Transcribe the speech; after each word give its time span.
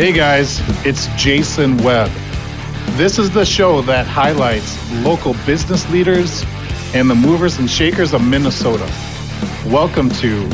Hey 0.00 0.12
guys, 0.12 0.62
it's 0.86 1.08
Jason 1.22 1.76
Webb. 1.82 2.10
This 2.92 3.18
is 3.18 3.30
the 3.32 3.44
show 3.44 3.82
that 3.82 4.06
highlights 4.06 4.74
local 5.04 5.34
business 5.44 5.86
leaders 5.90 6.42
and 6.94 7.10
the 7.10 7.14
movers 7.14 7.58
and 7.58 7.70
shakers 7.70 8.14
of 8.14 8.26
Minnesota. 8.26 8.90
Welcome 9.66 10.08
to 10.12 10.48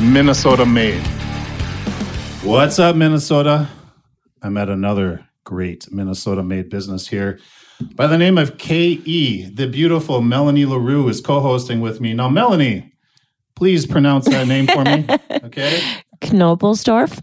Minnesota 0.00 0.66
Made. 0.66 1.06
What's 2.42 2.80
up, 2.80 2.96
Minnesota? 2.96 3.68
I'm 4.42 4.56
at 4.56 4.68
another 4.68 5.24
great 5.44 5.86
Minnesota 5.92 6.42
made 6.42 6.68
business 6.68 7.06
here 7.06 7.38
by 7.94 8.08
the 8.08 8.18
name 8.18 8.38
of 8.38 8.58
KE. 8.58 9.50
The 9.54 9.68
beautiful 9.68 10.20
Melanie 10.20 10.66
LaRue 10.66 11.08
is 11.08 11.20
co 11.20 11.38
hosting 11.38 11.80
with 11.80 12.00
me. 12.00 12.12
Now, 12.12 12.28
Melanie, 12.28 12.92
please 13.54 13.86
pronounce 13.86 14.24
that 14.24 14.48
name 14.48 14.66
for 14.66 14.82
me. 14.82 15.06
Okay. 15.42 15.80
Knobelsdorff 16.20 17.20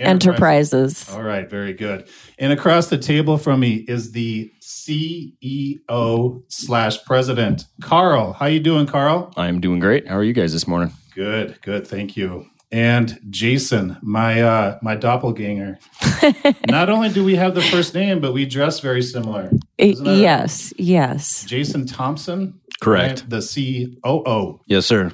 Enterprises. 0.00 1.08
All 1.12 1.22
right, 1.22 1.48
very 1.48 1.72
good. 1.72 2.08
And 2.38 2.52
across 2.52 2.88
the 2.88 2.98
table 2.98 3.36
from 3.38 3.60
me 3.60 3.84
is 3.88 4.12
the 4.12 4.50
CEO 4.60 6.42
slash 6.48 7.04
president, 7.04 7.64
Karl. 7.82 8.32
How 8.32 8.46
you 8.46 8.60
doing, 8.60 8.86
Karl? 8.86 9.32
I'm 9.36 9.60
doing 9.60 9.78
great. 9.80 10.08
How 10.08 10.16
are 10.16 10.24
you 10.24 10.32
guys 10.32 10.52
this 10.52 10.66
morning? 10.66 10.92
Good, 11.14 11.60
good. 11.62 11.86
Thank 11.86 12.16
you. 12.16 12.46
And 12.72 13.18
Jason, 13.30 13.98
my 14.00 14.40
uh, 14.42 14.78
my 14.80 14.94
doppelganger. 14.94 15.78
Not 16.68 16.88
only 16.88 17.08
do 17.08 17.24
we 17.24 17.34
have 17.34 17.56
the 17.56 17.62
first 17.62 17.94
name, 17.94 18.20
but 18.20 18.32
we 18.32 18.46
dress 18.46 18.78
very 18.78 19.02
similar. 19.02 19.50
Isn't 19.76 20.06
right? 20.06 20.16
yes, 20.16 20.72
yes. 20.78 21.44
Jason 21.44 21.84
Thompson. 21.86 22.60
Correct. 22.80 23.20
right? 23.22 23.30
The 23.30 23.96
COO. 24.02 24.60
Yes, 24.66 24.86
sir. 24.86 25.12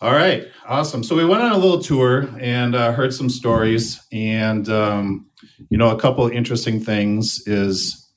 All 0.00 0.12
right, 0.12 0.46
awesome. 0.66 1.04
So 1.04 1.14
we 1.14 1.24
went 1.24 1.42
on 1.42 1.52
a 1.52 1.58
little 1.58 1.80
tour 1.80 2.28
and 2.38 2.74
uh, 2.74 2.92
heard 2.92 3.12
some 3.12 3.28
stories, 3.28 4.00
and 4.12 4.68
um, 4.68 5.26
you 5.68 5.76
know, 5.76 5.90
a 5.90 6.00
couple 6.00 6.24
of 6.24 6.32
interesting 6.32 6.80
things 6.80 7.46
is 7.46 8.08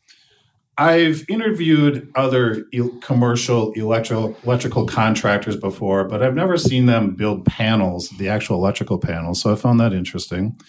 I've 0.77 1.23
interviewed 1.29 2.11
other 2.15 2.65
e- 2.71 2.89
commercial 3.01 3.71
electrical 3.73 4.35
electrical 4.43 4.85
contractors 4.85 5.55
before, 5.55 6.03
but 6.05 6.23
I've 6.23 6.35
never 6.35 6.57
seen 6.57 6.87
them 6.87 7.15
build 7.15 7.45
panels, 7.45 8.09
the 8.17 8.29
actual 8.29 8.57
electrical 8.57 8.97
panels. 8.97 9.41
So 9.41 9.51
I 9.51 9.55
found 9.55 9.79
that 9.79 9.93
interesting. 9.93 10.59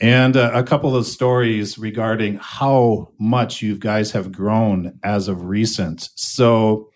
And 0.00 0.36
uh, 0.36 0.50
a 0.54 0.62
couple 0.62 0.94
of 0.96 1.06
stories 1.06 1.78
regarding 1.78 2.38
how 2.40 3.12
much 3.18 3.62
you 3.62 3.76
guys 3.76 4.12
have 4.12 4.30
grown 4.32 4.98
as 5.02 5.28
of 5.28 5.44
recent. 5.44 6.08
So 6.14 6.90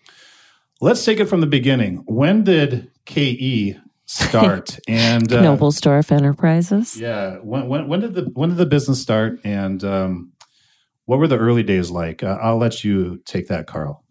let's 0.79 1.03
take 1.03 1.19
it 1.19 1.25
from 1.25 1.41
the 1.41 1.47
beginning. 1.47 2.03
When 2.07 2.43
did 2.43 2.89
KE 3.05 3.75
start? 4.05 4.79
and 4.87 5.31
uh, 5.31 5.41
Knobelsdorff 5.41 6.11
Enterprises. 6.11 6.99
yeah, 6.99 7.37
when, 7.37 7.67
when 7.67 7.87
when 7.87 7.99
did 7.99 8.13
the 8.13 8.23
when 8.33 8.49
did 8.49 8.57
the 8.57 8.65
business 8.65 9.01
start? 9.01 9.39
And 9.43 9.83
um, 9.83 10.33
what 11.05 11.19
were 11.19 11.27
the 11.27 11.37
early 11.37 11.63
days 11.63 11.91
like? 11.91 12.23
Uh, 12.23 12.37
I'll 12.41 12.57
let 12.57 12.83
you 12.83 13.21
take 13.25 13.47
that, 13.47 13.67
Karl. 13.67 14.03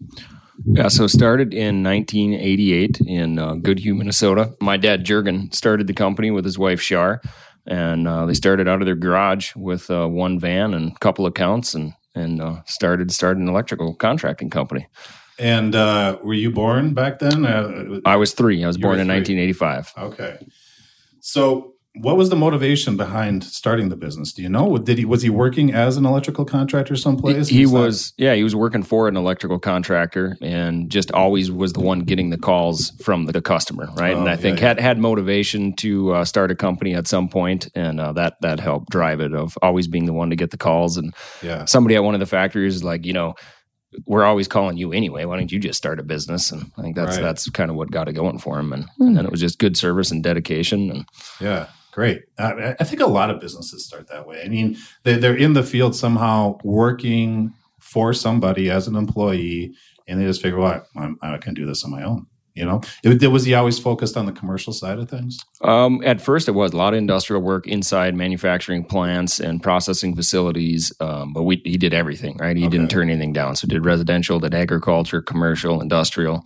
Yeah, 0.64 0.88
so 0.88 1.06
started 1.06 1.54
in 1.54 1.82
1988 1.82 3.00
in 3.06 3.38
uh, 3.38 3.54
Goodhue, 3.54 3.94
Minnesota. 3.94 4.54
My 4.60 4.76
dad, 4.76 5.04
Jurgen, 5.04 5.50
started 5.50 5.86
the 5.86 5.94
company 5.94 6.30
with 6.30 6.44
his 6.44 6.58
wife, 6.58 6.80
Shar, 6.80 7.20
and 7.66 8.06
uh, 8.06 8.26
they 8.26 8.34
started 8.34 8.68
out 8.68 8.80
of 8.80 8.86
their 8.86 8.94
garage 8.94 9.56
with 9.56 9.90
uh, 9.90 10.06
one 10.06 10.38
van 10.38 10.74
and 10.74 10.92
a 10.92 10.98
couple 11.00 11.26
accounts 11.26 11.74
and 11.74 11.94
and 12.14 12.42
uh, 12.42 12.62
started 12.66 13.10
started 13.10 13.40
an 13.40 13.48
electrical 13.48 13.94
contracting 13.94 14.50
company. 14.50 14.86
And 15.42 15.74
uh, 15.74 16.18
were 16.22 16.34
you 16.34 16.52
born 16.52 16.94
back 16.94 17.18
then? 17.18 17.44
Uh, 17.44 18.00
I 18.04 18.14
was 18.14 18.32
three. 18.32 18.62
I 18.62 18.68
was 18.68 18.78
born 18.78 19.00
in 19.00 19.06
three. 19.06 19.16
1985. 19.16 19.92
okay. 19.98 20.46
So, 21.18 21.74
what 21.96 22.16
was 22.16 22.30
the 22.30 22.36
motivation 22.36 22.96
behind 22.96 23.44
starting 23.44 23.88
the 23.90 23.96
business? 23.96 24.32
Do 24.32 24.40
you 24.40 24.48
know? 24.48 24.78
Did 24.78 24.98
he 24.98 25.04
was 25.04 25.22
he 25.22 25.30
working 25.30 25.74
as 25.74 25.96
an 25.96 26.06
electrical 26.06 26.44
contractor 26.44 26.96
someplace? 26.96 27.48
He 27.48 27.64
that- 27.64 27.70
was, 27.70 28.12
yeah, 28.16 28.34
he 28.34 28.42
was 28.44 28.56
working 28.56 28.82
for 28.82 29.08
an 29.08 29.16
electrical 29.16 29.58
contractor 29.58 30.38
and 30.40 30.88
just 30.88 31.10
always 31.12 31.50
was 31.50 31.72
the 31.74 31.80
one 31.80 32.00
getting 32.00 32.30
the 32.30 32.38
calls 32.38 32.90
from 33.02 33.26
the 33.26 33.42
customer, 33.42 33.88
right? 33.96 34.14
Oh, 34.14 34.20
and 34.20 34.28
I 34.28 34.32
yeah, 34.32 34.36
think 34.36 34.60
yeah. 34.60 34.68
had 34.68 34.80
had 34.80 34.98
motivation 34.98 35.74
to 35.74 36.12
uh, 36.12 36.24
start 36.24 36.50
a 36.50 36.54
company 36.54 36.94
at 36.94 37.08
some 37.08 37.28
point, 37.28 37.68
and 37.74 38.00
uh, 38.00 38.12
that 38.12 38.40
that 38.40 38.60
helped 38.60 38.90
drive 38.90 39.20
it 39.20 39.34
of 39.34 39.58
always 39.60 39.88
being 39.88 40.06
the 40.06 40.14
one 40.14 40.30
to 40.30 40.36
get 40.36 40.50
the 40.50 40.56
calls. 40.56 40.96
And 40.96 41.12
yeah. 41.42 41.64
somebody 41.66 41.96
at 41.96 42.04
one 42.04 42.14
of 42.14 42.20
the 42.20 42.26
factories 42.26 42.76
is 42.76 42.84
like, 42.84 43.04
you 43.04 43.12
know, 43.12 43.34
we're 44.06 44.24
always 44.24 44.48
calling 44.48 44.76
you 44.76 44.92
anyway. 44.92 45.24
Why 45.24 45.36
don't 45.36 45.52
you 45.52 45.58
just 45.58 45.78
start 45.78 46.00
a 46.00 46.02
business? 46.02 46.50
And 46.50 46.70
I 46.78 46.82
think 46.82 46.96
that's 46.96 47.16
Right. 47.16 47.22
that's 47.22 47.48
kind 47.50 47.70
of 47.70 47.76
what 47.76 47.90
got 47.90 48.08
it 48.08 48.14
going 48.14 48.38
for 48.38 48.58
him. 48.58 48.72
And, 48.72 48.84
and 48.98 49.08
hmm. 49.10 49.14
then 49.14 49.24
it 49.24 49.30
was 49.30 49.40
just 49.40 49.58
good 49.58 49.76
service 49.76 50.10
and 50.10 50.22
dedication. 50.22 50.90
And 50.90 51.04
Yeah, 51.40 51.66
great. 51.92 52.22
I, 52.38 52.74
I 52.78 52.84
think 52.84 53.00
a 53.00 53.06
lot 53.06 53.30
of 53.30 53.40
businesses 53.40 53.84
start 53.84 54.08
that 54.08 54.26
way. 54.26 54.42
I 54.44 54.48
mean, 54.48 54.76
they, 55.04 55.14
they're 55.14 55.36
in 55.36 55.52
the 55.52 55.62
field 55.62 55.94
somehow 55.94 56.58
working 56.64 57.52
for 57.78 58.14
somebody 58.14 58.70
as 58.70 58.88
an 58.88 58.96
employee, 58.96 59.74
and 60.08 60.20
they 60.20 60.24
just 60.24 60.40
figure, 60.40 60.58
well, 60.58 60.86
I'm, 60.96 61.18
I 61.20 61.36
can 61.38 61.52
do 61.52 61.66
this 61.66 61.84
on 61.84 61.90
my 61.90 62.02
own. 62.02 62.26
You 62.54 62.66
know, 62.66 62.80
it, 63.02 63.26
was 63.30 63.44
he 63.44 63.54
always 63.54 63.78
focused 63.78 64.16
on 64.16 64.26
the 64.26 64.32
commercial 64.32 64.72
side 64.74 64.98
of 64.98 65.08
things? 65.08 65.38
Um, 65.62 66.02
at 66.04 66.20
first, 66.20 66.48
it 66.48 66.52
was 66.52 66.72
a 66.72 66.76
lot 66.76 66.92
of 66.92 66.98
industrial 66.98 67.40
work 67.40 67.66
inside 67.66 68.14
manufacturing 68.14 68.84
plants 68.84 69.40
and 69.40 69.62
processing 69.62 70.14
facilities. 70.14 70.92
Um, 71.00 71.32
but 71.32 71.44
we, 71.44 71.62
he 71.64 71.78
did 71.78 71.94
everything, 71.94 72.36
right? 72.38 72.56
He 72.56 72.64
Okay. 72.64 72.70
didn't 72.76 72.90
turn 72.90 73.08
anything 73.08 73.32
down. 73.32 73.56
So 73.56 73.66
did 73.66 73.84
residential, 73.86 74.38
did 74.38 74.54
agriculture, 74.54 75.22
commercial, 75.22 75.80
industrial, 75.80 76.44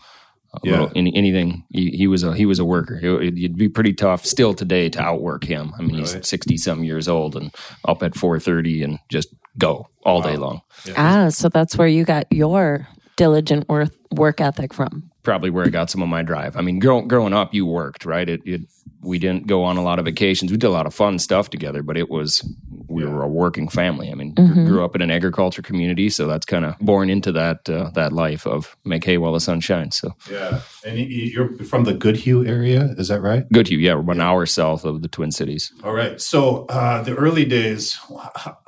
a 0.55 0.61
Yeah. 0.63 0.71
little, 0.73 0.93
any, 0.95 1.15
anything. 1.17 1.65
He, 1.71 1.91
he 1.91 2.07
was 2.07 2.23
a 2.23 2.35
he 2.35 2.47
was 2.47 2.59
a 2.61 2.65
worker. 2.65 2.99
It, 3.03 3.37
it'd 3.37 3.57
be 3.57 3.69
pretty 3.69 3.93
tough 3.93 4.25
still 4.25 4.55
today 4.55 4.89
to 4.91 5.01
outwork 5.01 5.43
him. 5.45 5.73
I 5.77 5.83
mean, 5.83 5.97
Really? 5.97 6.01
he's 6.03 6.29
sixty 6.29 6.57
some 6.57 6.85
years 6.85 7.09
old 7.09 7.35
and 7.37 7.53
up 7.85 8.03
at 8.05 8.15
four 8.15 8.39
thirty 8.39 8.83
and 8.85 8.99
just 9.11 9.29
go 9.59 9.89
all 10.05 10.23
day 10.23 10.37
long. 10.37 10.61
Yeah. 10.87 10.95
Ah, 10.97 11.29
so 11.31 11.49
that's 11.49 11.77
where 11.77 11.89
you 11.89 12.05
got 12.05 12.27
your 12.31 12.87
diligent 13.17 13.69
work 13.69 13.91
work 14.13 14.41
ethic 14.41 14.73
from. 14.73 15.11
Probably 15.27 15.51
where 15.51 15.67
I 15.67 15.71
got 15.71 15.91
some 15.91 16.03
of 16.03 16.09
my 16.09 16.23
drive. 16.23 16.57
I 16.57 16.61
mean, 16.61 16.79
grow, 16.79 17.03
growing 17.03 17.33
up, 17.33 17.53
you 17.53 17.67
worked, 17.67 18.05
right? 18.07 18.29
It, 18.29 18.43
it, 18.47 18.61
we 19.03 19.19
didn't 19.19 19.47
go 19.47 19.63
on 19.63 19.77
a 19.77 19.83
lot 19.83 19.99
of 20.01 20.05
vacations. 20.05 20.51
We 20.51 20.57
did 20.59 20.67
a 20.67 20.71
lot 20.71 20.87
of 20.87 20.95
fun 20.95 21.19
stuff 21.21 21.49
together, 21.51 21.83
but 21.83 21.97
it 21.97 22.11
was, 22.11 22.43
we 22.89 23.05
Yeah. 23.05 23.11
were 23.11 23.23
a 23.23 23.29
working 23.29 23.69
family. 23.69 24.11
I 24.11 24.15
mean, 24.15 24.35
Mhm. 24.35 24.67
grew 24.67 24.85
up 24.85 24.97
in 24.97 25.03
an 25.03 25.11
agriculture 25.13 25.63
community, 25.63 26.09
so 26.11 26.27
that's 26.27 26.45
kind 26.47 26.65
of 26.65 26.77
born 26.81 27.09
into 27.09 27.31
that, 27.33 27.69
uh, 27.69 27.91
that 27.95 28.13
life 28.13 28.47
of 28.47 28.77
make 28.85 29.05
hay 29.05 29.17
while 29.19 29.33
the 29.33 29.39
sun 29.41 29.61
shines. 29.61 29.97
So 29.99 30.11
Yeah, 30.31 30.61
and 30.85 30.99
you- 30.99 31.07
you're 31.07 31.55
from 31.65 31.85
the 31.85 31.95
Goodhue 31.95 32.45
area, 32.45 32.95
is 32.99 33.07
that 33.09 33.21
right? 33.21 33.45
Goodhue, 33.53 33.79
yeah, 33.79 33.95
we're 33.95 34.01
about 34.01 34.17
an 34.17 34.23
hour 34.23 34.45
south 34.45 34.85
of 34.85 35.03
the 35.03 35.09
Twin 35.09 35.31
Cities. 35.31 35.73
All 35.85 35.93
right. 35.95 36.21
So 36.21 36.65
uh, 36.69 37.03
the 37.03 37.15
early 37.15 37.45
days, 37.45 37.99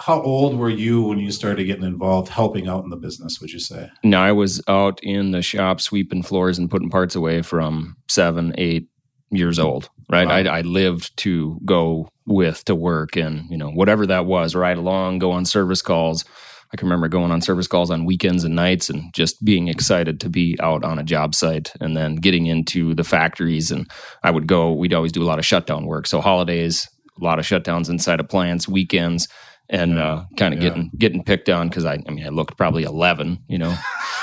how 0.00 0.22
old 0.22 0.56
were 0.56 0.70
you 0.70 1.02
when 1.02 1.18
you 1.18 1.30
started 1.32 1.64
getting 1.64 1.84
involved, 1.84 2.28
helping 2.28 2.68
out 2.68 2.84
in 2.84 2.90
the 2.90 2.96
business? 2.96 3.40
Would 3.40 3.52
you 3.52 3.58
say? 3.60 3.90
Now 4.04 4.22
I 4.22 4.32
was 4.32 4.62
out 4.68 5.00
in 5.02 5.32
the 5.32 5.42
shop 5.42 5.80
sweeping 5.80 6.22
floors 6.22 6.58
and 6.58 6.70
putting 6.70 6.90
parts 6.90 7.16
away 7.16 7.42
from 7.42 7.96
seven, 8.08 8.54
eight 8.56 8.86
years 9.30 9.58
old. 9.58 9.90
Right, 10.10 10.26
Wow. 10.26 10.34
I, 10.52 10.58
I 10.58 10.60
lived 10.62 11.14
to 11.18 11.60
go 11.64 12.08
with 12.26 12.64
to 12.64 12.74
work, 12.74 13.16
and 13.16 13.44
you 13.50 13.56
know 13.58 13.70
whatever 13.70 14.06
that 14.06 14.24
was, 14.26 14.54
ride 14.54 14.78
along, 14.78 15.18
go 15.18 15.30
on 15.32 15.44
service 15.44 15.82
calls. 15.82 16.24
I 16.72 16.76
can 16.76 16.86
remember 16.86 17.08
going 17.08 17.30
on 17.30 17.40
service 17.40 17.66
calls 17.66 17.90
on 17.90 18.04
weekends 18.04 18.44
and 18.44 18.54
nights, 18.54 18.88
and 18.90 19.12
just 19.14 19.42
being 19.44 19.68
excited 19.68 20.20
to 20.20 20.28
be 20.30 20.56
out 20.60 20.82
on 20.84 20.98
a 20.98 21.02
job 21.04 21.34
site, 21.34 21.72
and 21.80 21.96
then 21.96 22.16
getting 22.16 22.46
into 22.46 22.94
the 22.94 23.04
factories. 23.04 23.70
And 23.70 23.90
I 24.22 24.30
would 24.30 24.46
go. 24.46 24.72
We'd 24.72 24.94
always 24.94 25.12
do 25.12 25.22
a 25.22 25.28
lot 25.28 25.38
of 25.38 25.44
shutdown 25.46 25.84
work, 25.86 26.06
so 26.06 26.20
holidays, 26.22 26.88
a 27.20 27.24
lot 27.24 27.38
of 27.38 27.44
shutdowns 27.46 27.90
inside 27.90 28.20
of 28.20 28.28
plants, 28.30 28.66
weekends, 28.68 29.28
and 29.68 29.96
Yeah. 29.96 30.04
uh, 30.12 30.24
kind 30.38 30.54
of 30.54 30.62
Yeah. 30.62 30.68
getting 30.70 30.90
getting 30.98 31.22
picked 31.24 31.48
on 31.50 31.68
because 31.68 31.84
I, 31.84 31.98
I 32.06 32.10
mean, 32.10 32.24
I 32.24 32.30
looked 32.30 32.56
probably 32.56 32.84
eleven, 32.84 33.40
you 33.48 33.58
know 33.58 33.74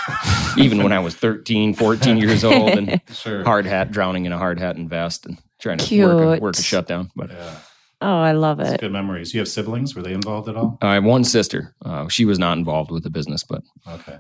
even 0.58 0.84
when 0.84 0.94
I 0.94 1.00
was 1.00 1.16
13, 1.16 1.74
14 1.74 2.18
years 2.18 2.44
old 2.44 2.70
and 2.78 3.02
Sure. 3.12 3.44
hard 3.44 3.66
hat, 3.66 3.92
drowning 3.92 4.26
in 4.26 4.32
a 4.32 4.38
hard 4.38 4.60
hat 4.60 4.76
and 4.78 4.90
vest 4.90 5.26
and 5.26 5.38
trying 5.66 5.78
to 5.80 5.84
work 6.06 6.14
a, 6.22 6.32
Cute. 6.32 6.42
work 6.42 6.58
a 6.58 6.62
shutdown. 6.62 7.10
But 7.16 7.32
Yeah, 7.32 7.56
Oh, 8.02 8.18
I 8.20 8.34
love 8.34 8.58
that's 8.58 8.74
it. 8.74 8.82
good 8.82 8.92
memories. 8.92 9.34
You 9.34 9.40
have 9.40 9.48
siblings? 9.48 9.96
Were 9.96 10.02
they 10.04 10.14
involved 10.14 10.48
at 10.50 10.56
all? 10.56 10.78
I 10.82 10.94
have 10.96 11.04
one 11.06 11.24
sister. 11.24 11.74
Uh, 11.84 12.08
she 12.08 12.26
was 12.26 12.38
not 12.38 12.58
involved 12.58 12.92
with 12.92 13.04
the 13.04 13.10
business, 13.10 13.44
but 13.44 13.62
Okay. 13.88 14.18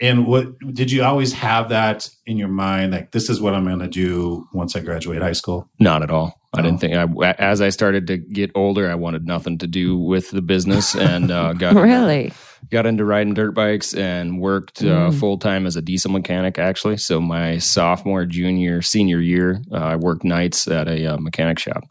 And 0.00 0.26
what 0.26 0.46
did 0.72 0.90
you 0.90 1.04
always 1.04 1.32
have 1.34 1.68
that 1.68 2.10
in 2.26 2.36
your 2.36 2.48
mind? 2.48 2.90
Like, 2.90 3.12
this 3.12 3.30
is 3.30 3.40
what 3.40 3.54
I'm 3.54 3.64
going 3.64 3.78
to 3.78 3.86
do 3.86 4.44
once 4.52 4.74
I 4.74 4.80
graduate 4.80 5.22
high 5.22 5.34
school. 5.34 5.70
not 5.78 6.02
at 6.02 6.10
all. 6.10 6.34
I 6.52 6.62
didn't 6.62 6.80
think. 6.80 6.94
I, 6.96 7.30
as 7.38 7.60
I 7.60 7.68
started 7.68 8.08
to 8.08 8.16
get 8.18 8.50
older, 8.56 8.90
I 8.90 8.96
wanted 8.96 9.24
nothing 9.26 9.58
to 9.58 9.66
do 9.68 9.96
with 9.96 10.30
the 10.32 10.42
business 10.42 10.96
and 10.96 11.30
uh, 11.30 11.52
got 11.52 11.74
Really? 11.92 12.32
Got 12.70 12.86
into 12.86 13.04
riding 13.04 13.34
dirt 13.34 13.52
bikes 13.52 13.94
and 13.94 14.40
worked 14.40 14.82
uh, 14.82 15.10
Mm. 15.10 15.18
full 15.20 15.38
time 15.38 15.66
as 15.66 15.76
a 15.76 15.82
diesel 15.82 16.10
mechanic. 16.10 16.58
Actually, 16.58 16.96
so 16.96 17.20
my 17.20 17.58
sophomore, 17.58 18.24
junior, 18.26 18.82
senior 18.82 19.20
year, 19.20 19.60
uh, 19.72 19.76
I 19.76 19.96
worked 19.96 20.24
nights 20.24 20.66
at 20.68 20.88
a 20.88 21.14
uh, 21.14 21.18
mechanic 21.18 21.58
shop. 21.58 21.84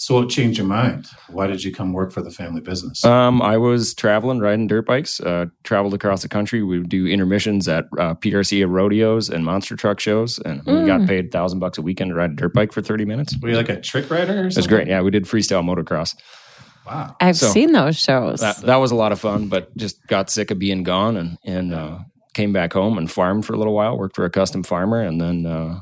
So, 0.00 0.14
what 0.14 0.28
changed 0.28 0.58
your 0.58 0.66
mind? 0.68 1.08
Why 1.28 1.48
did 1.48 1.64
you 1.64 1.72
come 1.74 1.92
work 1.92 2.12
for 2.12 2.22
the 2.22 2.30
family 2.30 2.60
business? 2.60 3.04
Um, 3.04 3.42
I 3.42 3.56
was 3.56 3.94
traveling, 3.94 4.38
riding 4.38 4.68
dirt 4.68 4.86
bikes. 4.86 5.18
Uh, 5.18 5.46
traveled 5.64 5.92
across 5.92 6.22
the 6.22 6.28
country. 6.28 6.62
We 6.62 6.78
would 6.78 6.88
do 6.88 7.06
intermissions 7.08 7.66
at 7.66 7.86
uh, 7.98 8.14
PRC 8.14 8.64
rodeos 8.68 9.28
and 9.28 9.44
monster 9.44 9.74
truck 9.74 9.98
shows, 9.98 10.38
and 10.38 10.62
we 10.64 10.86
got 10.86 11.00
Mm. 11.00 11.08
paid 11.08 11.32
thousand 11.32 11.58
bucks 11.58 11.78
a 11.78 11.82
weekend 11.82 12.10
to 12.10 12.14
ride 12.14 12.30
a 12.30 12.34
dirt 12.34 12.54
bike 12.54 12.72
for 12.72 12.80
thirty 12.80 13.04
minutes. 13.04 13.34
Were 13.42 13.48
you 13.48 13.56
like 13.56 13.68
a 13.70 13.80
trick 13.80 14.08
rider 14.08 14.34
or 14.46 14.50
something? 14.50 14.52
It 14.52 14.56
was 14.56 14.66
great. 14.68 14.86
Yeah, 14.86 15.00
we 15.00 15.10
did 15.10 15.24
freestyle 15.24 15.64
motocross. 15.64 16.14
Wow. 16.88 17.16
I've 17.20 17.36
So, 17.36 17.48
seen 17.48 17.72
those 17.72 17.96
shows. 17.98 18.40
that 18.40 18.58
that 18.62 18.76
was 18.76 18.90
a 18.90 18.94
lot 18.96 19.12
of 19.12 19.20
fun, 19.20 19.48
but 19.48 19.76
just 19.76 20.04
got 20.06 20.30
sick 20.30 20.50
of 20.50 20.58
being 20.58 20.82
gone 20.82 21.16
and 21.16 21.36
and 21.44 21.72
uh, 21.74 21.98
came 22.34 22.52
back 22.52 22.72
home 22.72 22.98
and 22.98 23.10
farmed 23.10 23.44
for 23.46 23.52
a 23.52 23.56
little 23.58 23.74
while. 23.74 23.96
Worked 23.98 24.16
for 24.16 24.24
a 24.24 24.30
custom 24.30 24.62
farmer, 24.62 25.00
and 25.02 25.20
then 25.20 25.44
uh, 25.46 25.80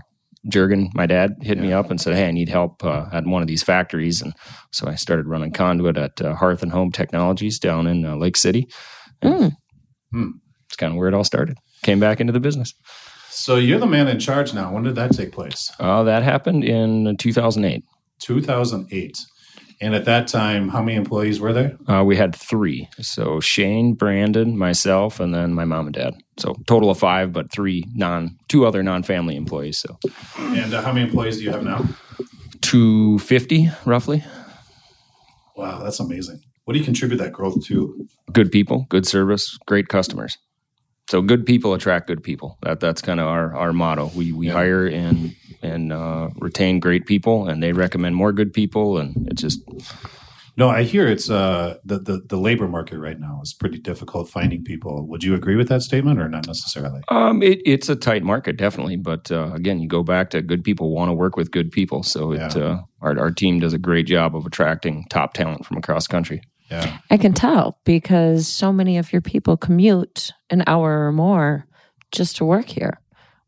Jurgen, 0.48 0.90
my 0.94 1.06
dad, 1.06 1.36
hit 1.42 1.58
me 1.58 1.72
up 1.72 1.90
and 1.90 2.00
said, 2.00 2.14
"Hey, 2.16 2.26
I 2.28 2.30
need 2.32 2.48
help 2.48 2.84
uh, 2.84 3.06
at 3.12 3.24
one 3.26 3.42
of 3.42 3.48
these 3.48 3.62
factories." 3.62 4.20
And 4.22 4.32
so 4.72 4.88
I 4.88 4.94
started 4.96 5.26
running 5.26 5.52
conduit 5.52 5.96
at 5.96 6.20
uh, 6.20 6.34
Hearth 6.34 6.62
and 6.62 6.72
Home 6.72 6.90
Technologies 6.92 7.58
down 7.58 7.86
in 7.86 8.04
uh, 8.04 8.16
Lake 8.16 8.36
City. 8.36 8.68
Mm. 9.22 9.52
It's 10.12 10.76
kind 10.76 10.92
of 10.92 10.98
where 10.98 11.08
it 11.08 11.14
all 11.14 11.24
started. 11.24 11.56
Came 11.82 12.00
back 12.00 12.20
into 12.20 12.32
the 12.32 12.40
business. 12.40 12.74
So 13.30 13.56
you're 13.56 13.78
the 13.78 13.86
man 13.86 14.08
in 14.08 14.18
charge 14.18 14.54
now. 14.54 14.72
When 14.72 14.82
did 14.82 14.94
that 14.96 15.12
take 15.12 15.30
place? 15.32 15.70
Uh, 15.78 16.02
that 16.04 16.22
happened 16.22 16.64
in 16.64 17.16
2008. 17.18 17.84
2008. 18.20 19.18
And 19.80 19.94
at 19.94 20.06
that 20.06 20.26
time, 20.26 20.68
how 20.68 20.82
many 20.82 20.96
employees 20.96 21.38
were 21.38 21.52
there? 21.52 21.76
Uh, 21.86 22.02
we 22.02 22.16
had 22.16 22.34
three. 22.34 22.88
So 23.00 23.40
Shane, 23.40 23.94
Brandon, 23.94 24.56
myself, 24.56 25.20
and 25.20 25.34
then 25.34 25.52
my 25.52 25.64
mom 25.64 25.86
and 25.86 25.94
dad. 25.94 26.14
So 26.38 26.54
total 26.66 26.90
of 26.90 26.98
five, 26.98 27.32
but 27.32 27.50
three 27.50 27.84
non, 27.94 28.38
two 28.48 28.64
other 28.66 28.82
non-family 28.82 29.36
employees. 29.36 29.78
So 29.78 29.98
And 30.38 30.72
uh, 30.72 30.82
how 30.82 30.92
many 30.92 31.06
employees 31.06 31.38
do 31.38 31.44
you 31.44 31.50
have 31.50 31.62
now? 31.62 31.84
250 32.62 33.70
roughly. 33.84 34.24
Wow, 35.56 35.82
that's 35.82 36.00
amazing. 36.00 36.40
What 36.64 36.72
do 36.72 36.78
you 36.78 36.84
contribute 36.84 37.18
that 37.18 37.32
growth 37.32 37.64
to? 37.66 38.08
Good 38.32 38.50
people, 38.50 38.86
good 38.88 39.06
service, 39.06 39.56
great 39.66 39.88
customers. 39.88 40.36
So 41.08 41.22
good 41.22 41.46
people 41.46 41.72
attract 41.72 42.08
good 42.08 42.22
people. 42.22 42.58
That 42.62 42.80
that's 42.80 43.00
kind 43.00 43.20
of 43.20 43.26
our, 43.26 43.54
our 43.54 43.72
motto. 43.72 44.10
We 44.16 44.32
we 44.32 44.48
Yeah. 44.48 44.54
hire 44.54 44.86
and 44.86 45.34
and 45.62 45.92
uh, 45.92 46.28
retain 46.40 46.80
great 46.80 47.06
people, 47.06 47.48
and 47.48 47.62
they 47.62 47.72
recommend 47.72 48.16
more 48.16 48.32
good 48.32 48.52
people, 48.52 48.98
and 48.98 49.14
it's 49.30 49.40
just 49.42 49.60
No, 50.56 50.68
I 50.68 50.82
hear 50.84 51.06
it's 51.06 51.30
uh, 51.30 51.76
the, 51.84 51.98
the 52.00 52.22
the 52.28 52.36
labor 52.36 52.66
market 52.66 52.98
right 52.98 53.20
now 53.20 53.40
is 53.42 53.54
pretty 53.54 53.78
difficult 53.78 54.28
finding 54.28 54.64
people. 54.64 55.06
Would 55.06 55.22
you 55.22 55.34
agree 55.34 55.54
with 55.54 55.68
that 55.68 55.82
statement 55.82 56.18
or 56.18 56.28
not 56.28 56.46
necessarily? 56.48 57.02
Um, 57.08 57.40
it, 57.42 57.60
it's 57.64 57.88
a 57.88 57.94
tight 57.96 58.24
market, 58.24 58.56
definitely. 58.56 58.96
But 58.96 59.30
uh, 59.30 59.52
again, 59.54 59.78
you 59.80 59.86
go 59.88 60.02
back 60.02 60.30
to 60.30 60.42
good 60.42 60.64
people 60.64 60.90
want 60.92 61.08
to 61.10 61.12
work 61.14 61.36
with 61.36 61.52
good 61.52 61.70
people. 61.70 62.02
So 62.02 62.32
it, 62.32 62.56
Yeah. 62.56 62.62
uh, 62.64 62.80
our 63.00 63.16
our 63.16 63.30
team 63.30 63.60
does 63.60 63.74
a 63.74 63.78
great 63.78 64.06
job 64.08 64.34
of 64.34 64.44
attracting 64.44 65.04
top 65.08 65.34
talent 65.34 65.64
from 65.66 65.76
across 65.76 66.08
the 66.08 66.12
country. 66.12 66.40
Yeah. 66.70 66.98
I 67.10 67.16
can 67.16 67.32
tell 67.32 67.78
because 67.84 68.48
so 68.48 68.72
many 68.72 68.98
of 68.98 69.12
your 69.12 69.22
people 69.22 69.56
commute 69.56 70.32
an 70.50 70.64
hour 70.66 71.06
or 71.06 71.12
more 71.12 71.66
just 72.12 72.36
to 72.36 72.44
work 72.44 72.66
here. 72.66 73.00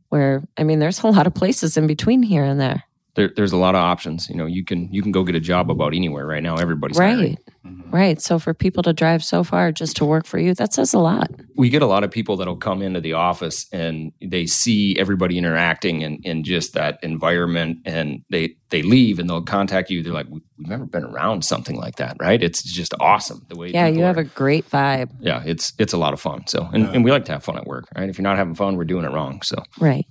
Where 0.09 0.43
I 0.57 0.63
mean, 0.63 0.79
there's 0.79 1.03
a 1.03 1.09
lot 1.09 1.27
of 1.27 1.35
places 1.35 1.77
in 1.77 1.87
between 1.87 2.23
here 2.23 2.45
and 2.45 2.61
there. 2.61 2.85
There, 3.19 3.31
there's 3.37 3.53
a 3.53 3.57
lot 3.57 3.75
of 3.75 3.81
options. 3.83 4.29
You 4.31 4.37
know, 4.37 4.47
you 4.47 4.65
can 4.65 4.89
you 4.93 5.03
can 5.03 5.13
go 5.13 5.25
get 5.25 5.35
a 5.35 5.41
job 5.41 5.71
about 5.71 5.93
anywhere 5.93 6.25
right 6.27 6.43
now. 6.43 6.57
Everybody's 6.57 6.97
hiring. 6.99 7.19
Right. 7.21 7.39
Mm-hmm. 7.67 7.91
Right. 7.91 8.21
So 8.23 8.39
for 8.39 8.55
people 8.55 8.83
to 8.85 8.93
drive 8.93 9.23
so 9.25 9.43
far 9.45 9.73
just 9.73 9.97
to 9.97 10.05
work 10.05 10.25
for 10.27 10.39
you, 10.39 10.55
that 10.55 10.73
says 10.73 10.95
a 10.95 10.99
lot. 10.99 11.29
we 11.57 11.69
get 11.69 11.83
a 11.83 11.87
lot 11.87 12.05
of 12.05 12.11
people 12.11 12.37
that'll 12.37 12.57
come 12.57 12.81
into 12.81 13.01
the 13.01 13.15
office 13.15 13.67
and 13.73 14.13
they 14.23 14.47
see 14.47 14.97
everybody 14.99 15.37
interacting 15.37 16.03
in, 16.03 16.21
in 16.23 16.45
just 16.45 16.75
that 16.75 16.99
environment 17.03 17.79
and 17.85 18.23
they 18.31 18.55
they 18.71 18.83
leave 18.83 19.19
and 19.19 19.29
they'll 19.29 19.43
contact 19.43 19.91
you 19.91 20.03
they're 20.03 20.13
like 20.13 20.27
we've 20.31 20.43
never 20.59 20.85
been 20.87 21.05
around 21.05 21.43
something 21.45 21.75
like 21.77 21.97
that 21.97 22.17
right 22.21 22.43
it's 22.43 22.63
just 22.63 22.93
awesome 23.01 23.41
the 23.49 23.57
way 23.57 23.71
Yeah, 23.71 23.87
you 23.89 24.03
have 24.03 24.19
are- 24.19 24.21
a 24.21 24.25
great 24.25 24.69
vibe. 24.71 25.11
yeah 25.21 25.43
it's 25.45 25.73
it's 25.79 25.93
a 25.95 25.99
lot 25.99 26.13
of 26.13 26.21
fun 26.21 26.47
so 26.47 26.69
and, 26.73 26.85
and 26.95 27.03
we 27.05 27.11
like 27.11 27.25
to 27.27 27.33
have 27.33 27.43
fun 27.43 27.57
at 27.57 27.67
work 27.67 27.87
right 27.97 28.09
if 28.09 28.19
you're 28.19 28.23
not 28.31 28.37
having 28.37 28.55
fun 28.55 28.77
we're 28.77 28.85
doing 28.85 29.05
it 29.05 29.11
wrong 29.13 29.41
so 29.43 29.57
Right. 29.81 30.07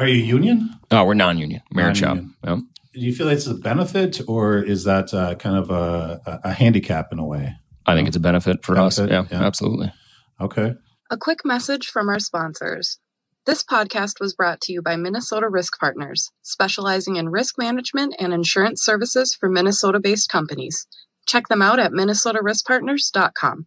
Are 0.00 0.08
you 0.08 0.22
union? 0.22 0.70
oh 0.90 1.04
we're 1.04 1.14
non-union 1.14 1.62
merit 1.72 1.96
shop 1.96 2.16
Non-union. 2.16 2.34
yeah. 2.44 2.56
Do 2.94 3.00
you 3.00 3.14
feel 3.14 3.28
it's 3.28 3.46
a 3.46 3.54
benefit 3.54 4.20
or 4.26 4.58
is 4.58 4.82
that 4.84 5.14
uh, 5.14 5.34
kind 5.36 5.56
of 5.56 5.70
a, 5.70 6.20
a, 6.26 6.40
a 6.50 6.52
handicap 6.52 7.12
in 7.12 7.18
a 7.18 7.26
way? 7.26 7.54
i 7.86 7.94
think 7.94 8.06
it's 8.08 8.16
a 8.16 8.20
benefit 8.20 8.64
for 8.64 8.76
us 8.78 8.98
yeah, 8.98 9.24
yeah. 9.30 9.42
absolutely 9.42 9.92
Okay. 10.40 10.72
A 11.10 11.18
quick 11.18 11.40
message 11.44 11.88
from 11.88 12.08
our 12.08 12.18
sponsors. 12.18 12.98
This 13.44 13.62
podcast 13.62 14.20
was 14.20 14.32
brought 14.34 14.60
to 14.62 14.72
you 14.72 14.80
by 14.80 14.96
Minnesota 14.96 15.48
Risk 15.50 15.78
Partners, 15.78 16.30
specializing 16.40 17.16
in 17.16 17.28
risk 17.28 17.58
management 17.58 18.14
and 18.18 18.32
insurance 18.32 18.82
services 18.82 19.36
for 19.38 19.50
Minnesota 19.50 20.00
based 20.00 20.30
companies. 20.30 20.86
Check 21.26 21.48
them 21.48 21.60
out 21.60 21.78
at 21.78 21.92
minnesotariskpartners.com. 21.92 23.66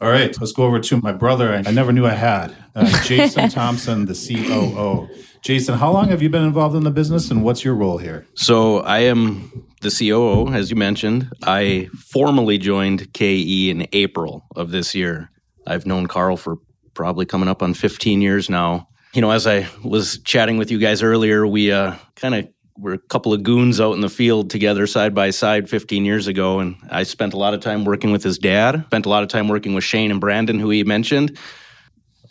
All 0.00 0.10
right. 0.10 0.38
Let's 0.38 0.52
go 0.52 0.64
over 0.64 0.80
to 0.80 0.96
my 1.00 1.12
brother. 1.12 1.52
I, 1.54 1.62
I 1.66 1.70
never 1.72 1.92
knew 1.92 2.06
I 2.06 2.14
had 2.14 2.54
uh, 2.74 3.02
Jason 3.04 3.48
Thompson, 3.58 4.04
the 4.04 4.14
COO. 4.14 5.08
Jason, 5.42 5.78
how 5.78 5.92
long 5.92 6.08
have 6.08 6.22
you 6.22 6.28
been 6.28 6.44
involved 6.44 6.76
in 6.76 6.84
the 6.84 6.90
business 6.90 7.30
and 7.30 7.42
what's 7.42 7.64
your 7.64 7.74
role 7.74 7.98
here? 7.98 8.26
So 8.34 8.80
I 8.80 9.00
am 9.00 9.66
the 9.80 9.90
COO, 9.90 10.52
as 10.52 10.70
you 10.70 10.76
mentioned. 10.76 11.30
I 11.42 11.88
formally 11.96 12.58
joined 12.58 13.12
KE 13.12 13.70
in 13.70 13.86
April 13.92 14.44
of 14.56 14.70
this 14.70 14.94
year. 14.94 15.30
I've 15.66 15.86
known 15.86 16.06
Karl 16.06 16.36
for 16.36 16.56
probably 16.94 17.26
coming 17.26 17.48
up 17.48 17.62
on 17.62 17.74
15 17.74 18.20
years 18.20 18.50
now. 18.50 18.88
You 19.14 19.20
know, 19.20 19.30
as 19.30 19.46
I 19.46 19.68
was 19.82 20.18
chatting 20.24 20.58
with 20.58 20.70
you 20.70 20.78
guys 20.78 21.02
earlier, 21.02 21.46
we 21.46 21.72
uh, 21.72 21.94
kind 22.16 22.34
of 22.34 22.48
were 22.76 22.92
a 22.92 22.98
couple 22.98 23.32
of 23.32 23.42
goons 23.42 23.80
out 23.80 23.92
in 23.92 24.00
the 24.00 24.08
field 24.08 24.50
together 24.50 24.86
side 24.86 25.14
by 25.14 25.30
side 25.30 25.68
15 25.68 26.04
years 26.04 26.26
ago. 26.26 26.60
And 26.60 26.76
I 26.90 27.02
spent 27.02 27.34
a 27.34 27.36
lot 27.36 27.54
of 27.54 27.60
time 27.60 27.84
working 27.84 28.12
with 28.12 28.22
his 28.22 28.38
dad, 28.38 28.84
spent 28.86 29.06
a 29.06 29.08
lot 29.08 29.22
of 29.22 29.28
time 29.28 29.48
working 29.48 29.74
with 29.74 29.84
Shane 29.84 30.10
and 30.10 30.20
Brandon, 30.20 30.58
who 30.58 30.70
he 30.70 30.84
mentioned. 30.84 31.36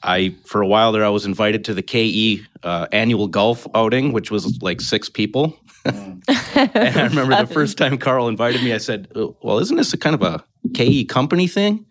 I 0.03 0.35
for 0.45 0.61
a 0.61 0.67
while 0.67 0.91
there 0.91 1.05
I 1.05 1.09
was 1.09 1.25
invited 1.25 1.65
to 1.65 1.73
the 1.73 1.81
KE 1.81 2.45
uh, 2.63 2.87
annual 2.91 3.27
golf 3.27 3.67
outing, 3.73 4.13
which 4.13 4.31
was 4.31 4.61
like 4.61 4.81
six 4.81 5.09
people. 5.09 5.57
and 5.85 6.23
I 6.27 7.07
remember 7.09 7.35
the 7.35 7.49
first 7.51 7.77
time 7.77 7.97
Karl 7.97 8.27
invited 8.27 8.63
me, 8.63 8.73
I 8.73 8.77
said, 8.77 9.07
"Oh, 9.15 9.37
"Well, 9.41 9.59
isn't 9.59 9.77
this 9.77 9.93
a 9.93 9.97
kind 9.97 10.13
of 10.13 10.21
a 10.21 10.43
KE 10.73 11.05
company 11.05 11.47
thing?" 11.47 11.85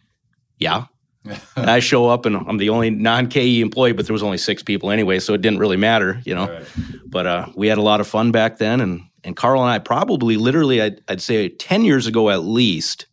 Yeah. 0.58 0.86
And 1.24 1.40
I 1.70 1.80
show 1.80 2.08
up 2.08 2.26
and 2.26 2.36
I'm 2.36 2.58
the 2.58 2.68
only 2.70 2.90
non-KE 2.90 3.60
employee, 3.60 3.92
but 3.92 4.06
there 4.06 4.12
was 4.12 4.22
only 4.22 4.38
six 4.38 4.62
people 4.62 4.90
anyway, 4.90 5.18
so 5.18 5.34
it 5.34 5.42
didn't 5.42 5.58
really 5.58 5.76
matter, 5.76 6.20
you 6.24 6.34
know. 6.34 6.48
Right. 6.48 6.66
But 7.06 7.26
uh, 7.26 7.46
we 7.56 7.66
had 7.66 7.78
a 7.78 7.82
lot 7.82 8.00
of 8.00 8.06
fun 8.06 8.32
back 8.32 8.58
then, 8.58 8.80
and 8.80 9.02
and 9.24 9.36
Karl 9.36 9.62
and 9.62 9.70
I 9.70 9.78
probably 9.78 10.36
literally 10.36 10.80
I'd, 10.80 11.00
I'd 11.08 11.20
say 11.20 11.48
ten 11.48 11.84
years 11.84 12.06
ago 12.06 12.30
at 12.30 12.44
least, 12.44 13.06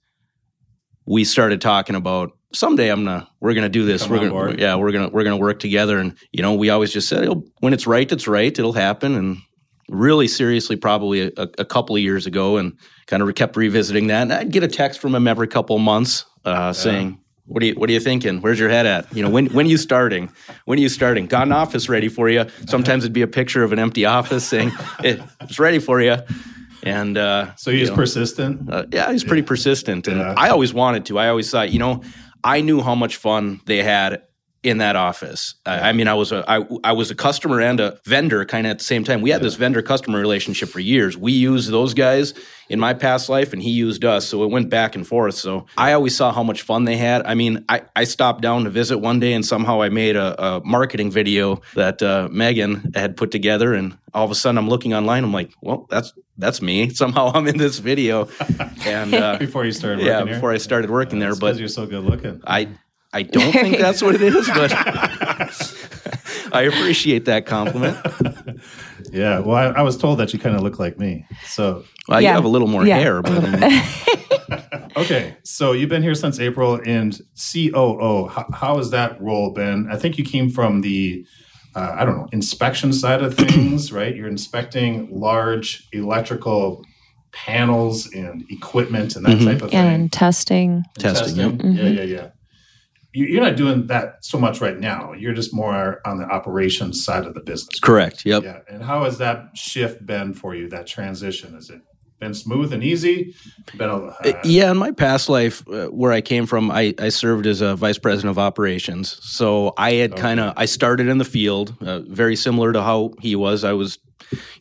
we 1.06 1.24
started 1.24 1.62
talking 1.62 1.96
about 1.96 2.38
someday 2.54 2.90
I'm 2.90 3.04
gonna 3.06 3.28
we're 3.40 3.54
gonna 3.54 3.70
do 3.70 3.86
this. 3.86 4.04
Come 4.04 4.12
we're 4.12 4.30
gonna 4.30 4.56
yeah 4.62 4.76
we're 4.76 4.92
gonna 4.92 5.10
we're 5.10 5.24
gonna 5.24 5.38
work 5.38 5.60
together, 5.60 5.98
and 6.00 6.16
you 6.32 6.42
know 6.42 6.54
we 6.54 6.70
always 6.70 6.92
just 6.92 7.08
said 7.10 7.24
"It'll- 7.24 7.46
when 7.60 7.74
it's 7.74 7.88
right, 7.88 8.10
it's 8.12 8.28
right. 8.28 8.58
It'll 8.58 8.74
happen, 8.74 9.16
and 9.16 9.38
really 9.90 10.28
seriously 10.28 10.76
probably 10.76 11.22
a, 11.36 11.48
a 11.58 11.66
couple 11.66 11.96
of 11.96 12.02
years 12.02 12.26
ago, 12.26 12.58
and 12.58 12.78
kind 13.08 13.22
of 13.22 13.34
kept 13.36 13.56
revisiting 13.58 14.08
that. 14.08 14.24
And 14.24 14.34
I'd 14.34 14.52
get 14.52 14.64
a 14.64 14.68
text 14.68 15.00
from 15.02 15.14
him 15.16 15.28
every 15.28 15.48
couple 15.48 15.76
of 15.76 15.82
months 15.82 16.26
uh, 16.46 16.74
saying. 16.74 17.20
What 17.46 17.62
are 17.62 17.66
you 17.66 17.74
What 17.74 17.90
are 17.90 17.94
you 17.94 18.00
thinking? 18.00 18.40
Where's 18.40 18.58
your 18.58 18.70
head 18.70 18.86
at? 18.86 19.14
You 19.14 19.22
know, 19.22 19.30
when 19.30 19.48
when 19.48 19.66
are 19.66 19.70
you 19.70 19.76
starting? 19.78 20.32
When 20.64 20.80
are 20.80 20.82
you 20.82 20.88
starting? 20.88 21.26
Got 21.28 21.44
an 21.48 21.52
office 21.52 21.90
ready 21.90 22.08
for 22.08 22.30
you? 22.30 22.46
Sometimes 22.70 23.04
it'd 23.04 23.12
be 23.12 23.22
a 23.22 23.28
picture 23.28 23.64
of 23.66 23.74
an 23.74 23.80
empty 23.80 24.06
office 24.06 24.46
saying 24.46 24.72
"It- 25.04 25.20
it's 25.42 25.60
ready 25.60 25.80
for 25.80 26.00
you. 26.02 26.16
And 26.84 27.18
uh, 27.18 27.54
So 27.56 27.70
he's 27.72 27.82
you 27.82 27.88
know, 27.88 27.96
persistent. 27.96 28.70
uh, 28.72 28.86
yeah, 28.94 29.12
he's 29.12 29.24
pretty 29.26 29.42
persistent, 29.42 30.08
and 30.08 30.20
Yeah. 30.20 30.34
I 30.38 30.50
always 30.50 30.74
wanted 30.74 31.06
to. 31.08 31.20
I 31.20 31.28
always 31.30 31.50
thought, 31.52 31.70
you 31.72 31.80
know, 31.80 32.02
I 32.44 32.62
knew 32.62 32.82
how 32.82 32.96
much 32.96 33.18
fun 33.18 33.62
they 33.66 33.84
had 33.84 34.24
in 34.64 34.78
that 34.78 34.96
office. 34.96 35.56
I, 35.66 35.90
I 35.90 35.92
mean, 35.92 36.08
I 36.08 36.14
was 36.14 36.32
a 36.32 36.44
I, 36.50 36.66
I 36.84 36.94
was 36.94 37.12
a 37.12 37.16
customer 37.16 37.60
and 37.60 37.80
a 37.80 38.00
vendor 38.06 38.46
kind 38.46 38.66
of 38.66 38.72
at 38.72 38.80
the 38.80 38.84
same 38.86 39.04
time. 39.04 39.22
We 39.22 39.30
had 39.30 39.42
this 39.42 39.56
vendor 39.56 39.82
customer 39.82 40.20
relationship 40.20 40.70
for 40.70 40.80
years. 40.80 41.18
We 41.18 41.34
used 41.34 41.70
those 41.70 41.94
guys 41.94 42.34
in 42.70 42.80
my 42.80 42.94
past 42.94 43.28
life, 43.30 43.52
and 43.54 43.62
he 43.62 43.72
used 43.72 44.06
us, 44.06 44.26
so 44.26 44.44
it 44.44 44.50
went 44.50 44.70
back 44.70 44.96
and 44.96 45.06
forth. 45.06 45.36
So 45.36 45.66
I 45.78 45.94
always 45.94 46.16
saw 46.16 46.32
how 46.32 46.44
much 46.44 46.62
fun 46.62 46.86
they 46.86 46.96
had. 46.96 47.26
I 47.26 47.36
mean, 47.36 47.66
I, 47.68 47.82
I 47.96 48.06
stopped 48.06 48.42
down 48.42 48.64
to 48.64 48.70
visit 48.70 49.00
one 49.00 49.20
day, 49.20 49.34
and 49.34 49.46
somehow 49.46 49.82
I 49.82 49.90
made 49.90 50.16
a, 50.16 50.42
a 50.42 50.62
marketing 50.64 51.12
video 51.12 51.62
that 51.76 52.02
uh, 52.02 52.30
Megan 52.32 52.94
had 52.96 53.18
put 53.18 53.32
together, 53.32 53.74
and 53.74 53.98
all 54.14 54.24
of 54.24 54.32
a 54.32 54.36
sudden 54.36 54.58
I'm 54.58 54.70
looking 54.70 54.94
online. 54.94 55.26
I'm 55.26 55.34
like, 55.34 55.52
well, 55.62 55.88
that's 55.90 56.14
that's 56.38 56.62
me. 56.62 56.90
Somehow 56.94 57.32
I'm 57.34 57.48
in 57.48 57.58
this 57.58 57.80
video, 57.80 58.30
and 58.86 59.14
uh, 59.14 59.38
Before 59.38 59.66
you 59.66 59.72
started 59.72 59.98
working 60.00 60.08
yeah, 60.08 60.24
here? 60.24 60.34
before 60.36 60.54
I 60.54 60.58
started 60.58 60.90
working 60.90 61.20
there. 61.20 61.36
But 61.36 61.58
you're 61.58 61.68
so 61.68 61.86
good 61.86 62.04
looking. 62.04 62.42
I 62.48 62.70
I 63.14 63.22
don't 63.22 63.52
think 63.52 63.78
that's 63.78 64.02
what 64.02 64.16
it 64.16 64.22
is, 64.22 64.48
but 64.48 64.72
I 66.52 66.64
appreciate 66.64 67.26
that 67.26 67.46
compliment. 67.46 67.98
Yeah. 69.12 69.40
Well, 69.40 69.56
I, 69.56 69.66
I 69.66 69.82
was 69.84 69.98
told 69.98 70.20
that 70.20 70.34
you 70.34 70.40
kind 70.40 70.56
of 70.56 70.62
look 70.64 70.80
like 70.80 70.98
me. 70.98 71.26
So, 71.46 71.84
Well, 72.08 72.22
you 72.22 72.28
have 72.30 72.46
a 72.46 72.48
little 72.48 72.68
more 72.68 72.86
Yeah. 72.86 72.98
hair, 72.98 73.22
but 73.22 73.44
um, 73.44 74.90
okay. 74.98 75.38
So 75.44 75.72
you've 75.74 75.90
been 75.90 76.02
here 76.04 76.16
since 76.16 76.40
April 76.40 76.80
and 76.86 77.20
COO. 77.54 78.28
How, 78.30 78.48
how 78.54 78.78
has 78.78 78.90
that 78.92 79.22
role 79.22 79.52
been? 79.52 79.88
I 79.92 79.98
think 79.98 80.18
you 80.18 80.24
came 80.24 80.50
from 80.50 80.82
the, 80.82 81.26
uh, 81.76 81.96
I 81.96 82.06
don't 82.06 82.18
know, 82.18 82.28
inspection 82.32 82.92
side 82.94 83.22
of 83.22 83.36
things, 83.36 83.92
right? 84.00 84.16
You're 84.16 84.28
inspecting 84.28 85.10
large 85.12 85.88
electrical 85.92 86.84
panels 87.32 88.12
and 88.14 88.44
equipment 88.50 89.16
and 89.16 89.26
that 89.26 89.38
Mhm. 89.38 89.46
type 89.46 89.62
of 89.62 89.70
thing. 89.72 89.80
And 89.80 90.12
testing. 90.12 90.84
testing. 90.98 91.36
Yep. 91.36 91.62
Yeah, 91.64 91.88
yeah, 91.90 92.04
yeah. 92.04 92.28
You- 93.14 93.26
You're 93.28 93.44
not 93.44 93.56
doing 93.56 93.88
that 93.88 94.18
so 94.22 94.40
much 94.40 94.60
right 94.62 94.80
now. 94.80 95.14
You're 95.14 95.34
just 95.34 95.54
more 95.54 96.02
on 96.06 96.18
the 96.18 96.26
operations 96.26 97.04
side 97.04 97.26
of 97.26 97.34
the 97.34 97.42
business. 97.42 97.80
Correct. 97.80 98.26
Yep. 98.26 98.44
Yeah. 98.44 98.60
And 98.70 98.84
how 98.84 99.04
has 99.04 99.18
that 99.20 99.50
shift 99.56 100.06
been 100.06 100.34
for 100.34 100.56
you? 100.56 100.68
That 100.70 100.88
transition 100.88 101.54
has 101.54 101.70
it 101.70 101.82
been 102.20 102.34
smooth 102.34 102.72
and 102.74 102.84
easy. 102.84 103.36
Been 103.78 103.90
a, 103.90 103.98
uh, 103.98 104.42
Yeah, 104.46 104.72
in 104.72 104.78
my 104.78 104.92
past 104.92 105.28
life, 105.30 105.62
uh, 105.68 105.88
where 105.88 106.12
I 106.14 106.22
came 106.22 106.46
from, 106.46 106.72
I, 106.72 106.94
I 106.98 107.10
served 107.10 107.46
as 107.46 107.60
a 107.62 107.76
vice 107.76 107.98
president 107.98 108.32
of 108.32 108.40
operations. 108.40 109.18
So 109.22 109.74
I 109.78 109.94
had 109.94 110.16
kind 110.16 110.40
of 110.40 110.54
I 110.56 110.66
started 110.66 111.08
in 111.08 111.18
the 111.18 111.26
field, 111.26 111.76
uh, 111.82 112.00
very 112.08 112.36
similar 112.38 112.72
to 112.74 112.82
how 112.82 113.14
he 113.20 113.36
was. 113.36 113.64
I 113.66 113.74
was, 113.74 114.00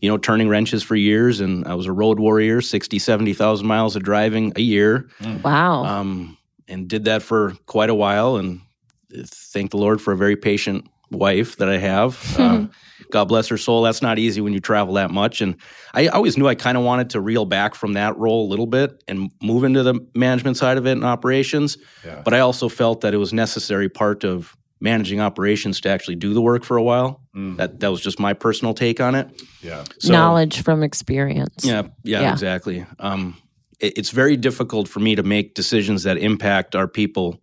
you 0.01 0.11
know, 0.11 0.19
turning 0.19 0.49
wrenches 0.49 0.83
for 0.83 0.97
years, 0.97 1.41
and 1.41 1.65
I 1.67 1.75
was 1.75 1.87
a 1.87 1.93
road 1.93 2.19
warrior, 2.19 2.61
60, 2.61 2.99
70,000 2.99 3.65
miles 3.67 3.95
of 3.97 4.03
driving 4.03 4.53
a 4.57 4.61
year, 4.61 5.09
Wow. 5.45 5.85
um, 5.85 6.37
and 6.73 6.89
did 6.89 7.05
that 7.05 7.23
for 7.23 7.55
quite 7.67 7.91
a 7.91 7.95
while. 7.95 8.37
And 8.37 8.61
thank 9.27 9.71
the 9.71 9.77
Lord 9.77 10.01
for 10.01 10.13
a 10.13 10.17
very 10.17 10.37
patient 10.37 10.87
wife 11.11 11.57
that 11.57 11.69
I 11.69 11.79
have. 11.79 12.19
Uh, 12.39 12.67
God 13.11 13.27
bless 13.27 13.49
her 13.49 13.59
soul. 13.59 13.83
That's 13.83 14.01
not 14.01 14.19
easy 14.19 14.41
when 14.41 14.55
you 14.55 14.61
travel 14.61 14.95
that 14.95 15.11
much. 15.11 15.43
And 15.43 15.57
I 15.93 16.07
always 16.07 16.39
knew 16.39 16.49
I 16.49 16.55
kind 16.55 16.79
of 16.79 16.85
wanted 16.85 17.11
to 17.11 17.21
reel 17.21 17.45
back 17.45 17.75
from 17.75 17.93
that 17.93 18.17
role 18.17 18.47
a 18.47 18.49
little 18.49 18.67
bit 18.67 19.03
and 19.07 19.31
move 19.43 19.65
into 19.65 19.83
the 19.83 20.01
management 20.15 20.57
side 20.57 20.79
of 20.79 20.87
it 20.87 20.93
and 20.93 21.05
operations. 21.05 21.77
Yeah. 22.07 22.23
But 22.25 22.33
I 22.33 22.39
also 22.39 22.71
felt 22.71 23.03
that 23.03 23.13
it 23.13 23.19
was 23.19 23.35
necessary 23.35 23.91
part 23.91 24.25
of 24.25 24.57
managing 24.81 25.21
operations 25.21 25.81
to 25.83 25.91
actually 25.91 26.15
do 26.17 26.33
the 26.33 26.41
work 26.41 26.65
for 26.65 26.79
a 26.79 26.83
while. 26.83 27.21
Mm. 27.37 27.59
That 27.59 27.81
that 27.81 27.91
was 27.91 28.01
just 28.01 28.19
my 28.19 28.33
personal 28.33 28.73
take 28.73 28.99
on 28.99 29.15
it. 29.15 29.29
yeah. 29.61 29.85
So, 29.99 30.13
Knowledge 30.13 30.63
from 30.63 30.83
experience. 30.83 31.65
Yeah, 31.67 31.83
yeah, 32.05 32.23
Yeah. 32.23 32.33
exactly. 32.33 32.87
Um, 32.99 33.37
it, 33.37 33.42
it's 33.83 34.11
very 34.11 34.37
difficult 34.37 34.89
for 34.89 35.01
me 35.01 35.15
to 35.17 35.23
make 35.23 35.55
decisions 35.55 36.05
that 36.05 36.17
impact 36.19 36.75
our 36.75 36.89
people 36.89 37.41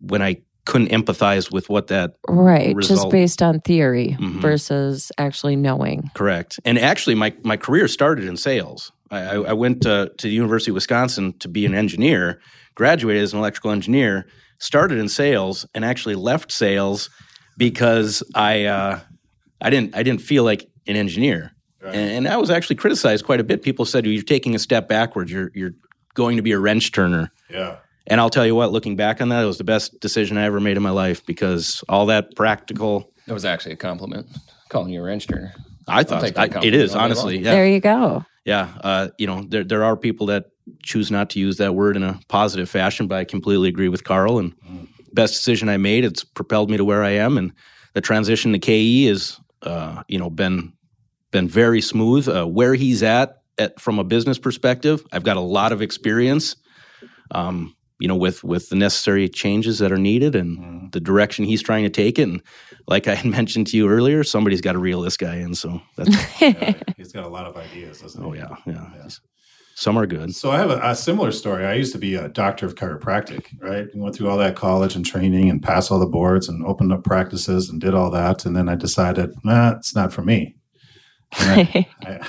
when 0.00 0.22
I 0.22 0.42
couldn't 0.64 0.90
empathize 0.90 1.50
with 1.52 1.68
what 1.68 1.88
that 1.88 2.14
Right. 2.28 2.76
Just 2.80 3.10
based 3.10 3.42
on 3.42 3.60
theory 3.60 4.16
Mhm. 4.20 4.40
versus 4.40 5.10
actually 5.18 5.56
knowing. 5.56 6.10
Correct. 6.14 6.60
And 6.64 6.78
actually, 6.78 7.16
my, 7.16 7.34
my 7.42 7.56
career 7.56 7.88
started 7.88 8.26
in 8.26 8.36
sales. 8.36 8.92
I, 9.10 9.20
I, 9.20 9.34
I 9.34 9.52
went 9.54 9.82
to, 9.82 10.12
to 10.16 10.26
the 10.28 10.32
University 10.32 10.70
of 10.70 10.74
Wisconsin 10.74 11.34
to 11.40 11.48
be 11.48 11.66
an 11.66 11.74
engineer, 11.74 12.40
graduated 12.76 13.22
as 13.22 13.32
an 13.32 13.40
electrical 13.40 13.72
engineer, 13.72 14.26
started 14.58 14.98
in 14.98 15.08
sales, 15.08 15.66
and 15.74 15.84
actually 15.84 16.14
left 16.14 16.52
sales 16.52 17.10
because 17.58 18.22
I 18.34 18.64
uh, 18.64 19.00
I 19.60 19.70
didn't 19.70 19.96
I 19.96 20.02
didn't 20.04 20.22
feel 20.22 20.44
like 20.44 20.68
an 20.86 20.96
engineer, 20.96 21.52
Right. 21.82 21.94
and, 21.94 22.10
and 22.12 22.28
I 22.28 22.36
was 22.36 22.48
actually 22.50 22.76
criticized 22.76 23.24
quite 23.24 23.40
a 23.40 23.44
bit. 23.44 23.62
People 23.62 23.84
said 23.84 24.06
you're 24.06 24.22
taking 24.22 24.54
a 24.54 24.58
step 24.58 24.88
backwards. 24.88 25.32
You're 25.32 25.50
you're 25.54 25.74
going 26.14 26.36
to 26.36 26.42
be 26.42 26.52
a 26.52 26.58
wrench 26.58 26.92
turner. 26.92 27.32
Yeah. 27.50 27.76
And 28.06 28.20
I'll 28.20 28.30
tell 28.30 28.46
you 28.46 28.54
what, 28.54 28.72
looking 28.72 28.96
back 28.96 29.20
on 29.20 29.28
that, 29.30 29.42
it 29.42 29.46
was 29.46 29.58
the 29.58 29.64
best 29.64 30.00
decision 30.00 30.36
I 30.36 30.44
ever 30.44 30.60
made 30.60 30.76
in 30.76 30.82
my 30.82 30.90
life 30.90 31.24
because 31.24 31.82
all 31.88 32.06
that 32.06 32.34
practical. 32.34 33.12
That 33.26 33.34
was 33.34 33.44
actually 33.44 33.72
a 33.72 33.76
compliment. 33.76 34.26
Calling 34.68 34.92
you 34.92 35.00
a 35.00 35.04
wrench 35.04 35.26
turner. 35.26 35.52
I 35.88 36.02
thought 36.02 36.22
take 36.22 36.34
that 36.34 36.40
I, 36.40 36.44
it 36.44 36.52
compliment 36.52 36.82
is 36.82 36.94
all 36.94 37.00
day 37.00 37.04
honestly, 37.04 37.38
yeah. 37.38 37.50
There 37.52 37.66
you 37.66 37.80
go. 37.80 38.24
yeah, 38.44 38.72
uh, 38.82 39.08
you 39.18 39.26
know, 39.26 39.42
there 39.42 39.64
there 39.64 39.84
are 39.84 39.96
people 39.96 40.26
that 40.26 40.46
choose 40.82 41.10
not 41.10 41.30
to 41.30 41.40
use 41.40 41.56
that 41.56 41.74
word 41.74 41.96
in 41.96 42.02
a 42.02 42.20
positive 42.28 42.68
fashion, 42.68 43.08
but 43.08 43.18
I 43.18 43.24
completely 43.24 43.68
agree 43.68 43.88
with 43.88 44.04
Karl. 44.04 44.38
And 44.38 44.54
best 45.12 45.34
decision 45.34 45.68
I 45.68 45.76
made. 45.76 46.04
It's 46.04 46.24
propelled 46.24 46.70
me 46.70 46.76
to 46.76 46.84
where 46.84 47.02
I 47.02 47.10
am, 47.10 47.36
and 47.36 47.52
the 47.94 48.00
transition 48.00 48.52
to 48.52 48.58
KE 48.58 49.06
is, 49.06 49.38
uh, 49.62 50.02
you 50.08 50.18
know, 50.18 50.30
been 50.30 50.72
been 51.32 51.48
very 51.48 51.80
smooth. 51.80 52.28
Uh, 52.28 52.46
where 52.46 52.74
he's 52.74 53.02
at, 53.02 53.42
at 53.58 53.80
from 53.80 53.98
a 53.98 54.04
business 54.04 54.38
perspective, 54.38 55.04
I've 55.12 55.24
got 55.24 55.36
a 55.36 55.40
lot 55.40 55.72
of 55.72 55.82
experience. 55.82 56.56
Um, 57.32 57.74
you 57.98 58.08
know, 58.08 58.16
with 58.16 58.42
with 58.42 58.68
the 58.68 58.74
necessary 58.74 59.28
changes 59.28 59.78
that 59.78 59.92
are 59.92 59.96
needed 59.96 60.34
and 60.34 60.90
the 60.90 60.98
direction 60.98 61.44
he's 61.44 61.62
trying 61.62 61.84
to 61.84 61.90
take 61.90 62.18
it. 62.18 62.22
And 62.24 62.42
like 62.88 63.06
I 63.06 63.14
had 63.14 63.30
mentioned 63.30 63.68
to 63.68 63.76
you 63.76 63.88
earlier, 63.88 64.24
somebody's 64.24 64.60
got 64.60 64.72
to 64.72 64.78
reel 64.78 65.02
this 65.02 65.16
guy 65.16 65.36
in. 65.36 65.54
So 65.54 65.80
that's 65.96 66.10
Yeah. 66.40 66.74
He's 66.96 67.12
got 67.12 67.24
a 67.24 67.28
lot 67.28 67.46
of 67.46 67.56
ideas, 67.56 68.00
doesn't 68.00 68.24
oh 68.24 68.32
he? 68.32 68.40
yeah, 68.40 68.56
yeah. 68.66 69.08
Some 69.74 69.96
are 69.98 70.06
good. 70.06 70.34
So 70.34 70.50
I 70.50 70.58
have 70.58 70.70
a, 70.70 70.80
a 70.82 70.94
similar 70.94 71.32
story. 71.32 71.64
I 71.64 71.74
used 71.74 71.92
to 71.92 71.98
be 71.98 72.14
a 72.14 72.28
doctor 72.28 72.66
of 72.66 72.74
chiropractic, 72.74 73.46
right? 73.60 73.86
And 73.92 74.02
went 74.02 74.14
through 74.14 74.28
all 74.28 74.38
that 74.38 74.54
college 74.56 74.94
and 74.94 75.04
training 75.06 75.48
and 75.48 75.62
passed 75.62 75.90
all 75.90 75.98
the 75.98 76.06
boards 76.06 76.48
and 76.48 76.64
opened 76.66 76.92
up 76.92 77.04
practices 77.04 77.70
and 77.70 77.80
did 77.80 77.94
all 77.94 78.10
that. 78.10 78.44
And 78.44 78.54
then 78.54 78.68
I 78.68 78.74
decided, 78.74 79.30
nah, 79.44 79.76
it's 79.76 79.94
not 79.94 80.12
for 80.12 80.22
me. 80.22 80.56
And 81.40 81.60
I, 81.60 81.86
I, 82.02 82.26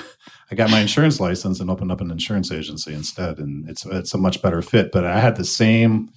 I 0.50 0.54
got 0.54 0.70
my 0.70 0.80
insurance 0.80 1.20
license 1.20 1.60
and 1.60 1.70
opened 1.70 1.92
up 1.92 2.00
an 2.00 2.10
insurance 2.10 2.52
agency 2.52 2.94
instead, 2.94 3.38
and 3.38 3.68
it's 3.68 3.84
it's 3.86 4.14
a 4.14 4.18
much 4.18 4.42
better 4.42 4.62
fit. 4.62 4.92
But 4.92 5.04
I 5.04 5.18
had 5.20 5.36
the 5.36 5.44
same, 5.44 6.10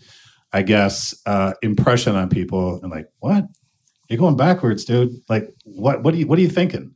I 0.53 0.61
guess, 0.61 1.15
uh, 1.25 1.53
impression 1.61 2.15
on 2.15 2.29
people, 2.29 2.79
and 2.81 2.91
like, 2.91 3.07
what? 3.19 3.45
You're 4.09 4.19
going 4.19 4.37
backwards, 4.37 4.85
dude. 4.85 5.11
Like, 5.27 5.49
what? 5.63 6.03
What 6.03 6.13
are 6.13 6.17
you? 6.17 6.27
What 6.27 6.39
are 6.39 6.41
you 6.41 6.49
thinking? 6.49 6.93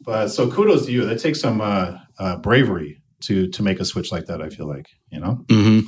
But 0.00 0.28
so 0.28 0.50
kudos 0.50 0.86
to 0.86 0.92
you. 0.92 1.06
That 1.06 1.20
takes 1.20 1.40
some 1.40 1.60
uh, 1.60 1.96
uh, 2.18 2.36
bravery 2.38 3.02
to 3.22 3.48
to 3.48 3.62
make 3.62 3.80
a 3.80 3.84
switch 3.84 4.12
like 4.12 4.26
that. 4.26 4.42
I 4.42 4.48
feel 4.48 4.66
like 4.66 4.86
you 5.10 5.20
know. 5.20 5.44
hmm 5.50 5.80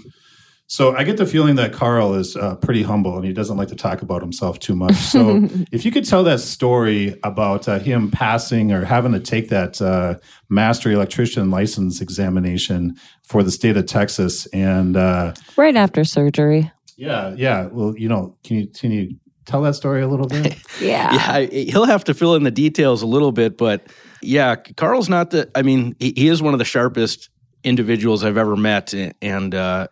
So 0.68 0.96
I 0.96 1.04
get 1.04 1.16
the 1.16 1.26
feeling 1.26 1.54
that 1.56 1.72
Karl 1.72 2.14
is 2.14 2.34
uh, 2.34 2.56
pretty 2.56 2.82
humble 2.82 3.16
and 3.16 3.24
he 3.24 3.32
doesn't 3.32 3.56
like 3.56 3.68
to 3.68 3.76
talk 3.76 4.02
about 4.02 4.20
himself 4.20 4.58
too 4.58 4.74
much. 4.74 4.96
So 4.96 5.48
if 5.72 5.84
you 5.84 5.92
could 5.92 6.04
tell 6.04 6.24
that 6.24 6.40
story 6.40 7.18
about 7.22 7.68
uh, 7.68 7.78
him 7.78 8.10
passing 8.10 8.72
or 8.72 8.84
having 8.84 9.12
to 9.12 9.20
take 9.20 9.48
that 9.50 9.80
uh, 9.80 10.16
master 10.48 10.90
electrician 10.90 11.50
license 11.52 12.00
examination 12.00 12.96
for 13.22 13.44
the 13.44 13.50
state 13.52 13.76
of 13.76 13.86
Texas, 13.86 14.46
and 14.46 14.96
uh, 14.96 15.34
right 15.56 15.76
after 15.76 16.04
surgery. 16.04 16.70
yeah, 16.96 17.34
yeah, 17.36 17.66
well, 17.66 17.96
you 17.96 18.08
know, 18.08 18.36
can 18.42 18.56
you 18.56 18.66
can 18.68 18.90
you 18.90 19.16
tell 19.44 19.62
that 19.62 19.74
story 19.74 20.02
a 20.02 20.08
little 20.08 20.26
bit? 20.26 20.56
Yeah. 20.80 21.14
Yeah, 21.14 21.32
I, 21.32 21.46
he'll 21.46 21.86
have 21.86 22.04
to 22.04 22.12
fill 22.12 22.34
in 22.34 22.42
the 22.42 22.50
details 22.50 23.00
a 23.00 23.06
little 23.06 23.32
bit, 23.32 23.56
but 23.56 23.86
yeah, 24.20 24.56
Karl's 24.56 25.08
not 25.08 25.30
the. 25.30 25.50
I 25.54 25.62
mean, 25.62 25.96
he, 25.98 26.12
he 26.14 26.28
is 26.28 26.42
one 26.42 26.52
of 26.52 26.58
the 26.58 26.66
sharpest 26.66 27.30
individuals 27.64 28.22
I've 28.24 28.36
ever 28.36 28.56
met, 28.56 28.92
and 29.22 29.54
uh, 29.54 29.86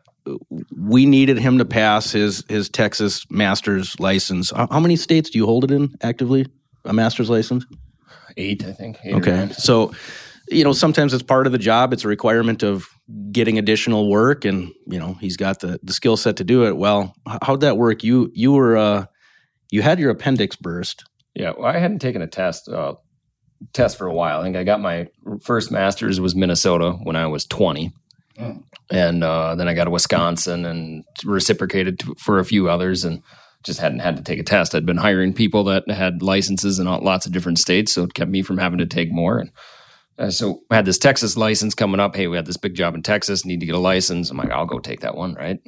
we 0.77 1.07
needed 1.07 1.39
him 1.39 1.59
to 1.59 1.65
pass 1.65 2.11
his 2.13 2.45
his 2.49 2.69
Texas 2.69 3.27
master's 3.31 3.99
license. 4.01 4.51
How 4.51 4.81
many 4.81 4.97
states 4.97 5.31
do 5.31 5.39
you 5.39 5.47
hold 5.47 5.65
it 5.65 5.71
in 5.71 5.95
actively? 6.03 6.47
A 6.85 6.93
master's 6.93 7.31
license? 7.31 7.65
Eight, 8.37 8.65
I 8.65 8.73
think. 8.73 8.99
Eight 9.05 9.15
Okay, 9.15 9.49
so 9.53 9.93
you 10.49 10.65
know 10.65 10.73
sometimes 10.73 11.15
it's 11.15 11.23
part 11.23 11.47
of 11.47 11.53
the 11.53 11.59
job. 11.59 11.93
It's 11.93 12.05
a 12.05 12.09
requirement 12.09 12.63
of 12.63 12.87
getting 13.31 13.59
additional 13.59 14.09
work, 14.11 14.45
and 14.45 14.73
you 14.87 14.99
know 14.99 15.15
he's 15.15 15.37
got 15.37 15.61
the 15.61 15.79
the 15.83 15.93
skill 15.93 16.17
set 16.17 16.37
to 16.37 16.45
do 16.45 16.67
it. 16.67 16.77
Well, 16.77 17.15
how'd 17.43 17.61
that 17.61 17.77
work? 17.77 18.03
You 18.03 18.31
you 18.35 18.53
were 18.53 18.77
uh, 18.77 19.07
you 19.71 19.83
had 19.83 19.99
your 19.99 20.11
appendix 20.11 20.57
burst. 20.57 21.05
Yeah, 21.35 21.53
well, 21.57 21.67
I 21.67 21.79
hadn't 21.79 21.99
taken 21.99 22.23
a 22.23 22.27
test 22.27 22.69
uh, 22.69 22.95
test 23.73 23.99
for 23.99 24.07
a 24.07 24.15
while. 24.15 24.41
I 24.41 24.45
think 24.45 24.57
I 24.57 24.65
got 24.65 24.81
my 24.81 25.09
first 25.43 25.71
master's 25.71 26.21
was 26.21 26.35
Minnesota 26.35 26.93
when 27.03 27.17
I 27.17 27.27
was 27.27 27.47
twenty, 27.47 27.93
Mm. 28.39 28.65
and 28.91 29.23
uh, 29.23 29.55
then 29.55 29.69
I 29.69 29.75
got 29.75 29.85
to 29.85 29.91
Wisconsin 29.91 30.65
and 30.65 31.05
reciprocated 31.25 32.01
to, 32.01 32.15
for 32.17 32.39
a 32.39 32.45
few 32.45 32.69
others, 32.69 33.05
and 33.05 33.23
just 33.63 33.81
hadn't 33.81 34.01
had 34.01 34.17
to 34.17 34.23
take 34.23 34.39
a 34.39 34.43
test. 34.43 34.75
I'd 34.75 34.85
been 34.85 34.97
hiring 34.97 35.33
people 35.33 35.65
that 35.65 35.89
had 35.89 36.23
licenses 36.23 36.79
in 36.79 36.87
lots 36.87 37.27
of 37.27 37.33
different 37.33 37.59
states, 37.59 37.93
so 37.93 38.03
it 38.05 38.15
kept 38.15 38.31
me 38.31 38.43
from 38.43 38.59
having 38.59 38.79
to 38.79 38.87
take 38.87 39.13
more. 39.13 39.39
And 39.39 39.53
uh, 40.19 40.31
so 40.31 40.63
I 40.71 40.77
had 40.77 40.85
this 40.85 40.99
Texas 40.99 41.37
license 41.37 41.75
coming 41.75 42.01
up. 42.01 42.15
Hey, 42.17 42.27
we 42.27 42.37
had 42.37 42.47
this 42.47 42.57
big 42.57 42.75
job 42.75 42.95
in 42.95 43.03
Texas. 43.03 43.45
Need 43.45 43.61
to 43.61 43.67
get 43.67 43.75
a 43.75 43.79
license. 43.79 44.31
I'm 44.31 44.37
like, 44.37 44.51
I'll 44.51 44.67
go 44.67 44.79
take 44.79 45.01
that 45.01 45.17
one, 45.17 45.35
right? 45.35 45.61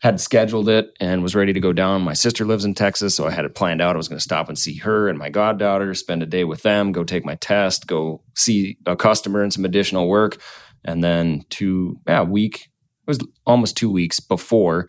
had 0.00 0.20
scheduled 0.20 0.68
it 0.68 0.92
and 1.00 1.22
was 1.22 1.34
ready 1.34 1.52
to 1.52 1.60
go 1.60 1.72
down. 1.72 2.02
My 2.02 2.12
sister 2.12 2.44
lives 2.44 2.64
in 2.64 2.74
Texas, 2.74 3.16
so 3.16 3.26
I 3.26 3.32
had 3.32 3.44
it 3.44 3.56
planned 3.56 3.80
out. 3.80 3.96
I 3.96 3.98
was 3.98 4.08
going 4.08 4.18
to 4.18 4.22
stop 4.22 4.48
and 4.48 4.56
see 4.56 4.76
her 4.76 5.08
and 5.08 5.18
my 5.18 5.28
goddaughter, 5.28 5.92
spend 5.94 6.22
a 6.22 6.26
day 6.26 6.44
with 6.44 6.62
them, 6.62 6.92
go 6.92 7.02
take 7.02 7.24
my 7.24 7.34
test, 7.36 7.88
go 7.88 8.22
see 8.34 8.78
a 8.86 8.94
customer 8.94 9.42
and 9.42 9.52
some 9.52 9.64
additional 9.64 10.08
work. 10.08 10.40
And 10.84 11.02
then 11.02 11.42
two, 11.50 11.96
yeah, 12.06 12.20
a 12.20 12.24
week, 12.24 12.56
it 12.56 13.10
was 13.10 13.18
almost 13.46 13.76
two 13.76 13.90
weeks 13.90 14.20
before 14.20 14.88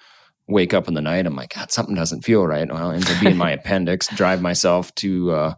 wake 0.50 0.74
up 0.74 0.88
in 0.88 0.96
the 0.96 1.02
night. 1.02 1.26
I'm 1.26 1.36
like, 1.36 1.54
God, 1.54 1.72
something 1.72 1.96
doesn't 1.96 2.24
feel 2.24 2.46
right. 2.46 2.72
Well, 2.72 2.92
it 2.92 2.96
ends 2.96 3.12
up 3.12 3.22
being 3.22 3.38
my 3.38 3.52
appendix. 3.60 4.08
Drive 4.08 4.42
myself 4.42 4.94
to 4.96 5.32
uh, 5.32 5.54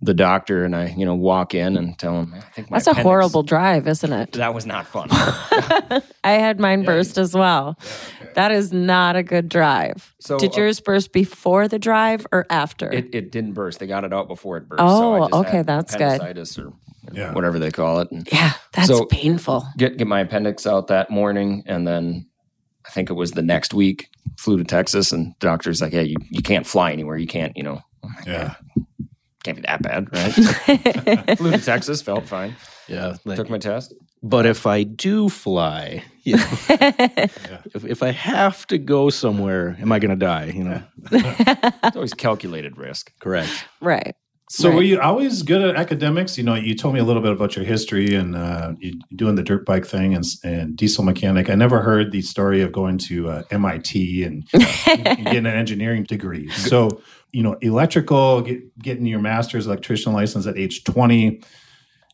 the 0.00 0.14
doctor 0.14 0.64
and 0.64 0.74
I, 0.74 0.94
you 0.96 1.04
know, 1.04 1.14
walk 1.14 1.54
in 1.54 1.76
and 1.76 1.98
tell 1.98 2.20
him, 2.20 2.34
I 2.34 2.40
think 2.40 2.70
my 2.70 2.78
That's 2.78 2.86
a 2.86 3.02
horrible 3.02 3.42
drive, 3.42 3.86
isn't 3.86 4.12
it? 4.12 4.32
That 4.32 4.54
was 4.54 4.64
not 4.64 4.86
fun. 4.86 5.08
I 5.10 6.32
had 6.32 6.58
mine 6.58 6.84
burst 6.84 7.18
as 7.18 7.34
well. 7.34 7.78
That 8.34 8.52
is 8.52 8.72
not 8.72 9.16
a 9.16 9.22
good 9.22 9.48
drive. 9.48 10.14
So, 10.20 10.38
Did 10.38 10.54
uh, 10.54 10.62
yours 10.62 10.80
burst 10.80 11.12
before 11.12 11.68
the 11.68 11.78
drive 11.78 12.26
or 12.32 12.46
after? 12.48 12.90
It, 12.90 13.14
it 13.14 13.32
didn't 13.32 13.52
burst. 13.52 13.80
They 13.80 13.86
got 13.86 14.04
it 14.04 14.12
out 14.12 14.28
before 14.28 14.56
it 14.56 14.68
burst. 14.68 14.80
Oh, 14.82 15.28
so 15.28 15.38
okay, 15.40 15.62
that's 15.62 15.94
good. 15.96 16.20
or 16.22 16.72
Yeah. 17.12 17.32
whatever 17.32 17.58
they 17.58 17.70
call 17.70 18.00
it. 18.00 18.10
And 18.10 18.28
yeah, 18.32 18.52
that's 18.72 18.88
So- 18.88 19.04
painful. 19.06 19.66
get 19.76 19.96
get 19.96 20.06
my 20.06 20.20
appendix 20.20 20.66
out 20.66 20.88
that 20.88 21.10
morning, 21.10 21.62
and 21.66 21.86
then 21.86 22.26
I 22.86 22.90
think 22.90 23.10
it 23.10 23.14
was 23.14 23.32
the 23.32 23.42
next 23.42 23.74
week. 23.74 24.08
Flew 24.38 24.56
to 24.58 24.64
Texas, 24.64 25.12
and 25.12 25.28
the 25.40 25.46
doctor's 25.46 25.80
like, 25.80 25.92
"Yeah, 25.92 26.00
you, 26.02 26.16
you 26.30 26.42
can't 26.42 26.66
fly 26.66 26.92
anywhere. 26.92 27.16
You 27.16 27.26
can't, 27.26 27.56
you 27.56 27.62
know, 27.62 27.80
Yeah. 28.26 28.54
can't 29.44 29.56
be 29.56 29.62
that 29.62 29.82
bad, 29.82 30.08
right?" 30.12 30.32
Flew 31.38 31.50
to 31.52 31.58
Texas, 31.58 32.00
felt 32.02 32.26
fine. 32.26 32.54
Yeah, 32.88 33.16
like- 33.24 33.36
Took 33.36 33.50
my 33.50 33.58
test. 33.58 33.94
But 34.22 34.44
if 34.44 34.66
I 34.66 34.82
do 34.82 35.30
fly, 35.30 36.02
you 36.24 36.36
know, 36.36 36.44
if, 36.68 37.84
if 37.86 38.02
I 38.02 38.10
have 38.10 38.66
to 38.66 38.76
go 38.76 39.08
somewhere, 39.08 39.76
am 39.80 39.92
I 39.92 39.98
going 39.98 40.10
to 40.10 40.16
die? 40.26 40.52
You 40.54 40.64
know, 40.64 40.82
It's 41.10 41.96
always 41.96 42.12
calculated 42.14 42.76
risk. 42.76 43.12
correct. 43.20 43.50
right. 43.80 44.14
So 44.52 44.68
Right. 44.68 44.74
were 44.74 44.82
you 44.82 45.00
always 45.00 45.44
good 45.44 45.62
at 45.62 45.76
academics? 45.76 46.36
You 46.36 46.42
know, 46.42 46.56
you 46.56 46.74
told 46.74 46.92
me 46.92 46.98
a 46.98 47.04
little 47.04 47.22
bit 47.22 47.30
about 47.30 47.54
your 47.54 47.64
history 47.64 48.16
and 48.16 48.34
uh, 48.34 48.72
doing 49.14 49.36
the 49.36 49.44
dirt 49.44 49.64
bike 49.64 49.86
thing 49.86 50.12
and, 50.12 50.24
and 50.42 50.76
diesel 50.76 51.04
mechanic. 51.04 51.48
I 51.48 51.54
never 51.54 51.82
heard 51.82 52.10
the 52.10 52.20
story 52.20 52.60
of 52.60 52.72
going 52.72 52.98
to 52.98 53.30
uh, 53.30 53.42
MIT 53.52 54.24
and, 54.24 54.44
and 54.52 55.04
getting 55.24 55.46
an 55.46 55.54
engineering 55.54 56.02
degree. 56.02 56.48
So, 56.50 57.00
you 57.30 57.44
know, 57.44 57.52
electrical, 57.60 58.40
get, 58.40 58.76
getting 58.80 59.06
your 59.06 59.20
master's 59.20 59.68
electrician 59.68 60.12
license 60.14 60.48
at 60.48 60.58
age 60.58 60.82
20. 60.82 61.42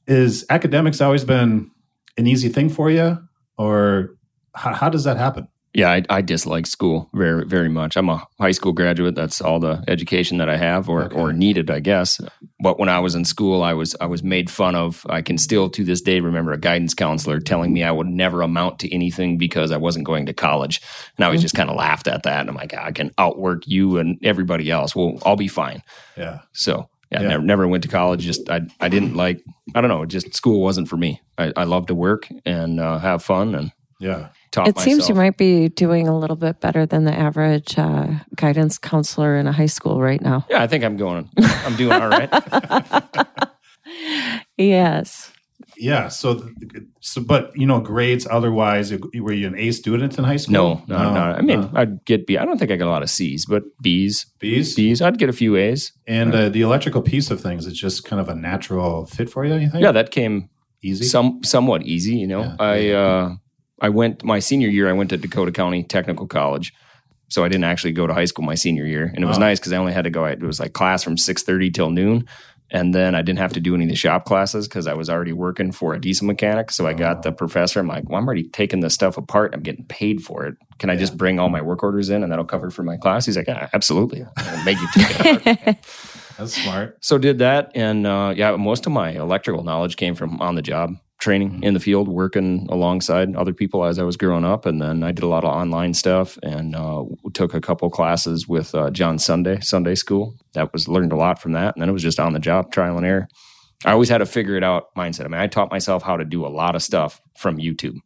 Is 0.07 0.45
academics 0.51 1.01
always 1.01 1.25
been 1.25 1.71
an 2.19 2.27
easy 2.27 2.51
thing 2.51 2.69
for 2.69 2.91
you? 2.91 3.17
Or 3.57 4.19
how, 4.55 4.75
how 4.75 4.89
does 4.91 5.05
that 5.05 5.17
happen? 5.17 5.49
Yeah, 5.77 5.91
I, 5.91 6.03
I 6.09 6.23
dislike 6.23 6.67
school 6.67 7.11
very, 7.13 7.45
very 7.45 7.69
much. 7.69 7.97
I'm 7.99 8.09
a 8.09 8.27
high 8.41 8.53
school 8.53 8.73
graduate. 8.73 9.15
That's 9.15 9.43
all 9.43 9.61
the 9.61 9.85
education 9.89 10.39
that 10.39 10.49
I 10.49 10.57
have, 10.57 10.89
or 10.89 11.03
Okay. 11.05 11.15
or 11.15 11.35
needed, 11.35 11.71
I 11.71 11.81
guess. 11.81 12.19
But 12.59 12.79
when 12.79 12.89
I 12.89 12.99
was 13.01 13.15
in 13.15 13.27
school, 13.27 13.63
I 13.63 13.75
was 13.75 13.95
I 14.01 14.07
was 14.07 14.23
made 14.23 14.49
fun 14.49 14.75
of. 14.75 15.05
I 15.11 15.21
can 15.21 15.37
still 15.37 15.69
to 15.71 15.85
this 15.85 16.01
day 16.01 16.21
remember 16.21 16.53
a 16.53 16.59
guidance 16.59 16.95
counselor 16.95 17.41
telling 17.41 17.75
me 17.75 17.83
I 17.85 17.91
would 17.93 18.07
never 18.07 18.41
amount 18.41 18.79
to 18.81 18.95
anything 18.95 19.37
because 19.37 19.71
I 19.71 19.77
wasn't 19.77 20.07
going 20.07 20.25
to 20.27 20.33
college, 20.33 20.81
and 21.19 21.27
I 21.27 21.29
was 21.29 21.43
just 21.43 21.55
kind 21.55 21.69
of 21.69 21.77
laughed 21.77 22.09
at 22.09 22.23
that. 22.23 22.41
And 22.41 22.49
I'm 22.49 22.57
like, 22.57 22.73
I 22.73 22.91
can 22.93 23.11
outwork 23.19 23.67
you 23.69 23.99
and 23.99 24.19
everybody 24.25 24.71
else. 24.71 24.97
Well, 24.97 25.19
I'll 25.27 25.37
be 25.37 25.49
fine. 25.49 25.83
Yeah. 26.17 26.39
So 26.53 26.89
yeah, 27.13 27.21
Yeah. 27.21 27.29
never 27.29 27.43
never 27.43 27.69
went 27.69 27.83
to 27.83 27.91
college. 27.91 28.23
Just 28.25 28.49
I 28.49 28.63
I 28.81 28.89
didn't 28.89 29.15
like. 29.15 29.45
I 29.75 29.83
don't 29.83 29.91
know. 29.91 30.07
Just 30.07 30.35
school 30.35 30.63
wasn't 30.63 30.89
for 30.89 30.97
me. 30.97 31.21
I, 31.37 31.53
I 31.55 31.65
love 31.65 31.85
to 31.89 31.95
work 31.95 32.29
and 32.47 32.81
uh, 32.81 32.99
have 32.99 33.23
fun 33.23 33.55
and 33.55 33.73
Yeah. 33.99 34.29
taught 34.51 34.69
It 34.69 34.79
seems 34.79 35.09
you 35.09 35.15
might 35.15 35.37
be 35.39 35.69
doing 35.69 36.07
a 36.09 36.19
little 36.19 36.37
bit 36.37 36.61
better 36.61 36.85
than 36.87 37.05
the 37.05 37.13
average 37.17 37.79
uh, 37.79 38.09
guidance 38.35 38.79
counselor 38.79 39.37
in 39.37 39.47
a 39.47 39.53
high 39.53 39.67
school 39.67 40.01
right 40.01 40.21
now. 40.21 40.45
Yeah, 40.51 40.63
I 40.63 40.67
think 40.67 40.85
I'm 40.85 40.97
going. 40.97 41.31
I'm 41.39 41.77
doing 41.77 41.93
all 41.93 42.09
right. 42.09 42.31
Yes. 44.57 45.33
Yeah. 45.79 46.09
So, 46.09 46.49
so, 47.01 47.23
but 47.23 47.53
you 47.55 47.67
know, 47.67 47.81
grades 47.81 48.27
otherwise, 48.31 48.93
were 49.15 49.33
you 49.33 49.47
an 49.47 49.59
A 49.59 49.71
student 49.73 50.17
in 50.17 50.25
high 50.25 50.37
school? 50.37 50.53
No, 50.53 50.83
no, 50.87 51.13
no. 51.13 51.21
I 51.21 51.43
mean, 51.43 51.61
no. 51.61 51.71
I'd 51.75 52.05
get 52.05 52.27
B. 52.27 52.39
I 52.39 52.45
don't 52.45 52.59
think 52.59 52.71
I 52.71 52.77
got 52.77 52.87
a 52.87 52.91
lot 52.91 53.03
of 53.03 53.11
C's, 53.11 53.45
but 53.47 53.63
B's, 53.83 54.25
B's. 54.39 54.75
B's. 54.75 55.03
I'd 55.03 55.19
get 55.19 55.29
a 55.29 55.33
few 55.35 55.57
A's. 55.57 55.93
And 56.07 56.35
uh, 56.35 56.49
the 56.49 56.63
electrical 56.63 57.03
piece 57.03 57.31
of 57.31 57.41
things 57.41 57.67
is 57.67 57.75
just 57.75 58.05
kind 58.05 58.21
of 58.21 58.29
a 58.29 58.35
natural 58.35 59.07
fit 59.07 59.29
for 59.29 59.45
you, 59.45 59.55
you 59.55 59.69
think? 59.71 59.83
Yeah, 59.83 59.93
that 59.93 60.11
came 60.11 60.49
Easy? 60.83 61.05
some 61.05 61.43
somewhat 61.45 61.83
easy. 61.83 62.17
You 62.17 62.27
know, 62.27 62.43
Yeah. 62.43 62.57
I 62.59 62.89
uh, 62.91 63.35
I 63.81 63.89
went 63.91 64.25
my 64.25 64.39
senior 64.39 64.69
year. 64.69 64.89
I 64.89 64.93
went 64.93 65.11
to 65.11 65.17
Dakota 65.17 65.53
County 65.53 65.83
Technical 65.83 66.27
College, 66.27 66.73
so 67.29 67.45
I 67.45 67.49
didn't 67.49 67.65
actually 67.65 67.93
go 67.93 68.07
to 68.07 68.15
high 68.15 68.25
school 68.25 68.45
my 68.45 68.55
senior 68.55 68.87
year, 68.87 69.11
and 69.15 69.23
it 69.23 69.27
was 69.27 69.37
Oh. 69.37 69.41
nice 69.41 69.59
because 69.59 69.73
I 69.73 69.77
only 69.77 69.93
had 69.93 70.05
to 70.05 70.11
go. 70.11 70.25
It 70.25 70.41
was 70.43 70.59
like 70.61 70.73
class 70.73 71.03
from 71.03 71.17
six 71.19 71.43
thirty 71.43 71.71
till 71.71 71.91
noon. 71.91 72.27
And 72.69 72.93
then 72.93 73.15
I 73.15 73.23
didn't 73.23 73.39
have 73.39 73.53
to 73.53 73.61
do 73.61 73.77
any 73.77 73.85
of 73.85 73.91
the 73.91 73.95
shop 73.95 74.25
classes 74.25 74.67
because 74.67 74.89
I 74.89 74.95
was 74.95 75.09
already 75.09 75.33
working 75.33 75.71
for 75.71 75.95
a 75.95 76.01
diesel 76.01 76.27
mechanic. 76.27 76.73
So 76.73 76.85
I 76.85 76.95
got 76.95 77.23
the 77.23 77.31
professor. 77.31 77.79
I'm 77.79 77.87
like, 77.87 78.09
well, 78.09 78.19
I'm 78.19 78.27
already 78.27 78.49
taking 78.49 78.81
this 78.81 78.93
stuff 78.93 79.17
apart. 79.17 79.55
I'm 79.55 79.63
getting 79.63 79.85
paid 79.85 80.21
for 80.21 80.47
it. 80.47 80.57
Can 80.81 80.91
I 80.91 80.97
just 80.97 81.17
bring 81.17 81.39
all 81.39 81.49
my 81.49 81.63
work 81.63 81.85
orders 81.85 82.11
in 82.11 82.25
and 82.25 82.33
that'll 82.33 82.45
cover 82.45 82.71
for 82.73 82.83
my 82.83 82.97
class? 82.97 83.25
He's 83.25 83.37
like, 83.37 83.47
absolutely. 83.49 84.27
I'll 84.37 84.65
make 84.65 84.79
you 84.81 84.89
take 84.95 85.47
it. 85.47 85.79
That's 86.39 86.61
smart. 86.61 86.99
So 87.05 87.19
did 87.19 87.39
that, 87.39 87.71
and 87.77 88.05
uh, 88.05 88.35
yeah, 88.37 88.57
most 88.57 88.85
of 88.85 88.91
my 88.91 89.11
electrical 89.11 89.63
knowledge 89.63 89.97
came 89.97 90.17
from 90.17 90.41
on 90.43 90.57
the 90.57 90.61
job 90.63 90.91
training 91.19 91.63
in 91.63 91.75
the 91.75 91.81
field, 91.81 92.09
working 92.09 92.67
alongside 92.71 93.35
other 93.37 93.53
people 93.55 93.85
as 93.85 93.99
I 93.99 94.03
was 94.03 94.17
growing 94.17 94.45
up, 94.45 94.67
and 94.67 94.81
then 94.81 95.03
I 95.03 95.13
did 95.13 95.25
a 95.25 95.29
lot 95.29 95.45
of 95.45 95.51
online 95.51 95.95
stuff 95.95 96.39
and 96.43 96.77
uh, 96.77 97.05
took 97.33 97.55
a 97.55 97.61
couple 97.61 97.89
classes 97.91 98.47
with 98.47 98.75
uh, 98.75 98.91
John 98.91 99.19
Sunday 99.19 99.59
Sunday 99.61 99.95
School. 99.95 100.35
That 100.55 100.73
was 100.73 100.89
learned 100.89 101.13
a 101.13 101.17
lot 101.17 101.41
from 101.41 101.53
that, 101.53 101.75
and 101.75 101.83
then 101.83 101.89
it 101.89 101.93
was 101.93 102.03
just 102.03 102.21
on 102.21 102.33
the 102.33 102.39
job 102.41 102.71
trial 102.73 102.97
and 102.97 103.07
error. 103.07 103.29
I 103.85 103.93
always 103.93 104.09
had 104.09 104.23
a 104.23 104.27
figure 104.27 104.57
it 104.57 104.65
out 104.65 104.95
mindset. 104.97 105.27
I 105.27 105.29
mean, 105.29 105.41
I 105.41 105.47
taught 105.47 105.71
myself 105.71 106.03
how 106.03 106.17
to 106.17 106.25
do 106.25 106.47
a 106.47 106.49
lot 106.49 106.75
of 106.75 106.83
stuff 106.83 107.21
from 107.39 107.59
YouTube. 107.59 107.99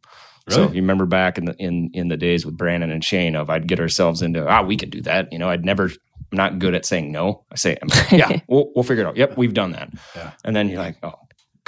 So 0.49 0.63
Really? 0.63 0.75
you 0.77 0.81
remember 0.81 1.05
back 1.05 1.37
in 1.37 1.45
the 1.45 1.55
in 1.59 1.91
in 1.93 2.07
the 2.07 2.17
days 2.17 2.45
with 2.45 2.57
Brandon 2.57 2.91
and 2.91 3.03
Shane 3.03 3.35
of 3.35 3.49
I'd 3.49 3.67
get 3.67 3.79
ourselves 3.79 4.21
into 4.21 4.45
ah 4.47 4.63
we 4.63 4.75
can 4.75 4.89
do 4.89 5.01
that. 5.03 5.31
You 5.31 5.37
know, 5.39 5.49
I'd 5.49 5.63
never 5.63 5.85
I'm 5.85 6.37
not 6.37 6.59
good 6.59 6.73
at 6.75 6.85
saying 6.85 7.11
no. 7.11 7.45
I 7.51 7.55
say 7.55 7.77
yeah, 8.11 8.39
we'll 8.47 8.71
we'll 8.75 8.83
figure 8.83 9.03
it 9.03 9.07
out. 9.07 9.17
Yep, 9.17 9.37
we've 9.37 9.53
done 9.53 9.71
that. 9.73 9.89
Yeah. 10.15 10.31
And 10.43 10.55
then 10.55 10.67
you're 10.67 10.79
like, 10.79 10.97
oh 11.03 11.13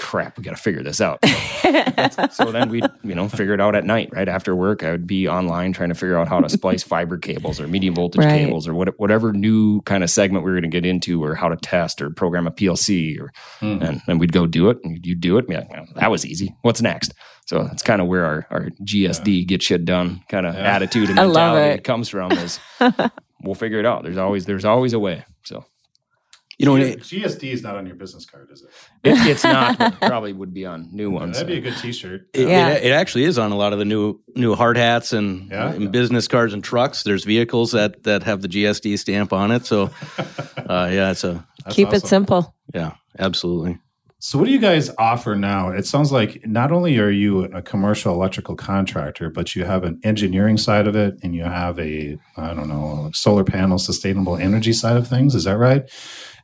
crap, 0.03 0.37
we 0.37 0.43
got 0.43 0.55
to 0.55 0.61
figure 0.61 0.83
this 0.83 0.99
out. 1.01 1.19
so 2.31 2.51
then 2.51 2.69
we 2.69 2.81
you 3.03 3.15
know 3.15 3.27
figure 3.29 3.53
it 3.53 3.61
out 3.61 3.75
at 3.75 3.85
night 3.85 4.09
right 4.11 4.27
after 4.27 4.55
work. 4.55 4.83
I 4.83 4.91
would 4.91 5.07
be 5.07 5.27
online 5.27 5.73
trying 5.73 5.89
to 5.89 5.95
figure 5.95 6.17
out 6.17 6.27
how 6.27 6.39
to 6.41 6.49
splice 6.49 6.83
fiber 6.83 7.17
cables 7.17 7.59
or 7.59 7.67
medium 7.67 7.95
voltage 7.95 8.19
Right. 8.23 8.45
cables 8.45 8.67
or 8.67 8.73
what, 8.73 8.99
whatever 8.99 9.31
new 9.33 9.81
kind 9.83 10.03
of 10.03 10.09
segment 10.09 10.43
we 10.45 10.51
were 10.51 10.59
going 10.59 10.69
to 10.69 10.75
get 10.81 10.85
into 10.85 11.23
or 11.23 11.35
how 11.35 11.49
to 11.49 11.55
test 11.55 12.01
or 12.01 12.09
program 12.09 12.45
a 12.47 12.51
PLC 12.51 13.19
or 13.19 13.31
Hmm. 13.59 13.81
and 13.81 14.01
then 14.07 14.17
we'd 14.19 14.33
go 14.33 14.45
do 14.45 14.69
it 14.69 14.77
and 14.83 15.03
you 15.05 15.15
do 15.15 15.37
it 15.37 15.45
and 15.45 15.47
be 15.47 15.55
like, 15.55 15.69
"Well, 15.71 15.85
that 15.95 16.11
was 16.11 16.25
easy. 16.25 16.53
What's 16.63 16.81
next? 16.81 17.13
So 17.45 17.63
that's 17.63 17.83
kind 17.83 18.01
of 18.01 18.07
where 18.07 18.25
our, 18.25 18.47
our 18.51 18.69
GSD 18.83 19.45
get 19.47 19.61
shit 19.63 19.85
done 19.85 20.21
kind 20.29 20.45
of 20.45 20.53
Yeah. 20.55 20.61
attitude 20.75 21.09
and 21.09 21.19
I 21.19 21.23
love 21.23 21.53
mentality 21.55 21.75
it. 21.79 21.83
comes 21.83 22.09
from 22.09 22.31
is 22.33 22.59
we'll 23.43 23.55
figure 23.55 23.79
it 23.79 23.85
out. 23.85 24.03
There's 24.03 24.17
always 24.17 24.45
there's 24.45 24.65
always 24.65 24.93
a 24.93 24.99
way. 24.99 25.25
So 26.61 26.75
You 26.75 26.79
know, 26.85 26.95
GSD 26.95 27.51
is 27.51 27.63
not 27.63 27.75
on 27.75 27.85
your 27.87 27.95
business 27.95 28.25
card, 28.25 28.49
is 28.51 28.61
it? 28.61 28.69
it, 29.03 29.27
it's 29.27 29.43
not, 29.43 29.77
but 29.79 29.99
probably 29.99 30.33
would 30.33 30.53
be 30.53 30.65
on 30.65 30.89
new 30.91 31.09
ones. 31.09 31.33
That'd 31.37 31.47
be 31.47 31.57
a 31.57 31.61
good 31.61 31.77
T-shirt. 31.79 32.27
It, 32.33 32.47
Yeah. 32.47 32.69
it, 32.69 32.85
it 32.85 32.91
actually 32.91 33.23
is 33.25 33.37
on 33.39 33.51
a 33.51 33.55
lot 33.55 33.73
of 33.73 33.79
the 33.79 33.85
new 33.85 34.19
new 34.35 34.53
hard 34.55 34.77
hats 34.77 35.13
and, 35.13 35.49
Yeah. 35.49 35.71
and 35.73 35.91
business 35.91 36.27
cards 36.27 36.53
and 36.53 36.63
trucks. 36.63 37.03
There's 37.03 37.23
vehicles 37.23 37.71
that 37.71 38.03
that 38.03 38.23
have 38.23 38.41
the 38.41 38.47
GSD 38.47 38.97
stamp 38.99 39.33
on 39.33 39.51
it. 39.51 39.65
So, 39.65 39.89
uh, 40.57 40.89
yeah, 40.91 41.11
it's 41.11 41.23
a 41.23 41.45
That's 41.65 41.75
Keep 41.75 41.93
it 41.93 42.05
simple. 42.05 42.53
yeah, 42.73 42.93
absolutely. 43.17 43.79
So, 44.19 44.37
what 44.39 44.45
do 44.45 44.51
you 44.51 44.59
guys 44.59 44.89
offer 44.97 45.35
now? 45.35 45.69
It 45.71 45.85
sounds 45.85 46.11
like 46.13 46.47
not 46.47 46.71
only 46.71 46.97
are 46.97 47.09
you 47.09 47.43
a 47.43 47.61
commercial 47.61 48.13
electrical 48.13 48.55
contractor, 48.55 49.29
but 49.29 49.53
you 49.53 49.65
have 49.65 49.83
an 49.83 49.99
engineering 50.05 50.55
side 50.55 50.87
of 50.87 50.95
it, 50.95 51.15
and 51.23 51.35
you 51.35 51.43
have 51.43 51.77
a 51.79 52.17
I 52.37 52.53
don't 52.53 52.69
know 52.69 53.09
solar 53.13 53.43
panel 53.43 53.77
sustainable 53.77 54.37
energy 54.37 54.71
side 54.71 54.95
of 54.95 55.07
things. 55.09 55.35
Is 55.35 55.43
that 55.43 55.57
right? 55.57 55.89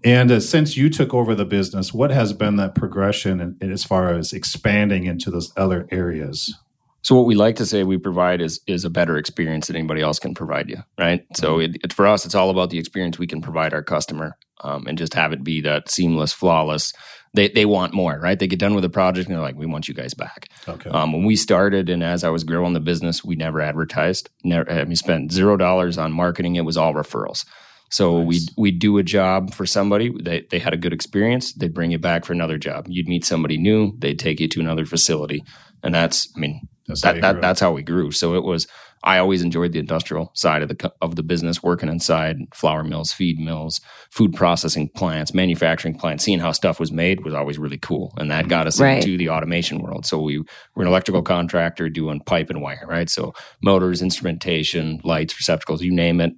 And 0.04 0.32
uh, 0.32 0.40
since 0.40 0.78
you 0.78 0.90
took 0.90 1.14
over 1.14 1.36
the 1.36 1.46
business, 1.46 1.94
what 1.94 2.12
has 2.12 2.34
been 2.34 2.56
that 2.56 2.76
progression 2.76 3.42
in, 3.42 3.58
in 3.60 3.72
as 3.72 3.84
far 3.84 4.14
as 4.14 4.32
expanding 4.32 5.06
into 5.06 5.30
those 5.30 5.52
other 5.58 5.88
areas? 5.92 6.56
So 7.02 7.16
what 7.16 7.26
we 7.26 7.36
like 7.36 7.56
to 7.58 7.66
say 7.66 7.84
we 7.84 7.98
provide 7.98 8.42
is 8.42 8.60
is 8.68 8.84
a 8.84 8.90
better 8.90 9.18
experience 9.18 9.68
that 9.68 9.76
anybody 9.76 10.02
else 10.02 10.20
can 10.20 10.34
provide 10.34 10.70
you, 10.70 10.78
right? 10.98 11.26
So 11.34 11.60
it, 11.60 11.78
it 11.84 11.94
for 11.94 12.06
us, 12.06 12.26
it's 12.26 12.36
all 12.36 12.50
about 12.50 12.72
the 12.72 12.78
experience 12.78 13.18
we 13.18 13.28
can 13.28 13.42
provide 13.42 13.74
our 13.74 13.84
customer, 13.84 14.38
um, 14.62 14.86
and 14.86 14.98
just 14.98 15.14
have 15.14 15.32
it 15.32 15.44
be 15.44 15.62
that 15.62 15.90
seamless, 15.90 16.34
flawless. 16.34 16.92
They 17.34 17.48
they 17.48 17.66
want 17.66 17.94
more, 17.94 18.20
right? 18.20 18.38
They 18.38 18.48
get 18.48 18.60
done 18.60 18.76
with 18.76 18.84
a 18.84 18.90
project 18.90 19.28
and 19.28 19.36
they're 19.36 19.44
like, 19.44 19.56
"We 19.56 19.66
want 19.66 19.88
you 19.88 19.94
guys 19.94 20.14
back." 20.14 20.50
Okay. 20.68 20.90
Um, 20.90 21.14
when 21.14 21.24
we 21.24 21.38
started, 21.38 21.90
and 21.90 22.04
as 22.04 22.26
I 22.26 22.30
was 22.30 22.44
growing 22.44 22.74
the 22.74 22.80
business, 22.82 23.24
we 23.24 23.36
never 23.36 23.62
advertised. 23.62 24.30
Never, 24.44 24.70
I 24.70 24.84
mean, 24.84 24.98
spent 24.98 25.32
zero 25.32 25.56
dollars 25.56 25.98
on 25.98 26.12
marketing. 26.12 26.58
It 26.58 26.66
was 26.66 26.76
all 26.76 26.94
referrals. 26.94 27.46
So 27.89 28.19
we 28.19 28.36
Nice. 28.36 28.49
we 28.58 28.71
do 28.71 28.97
a 28.97 29.04
job 29.04 29.54
for 29.54 29.65
somebody. 29.65 30.12
They 30.21 30.45
they 30.49 30.60
had 30.60 30.73
a 30.73 30.78
good 30.78 30.93
experience. 30.93 31.54
They'd 31.54 31.73
bring 31.73 31.91
you 31.91 31.99
back 31.99 32.25
for 32.25 32.34
another 32.34 32.58
job. 32.58 32.86
You'd 32.88 33.08
meet 33.08 33.25
somebody 33.25 33.58
new. 33.58 33.93
They'd 33.99 34.19
take 34.19 34.39
you 34.39 34.47
to 34.49 34.60
another 34.60 34.86
facility, 34.86 35.43
and 35.84 35.93
that's 35.93 36.28
I 36.36 36.39
mean 36.39 36.62
That's 36.88 37.04
how 37.04 37.10
that, 37.12 37.15
you 37.15 37.21
that 37.21 37.41
that's 37.41 37.60
how 37.60 37.71
we 37.71 37.84
grew. 37.84 38.12
So 38.12 38.36
it 38.36 38.43
was. 38.43 38.67
I 39.02 39.17
always 39.17 39.41
enjoyed 39.41 39.71
the 39.71 39.80
industrial 39.80 40.30
side 40.36 40.62
of 40.62 40.67
the 40.67 40.91
of 41.02 41.15
the 41.15 41.23
business, 41.23 41.63
working 41.63 41.88
inside 41.88 42.36
flour 42.54 42.84
mills, 42.84 43.13
feed 43.13 43.39
mills, 43.39 43.80
food 44.12 44.34
processing 44.34 44.89
plants, 44.89 45.34
manufacturing 45.34 45.97
plants. 45.97 46.25
Seeing 46.25 46.39
how 46.39 46.52
stuff 46.52 46.82
was 46.82 46.91
made 46.91 47.23
was 47.23 47.34
always 47.34 47.58
really 47.58 47.78
cool, 47.78 48.13
and 48.17 48.30
that 48.30 48.49
got 48.49 48.67
us 48.67 48.78
Right. 48.82 48.97
into 48.97 49.17
the 49.17 49.30
automation 49.30 49.80
world. 49.80 50.06
So 50.06 50.19
we 50.19 50.39
were 50.75 50.84
an 50.84 50.89
electrical 50.89 51.21
contractor 51.21 51.88
doing 51.89 52.19
pipe 52.25 52.49
and 52.49 52.62
wire, 52.62 52.86
right? 52.89 53.10
So 53.10 53.34
motors, 53.63 54.02
instrumentation, 54.02 54.99
lights, 55.06 55.34
receptacles, 55.39 55.82
you 55.82 55.93
name 55.93 56.19
it. 56.19 56.34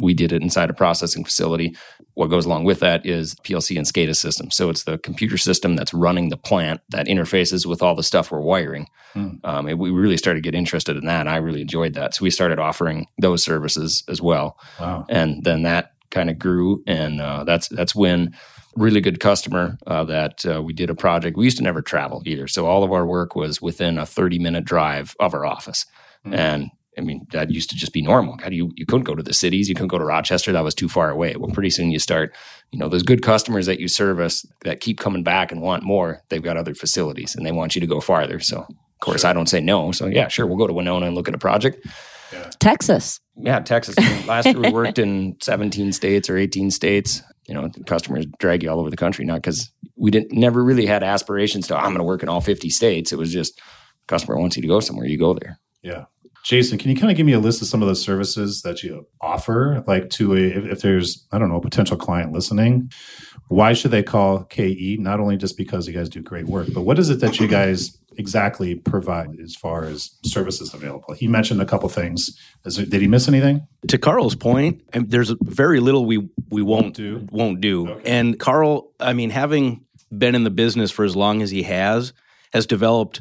We 0.00 0.12
did 0.14 0.32
it 0.32 0.42
inside 0.42 0.70
a 0.70 0.74
processing 0.74 1.24
facility. 1.24 1.76
What 2.14 2.28
goes 2.28 2.46
along 2.46 2.64
with 2.64 2.80
that 2.80 3.06
is 3.06 3.34
PLC 3.36 3.76
and 3.76 3.86
SCADA 3.86 4.16
system. 4.16 4.50
So 4.50 4.68
it's 4.70 4.84
the 4.84 4.98
computer 4.98 5.38
system 5.38 5.76
that's 5.76 5.94
running 5.94 6.28
the 6.30 6.36
plant 6.36 6.80
that 6.90 7.06
interfaces 7.06 7.64
with 7.64 7.80
all 7.82 7.94
the 7.94 8.02
stuff 8.02 8.30
we're 8.32 8.40
wiring. 8.40 8.88
Hmm. 9.12 9.28
Um, 9.44 9.64
we 9.78 9.90
really 9.90 10.16
started 10.16 10.42
to 10.42 10.50
get 10.50 10.56
interested 10.58 10.96
in 10.96 11.06
that. 11.06 11.20
And 11.20 11.28
I 11.30 11.36
really 11.36 11.60
enjoyed 11.60 11.94
that. 11.94 12.14
So 12.14 12.24
we 12.24 12.30
started 12.30 12.58
offering 12.58 13.06
those 13.18 13.44
services 13.44 14.02
as 14.08 14.20
well 14.20 14.58
Wow. 14.80 15.06
and 15.08 15.44
then 15.44 15.62
that 15.62 15.92
kind 16.10 16.30
of 16.30 16.38
grew 16.38 16.82
and 16.86 17.20
uh, 17.20 17.42
that's 17.44 17.68
that's 17.68 17.94
when 17.94 18.36
really 18.76 19.00
good 19.00 19.18
customer 19.20 19.76
uh, 19.86 20.04
that 20.04 20.44
uh, 20.46 20.62
we 20.62 20.72
did 20.72 20.90
a 20.90 20.94
project 20.94 21.36
we 21.36 21.44
used 21.44 21.56
to 21.56 21.62
never 21.64 21.82
travel 21.82 22.22
either 22.24 22.46
so 22.46 22.66
all 22.66 22.84
of 22.84 22.92
our 22.92 23.04
work 23.06 23.34
was 23.34 23.60
within 23.60 23.98
a 23.98 24.06
30 24.06 24.38
minute 24.38 24.64
drive 24.64 25.16
of 25.18 25.34
our 25.34 25.44
office 25.44 25.86
Hmm. 26.24 26.34
and 26.34 26.70
I 26.96 27.00
mean, 27.00 27.26
that 27.32 27.50
used 27.50 27.70
to 27.70 27.76
just 27.76 27.92
be 27.92 28.02
normal. 28.02 28.36
God, 28.36 28.52
you, 28.52 28.72
you 28.76 28.86
couldn't 28.86 29.04
go 29.04 29.14
to 29.14 29.22
the 29.22 29.34
cities. 29.34 29.68
You 29.68 29.74
couldn't 29.74 29.88
go 29.88 29.98
to 29.98 30.04
Rochester. 30.04 30.52
That 30.52 30.64
was 30.64 30.74
too 30.74 30.88
far 30.88 31.10
away. 31.10 31.34
Well, 31.36 31.50
pretty 31.50 31.70
soon 31.70 31.90
you 31.90 31.98
start, 31.98 32.34
you 32.70 32.78
know, 32.78 32.88
those 32.88 33.02
good 33.02 33.22
customers 33.22 33.66
that 33.66 33.80
you 33.80 33.88
service 33.88 34.46
that 34.62 34.80
keep 34.80 34.98
coming 34.98 35.22
back 35.24 35.50
and 35.52 35.60
want 35.60 35.82
more, 35.82 36.22
they've 36.28 36.42
got 36.42 36.56
other 36.56 36.74
facilities 36.74 37.34
and 37.34 37.44
they 37.44 37.52
want 37.52 37.74
you 37.74 37.80
to 37.80 37.86
go 37.86 38.00
farther. 38.00 38.38
So, 38.40 38.58
of 38.60 39.00
course, 39.00 39.22
Sure. 39.22 39.30
I 39.30 39.32
don't 39.32 39.48
say 39.48 39.60
no. 39.60 39.92
So, 39.92 40.06
yeah, 40.06 40.28
sure, 40.28 40.46
we'll 40.46 40.56
go 40.56 40.66
to 40.66 40.72
Winona 40.72 41.06
and 41.06 41.14
look 41.14 41.28
at 41.28 41.34
a 41.34 41.38
project. 41.38 41.84
Texas. 42.58 43.20
Yeah, 43.36 43.60
Texas. 43.60 43.94
I 43.98 44.02
mean, 44.08 44.26
Last 44.26 44.46
year 44.46 44.58
we 44.58 44.70
worked 44.70 44.98
in 44.98 45.36
17 45.40 45.92
states 45.92 46.28
or 46.28 46.36
18 46.36 46.70
states. 46.70 47.22
you 47.46 47.54
know, 47.54 47.70
customers 47.86 48.26
drag 48.38 48.62
you 48.62 48.70
all 48.70 48.80
over 48.80 48.90
the 48.90 48.96
country, 48.96 49.24
not 49.24 49.36
because 49.36 49.70
we 49.96 50.10
didn't 50.10 50.32
never 50.32 50.62
really 50.64 50.86
had 50.86 51.02
aspirations 51.02 51.66
to 51.68 51.76
I'm 51.76 51.86
going 51.86 51.98
to 51.98 52.04
work 52.04 52.22
in 52.22 52.28
all 52.28 52.40
50 52.40 52.70
states. 52.70 53.12
It 53.12 53.18
was 53.18 53.32
just 53.32 53.60
customer 54.08 54.38
wants 54.38 54.56
you 54.56 54.62
to 54.62 54.68
go 54.68 54.80
somewhere, 54.80 55.06
you 55.06 55.18
go 55.18 55.34
there. 55.34 55.58
Yeah. 55.82 56.04
Jason, 56.44 56.76
can 56.76 56.90
you 56.90 56.96
kind 56.96 57.10
of 57.10 57.16
give 57.16 57.24
me 57.24 57.32
a 57.32 57.40
list 57.40 57.62
of 57.62 57.68
some 57.68 57.80
of 57.80 57.88
the 57.88 57.96
services 57.96 58.60
that 58.62 58.82
you 58.82 59.06
offer, 59.20 59.82
like 59.86 60.10
to 60.10 60.34
a 60.34 60.38
if, 60.38 60.64
if 60.66 60.80
there's 60.82 61.26
I 61.32 61.38
don't 61.38 61.48
know 61.48 61.56
a 61.56 61.60
potential 61.60 61.96
client 61.96 62.32
listening, 62.32 62.92
why 63.48 63.72
should 63.72 63.90
they 63.90 64.02
call 64.02 64.44
KE? 64.44 64.98
Not 65.00 65.20
only 65.20 65.38
just 65.38 65.56
because 65.56 65.88
you 65.88 65.94
guys 65.94 66.10
do 66.10 66.20
great 66.20 66.46
work, 66.46 66.68
but 66.74 66.82
what 66.82 66.98
is 66.98 67.08
it 67.08 67.20
that 67.20 67.40
you 67.40 67.48
guys 67.48 67.98
exactly 68.16 68.74
provide 68.74 69.40
as 69.40 69.56
far 69.56 69.84
as 69.84 70.10
services 70.24 70.74
available? 70.74 71.14
He 71.14 71.28
mentioned 71.28 71.62
a 71.62 71.66
couple 71.66 71.88
things. 71.88 72.38
There, 72.62 72.84
did 72.84 73.00
he 73.00 73.08
miss 73.08 73.26
anything? 73.26 73.66
To 73.88 73.96
Karl's 73.96 74.34
point, 74.34 74.82
there's 74.92 75.32
very 75.42 75.80
little 75.80 76.04
we 76.04 76.28
we 76.50 76.60
won't 76.60 76.94
do. 76.94 77.26
Won't 77.32 77.62
do. 77.62 77.88
Okay. 77.88 78.10
And 78.10 78.38
Karl, 78.38 78.92
I 79.00 79.14
mean, 79.14 79.30
having 79.30 79.84
been 80.16 80.34
in 80.34 80.44
the 80.44 80.50
business 80.50 80.90
for 80.90 81.06
as 81.06 81.16
long 81.16 81.40
as 81.40 81.50
he 81.50 81.62
has, 81.62 82.12
has 82.54 82.66
developed 82.66 83.20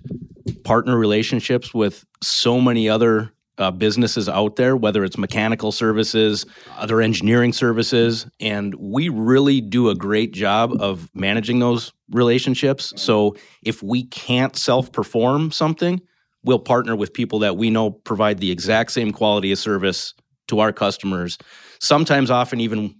partner 0.63 0.97
relationships 0.97 1.73
with 1.73 2.05
so 2.21 2.61
many 2.61 2.87
other 2.87 3.33
uh, 3.57 3.71
businesses 3.71 4.27
out 4.29 4.55
there, 4.55 4.75
whether 4.75 5.03
it's 5.03 5.17
mechanical 5.17 5.71
services, 5.71 6.45
other 6.77 7.01
engineering 7.01 7.53
services, 7.53 8.25
and 8.39 8.73
we 8.75 9.09
really 9.09 9.61
do 9.61 9.89
a 9.89 9.95
great 9.95 10.33
job 10.33 10.71
of 10.79 11.09
managing 11.13 11.59
those 11.59 11.91
relationships. 12.11 12.93
So 12.95 13.35
if 13.63 13.83
we 13.83 14.05
can't 14.05 14.55
self 14.55 14.91
perform 14.91 15.51
something, 15.51 16.01
we'll 16.43 16.59
partner 16.59 16.95
with 16.95 17.13
people 17.13 17.39
that 17.39 17.57
we 17.57 17.69
know 17.69 17.91
provide 17.91 18.39
the 18.39 18.51
exact 18.51 18.91
same 18.91 19.11
quality 19.11 19.51
of 19.51 19.59
service 19.59 20.13
to 20.47 20.59
our 20.59 20.71
customers. 20.73 21.37
Sometimes, 21.79 22.31
often, 22.31 22.59
even 22.59 22.95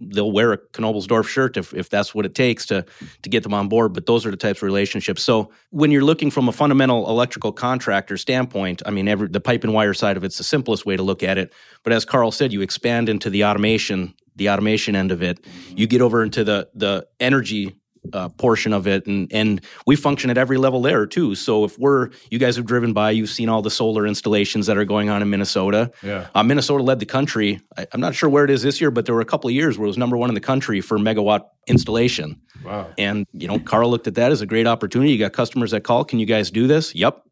they'll 0.00 0.32
wear 0.32 0.52
a 0.52 0.58
Knobelsdorff 0.58 1.26
shirt 1.26 1.56
if, 1.56 1.72
if 1.74 1.88
that's 1.88 2.14
what 2.14 2.26
it 2.26 2.34
takes 2.34 2.66
to 2.66 2.84
to 3.22 3.30
get 3.30 3.42
them 3.42 3.54
on 3.54 3.68
board. 3.68 3.92
But 3.92 4.06
those 4.06 4.26
are 4.26 4.30
the 4.30 4.36
types 4.36 4.58
of 4.58 4.64
relationships. 4.64 5.22
So 5.22 5.50
when 5.70 5.90
you're 5.90 6.04
looking 6.04 6.30
from 6.30 6.48
a 6.48 6.52
fundamental 6.52 7.08
electrical 7.08 7.52
contractor 7.52 8.16
standpoint, 8.16 8.82
I 8.86 8.90
mean, 8.90 9.08
every, 9.08 9.28
the 9.28 9.40
pipe 9.40 9.64
and 9.64 9.72
wire 9.72 9.94
side 9.94 10.16
of 10.16 10.24
it's 10.24 10.38
the 10.38 10.44
simplest 10.44 10.86
way 10.86 10.96
to 10.96 11.02
look 11.02 11.22
at 11.22 11.38
it. 11.38 11.52
But 11.82 11.92
as 11.92 12.04
Karl 12.04 12.30
said, 12.30 12.52
you 12.52 12.60
expand 12.60 13.08
into 13.08 13.30
the 13.30 13.44
automation, 13.44 14.14
the 14.36 14.50
automation 14.50 14.96
end 14.96 15.12
of 15.12 15.22
it. 15.22 15.44
You 15.68 15.86
get 15.86 16.00
over 16.00 16.22
into 16.22 16.44
the 16.44 16.68
the 16.74 17.06
energy 17.20 17.77
uh, 18.12 18.28
portion 18.30 18.72
of 18.72 18.86
it, 18.86 19.06
and 19.06 19.32
and 19.32 19.60
we 19.86 19.96
function 19.96 20.30
at 20.30 20.38
every 20.38 20.56
level 20.56 20.82
there 20.82 21.06
too. 21.06 21.34
So 21.34 21.64
if 21.64 21.78
we're 21.78 22.10
you 22.30 22.38
guys 22.38 22.56
have 22.56 22.66
driven 22.66 22.92
by, 22.92 23.10
you've 23.10 23.30
seen 23.30 23.48
all 23.48 23.62
the 23.62 23.70
solar 23.70 24.06
installations 24.06 24.66
that 24.66 24.76
are 24.76 24.84
going 24.84 25.08
on 25.10 25.22
in 25.22 25.30
Minnesota. 25.30 25.90
Yeah, 26.02 26.28
uh, 26.34 26.42
Minnesota 26.42 26.82
led 26.82 27.00
the 27.00 27.06
country. 27.06 27.60
I, 27.76 27.86
am 27.92 28.00
not 28.00 28.14
sure 28.14 28.28
where 28.28 28.44
it 28.44 28.50
is 28.50 28.62
this 28.62 28.80
year, 28.80 28.90
but 28.90 29.06
there 29.06 29.14
were 29.14 29.20
a 29.20 29.26
couple 29.26 29.48
of 29.48 29.54
years 29.54 29.78
where 29.78 29.84
it 29.84 29.88
was 29.88 29.98
number 29.98 30.16
one 30.16 30.30
in 30.30 30.34
the 30.34 30.40
country 30.40 30.80
for 30.80 30.98
megawatt 30.98 31.46
installation. 31.66 32.40
Wow! 32.64 32.88
And 32.98 33.26
you 33.32 33.48
know, 33.48 33.58
Karl 33.58 33.90
looked 33.90 34.06
at 34.06 34.14
that 34.16 34.32
as 34.32 34.40
a 34.40 34.46
great 34.46 34.66
opportunity. 34.66 35.12
You 35.12 35.18
got 35.18 35.32
customers 35.32 35.70
that 35.72 35.82
call, 35.84 36.04
"Can 36.04 36.18
you 36.18 36.26
guys 36.26 36.50
do 36.50 36.66
this?" 36.66 36.94
Yep. 36.94 37.22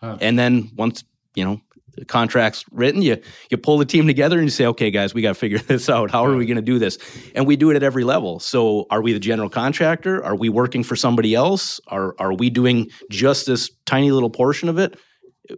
Huh. 0.00 0.16
And 0.20 0.38
then 0.38 0.70
once 0.76 1.04
you 1.34 1.44
know 1.44 1.60
contract's 2.06 2.64
written, 2.70 3.02
you 3.02 3.20
you 3.50 3.56
pull 3.56 3.78
the 3.78 3.84
team 3.84 4.06
together 4.06 4.38
and 4.38 4.46
you 4.46 4.50
say, 4.50 4.66
okay, 4.66 4.90
guys, 4.90 5.14
we 5.14 5.22
got 5.22 5.30
to 5.30 5.34
figure 5.34 5.58
this 5.66 5.88
out. 5.88 6.10
How 6.10 6.24
are 6.24 6.36
we 6.36 6.46
going 6.46 6.56
to 6.56 6.62
do 6.62 6.78
this? 6.78 6.98
And 7.34 7.46
we 7.46 7.56
do 7.56 7.70
it 7.70 7.76
at 7.76 7.82
every 7.82 8.04
level. 8.04 8.40
So, 8.40 8.86
are 8.90 9.02
we 9.02 9.12
the 9.12 9.20
general 9.20 9.48
contractor? 9.48 10.24
Are 10.24 10.36
we 10.36 10.48
working 10.48 10.82
for 10.82 10.96
somebody 10.96 11.34
else? 11.34 11.80
Are 11.88 12.14
are 12.18 12.32
we 12.32 12.50
doing 12.50 12.90
just 13.10 13.46
this 13.46 13.70
tiny 13.86 14.10
little 14.10 14.30
portion 14.30 14.68
of 14.68 14.78
it? 14.78 14.98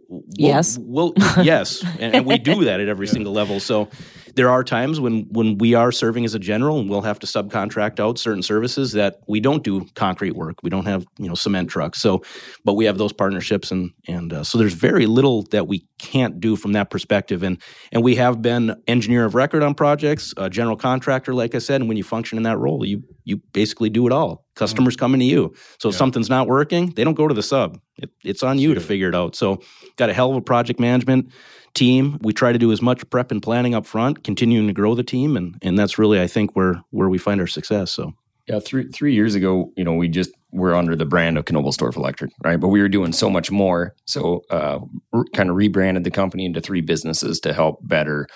We'll, 0.07 0.23
yes. 0.35 0.77
We'll, 0.79 1.13
yes, 1.41 1.83
and, 1.99 2.15
and, 2.15 2.25
we 2.25 2.39
do 2.39 2.65
that 2.65 2.79
at 2.79 2.87
every 2.87 3.05
yeah. 3.07 3.13
single 3.13 3.33
level. 3.33 3.59
So 3.59 3.89
there 4.35 4.49
are 4.49 4.63
times 4.63 4.99
when 4.99 5.23
when 5.31 5.57
we 5.57 5.73
are 5.73 5.91
serving 5.91 6.25
as 6.25 6.33
a 6.33 6.39
general 6.39 6.79
and 6.79 6.89
we'll 6.89 7.01
have 7.01 7.19
to 7.19 7.27
subcontract 7.27 7.99
out 7.99 8.17
certain 8.17 8.41
services 8.41 8.93
that 8.93 9.19
we 9.27 9.39
don't 9.39 9.63
do 9.63 9.85
concrete 9.95 10.35
work. 10.35 10.57
We 10.63 10.69
don't 10.69 10.85
have 10.85 11.05
you 11.17 11.27
know 11.27 11.35
cement 11.35 11.69
trucks. 11.69 12.01
So, 12.01 12.23
but 12.65 12.73
we 12.73 12.85
have 12.85 12.97
those 12.97 13.13
partnerships 13.13 13.71
and 13.71 13.91
and 14.07 14.33
uh, 14.33 14.43
so 14.43 14.57
there's 14.57 14.73
very 14.73 15.05
little 15.05 15.43
that 15.51 15.67
we 15.67 15.85
can't 15.99 16.39
do 16.39 16.55
from 16.55 16.73
that 16.73 16.89
perspective. 16.89 17.43
And 17.43 17.61
and 17.91 18.03
we 18.03 18.15
have 18.15 18.41
been 18.41 18.75
engineer 18.87 19.25
of 19.25 19.35
record 19.35 19.63
on 19.63 19.75
projects, 19.75 20.33
a 20.37 20.49
general 20.49 20.77
contractor, 20.77 21.33
like 21.33 21.55
I 21.55 21.59
said. 21.59 21.81
And 21.81 21.87
when 21.87 21.97
you 21.97 22.03
function 22.03 22.37
in 22.37 22.43
that 22.43 22.57
role, 22.57 22.85
you 22.85 23.03
you 23.23 23.37
basically 23.53 23.89
do 23.89 24.07
it 24.07 24.13
all. 24.13 24.45
Customers 24.55 24.95
mm-hmm. 24.95 24.99
coming 24.99 25.19
to 25.19 25.25
you. 25.25 25.53
So 25.79 25.87
yeah. 25.87 25.91
if 25.91 25.97
something's 25.97 26.29
not 26.29 26.47
working, 26.47 26.91
they 26.91 27.03
don't 27.03 27.13
go 27.13 27.27
to 27.27 27.33
the 27.33 27.43
sub. 27.43 27.79
It, 27.97 28.11
it's 28.23 28.43
on 28.43 28.59
you 28.59 28.73
to 28.73 28.81
figure 28.81 29.09
it 29.09 29.15
out. 29.15 29.35
So 29.35 29.61
got 29.97 30.09
a 30.09 30.13
hell 30.13 30.31
of 30.31 30.37
a 30.37 30.41
project 30.41 30.79
management 30.79 31.31
team. 31.73 32.19
We 32.21 32.33
try 32.33 32.51
to 32.51 32.59
do 32.59 32.71
as 32.71 32.81
much 32.81 33.07
prep 33.09 33.31
and 33.31 33.41
planning 33.41 33.73
up 33.73 33.85
front, 33.85 34.23
continuing 34.23 34.67
to 34.67 34.73
grow 34.73 34.95
the 34.95 35.03
team, 35.03 35.37
and 35.37 35.57
and 35.61 35.77
that's 35.77 35.97
really 35.97 36.21
I 36.21 36.27
think 36.27 36.55
where 36.55 36.81
where 36.91 37.09
we 37.09 37.17
find 37.17 37.39
our 37.41 37.47
success. 37.47 37.91
So 37.91 38.13
yeah, 38.47 38.59
three 38.59 38.89
three 38.89 39.13
years 39.13 39.35
ago, 39.35 39.71
you 39.75 39.83
know, 39.83 39.93
we 39.93 40.07
just 40.07 40.31
were 40.51 40.75
under 40.75 40.95
the 40.95 41.05
brand 41.05 41.37
of 41.37 41.45
Knobelsdorff 41.45 41.95
Electric, 41.95 42.31
right? 42.43 42.59
But 42.59 42.67
we 42.67 42.81
were 42.81 42.89
doing 42.89 43.13
so 43.13 43.29
much 43.29 43.49
more, 43.51 43.95
so 44.05 44.43
uh, 44.49 44.79
re- 45.11 45.25
kind 45.33 45.49
of 45.49 45.55
rebranded 45.55 46.03
the 46.03 46.11
company 46.11 46.45
into 46.45 46.61
three 46.61 46.81
businesses 46.81 47.39
to 47.41 47.53
help 47.53 47.79
better 47.81 48.27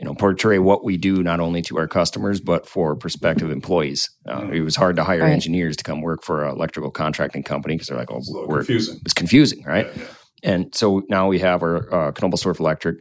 you 0.00 0.04
know 0.04 0.14
portray 0.14 0.58
what 0.58 0.84
we 0.84 0.96
do 0.96 1.22
not 1.22 1.40
only 1.40 1.62
to 1.62 1.78
our 1.78 1.86
customers 1.86 2.40
but 2.40 2.66
for 2.66 2.96
prospective 2.96 3.50
employees 3.50 4.10
uh, 4.28 4.48
it 4.52 4.62
was 4.62 4.76
hard 4.76 4.96
to 4.96 5.04
hire 5.04 5.20
right. 5.20 5.32
engineers 5.32 5.76
to 5.76 5.84
come 5.84 6.00
work 6.00 6.24
for 6.24 6.44
an 6.44 6.50
electrical 6.50 6.90
contracting 6.90 7.42
company 7.42 7.74
because 7.74 7.88
they're 7.88 7.96
like 7.96 8.10
oh 8.10 8.18
it's 8.18 8.30
we're 8.32 8.56
confusing 8.56 8.98
it's 9.04 9.14
confusing 9.14 9.62
right 9.64 9.86
yeah, 9.94 10.02
yeah. 10.02 10.08
And 10.44 10.72
so 10.74 11.02
now 11.08 11.26
we 11.26 11.40
have 11.40 11.62
our 11.62 11.78
uh, 11.92 12.12
Knobelsdorff 12.12 12.60
Electric, 12.60 12.98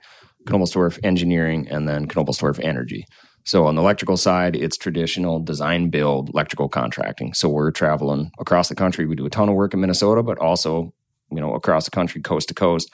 Knobelsdorff 0.48 0.98
Engineering, 1.04 1.68
and 1.70 1.88
then 1.88 2.08
Knobelsdorff 2.08 2.60
Energy. 2.64 3.06
So 3.46 3.68
on 3.68 3.76
the 3.76 3.82
electrical 3.82 4.16
side, 4.16 4.56
it's 4.56 4.78
traditional 4.78 5.40
design 5.40 5.90
build 5.90 6.30
electrical 6.30 6.70
contracting. 6.70 7.34
So 7.34 7.50
we're 7.50 7.72
traveling 7.72 8.32
across 8.40 8.70
the 8.70 8.76
country. 8.76 9.06
We 9.06 9.18
do 9.18 9.26
a 9.26 9.30
ton 9.30 9.50
of 9.50 9.56
work 9.56 9.74
in 9.74 9.82
Minnesota, 9.82 10.24
but 10.24 10.38
also, 10.40 10.94
you 11.30 11.42
know, 11.42 11.54
across 11.54 11.84
the 11.86 11.92
country, 11.92 12.22
coast 12.22 12.48
to 12.48 12.54
coast, 12.54 12.90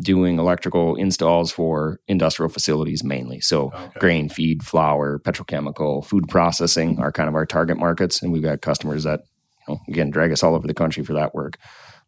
doing 0.00 0.40
electrical 0.40 0.96
installs 0.96 1.52
for 1.52 2.00
industrial 2.08 2.48
facilities 2.48 3.04
mainly. 3.04 3.40
So 3.40 3.66
okay. 3.72 4.00
grain, 4.00 4.28
feed, 4.28 4.64
flour, 4.64 5.20
petrochemical, 5.20 6.04
food 6.04 6.28
processing 6.28 6.98
are 6.98 7.12
kind 7.12 7.28
of 7.28 7.36
our 7.36 7.46
target 7.46 7.76
markets. 7.76 8.22
And 8.22 8.32
we've 8.32 8.42
got 8.42 8.60
customers 8.62 9.04
that, 9.04 9.20
you 9.68 9.74
know, 9.74 9.80
again, 9.88 10.10
drag 10.10 10.32
us 10.32 10.42
all 10.42 10.56
over 10.56 10.66
the 10.66 10.74
country 10.74 11.04
for 11.04 11.12
that 11.12 11.34
work. 11.34 11.58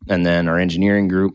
And 0.09 0.27
then 0.27 0.49
our 0.49 0.59
engineering 0.59 1.07
group, 1.07 1.35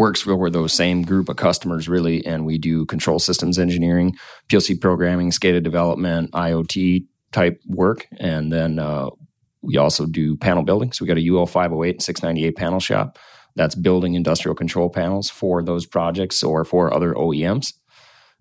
works 0.00 0.22
for 0.22 0.50
those 0.50 0.72
same 0.72 1.02
group 1.02 1.28
of 1.28 1.36
customers 1.36 1.88
really 1.88 2.26
and 2.26 2.44
we 2.44 2.58
do 2.58 2.84
control 2.86 3.18
systems 3.18 3.58
engineering 3.58 4.16
plc 4.48 4.80
programming 4.80 5.30
SCADA 5.30 5.62
development 5.62 6.30
iot 6.32 7.06
type 7.32 7.60
work. 7.66 8.06
And 8.18 8.52
then 8.52 8.78
uh, 8.78 9.10
we 9.62 9.76
also 9.76 10.06
do 10.06 10.36
panel 10.36 10.62
building. 10.62 10.92
So 10.92 11.04
we 11.04 11.08
got 11.08 11.18
a 11.18 11.28
ul 11.30 11.46
508 11.46 11.96
and 11.96 12.02
698 12.02 12.56
panel 12.56 12.80
shop 12.80 13.18
that's 13.56 13.74
building 13.74 14.14
industrial 14.14 14.54
control 14.54 14.88
panels 14.88 15.28
for 15.28 15.62
those 15.62 15.86
projects 15.86 16.42
or 16.42 16.64
for 16.64 16.92
other 16.92 17.14
oems 17.14 17.74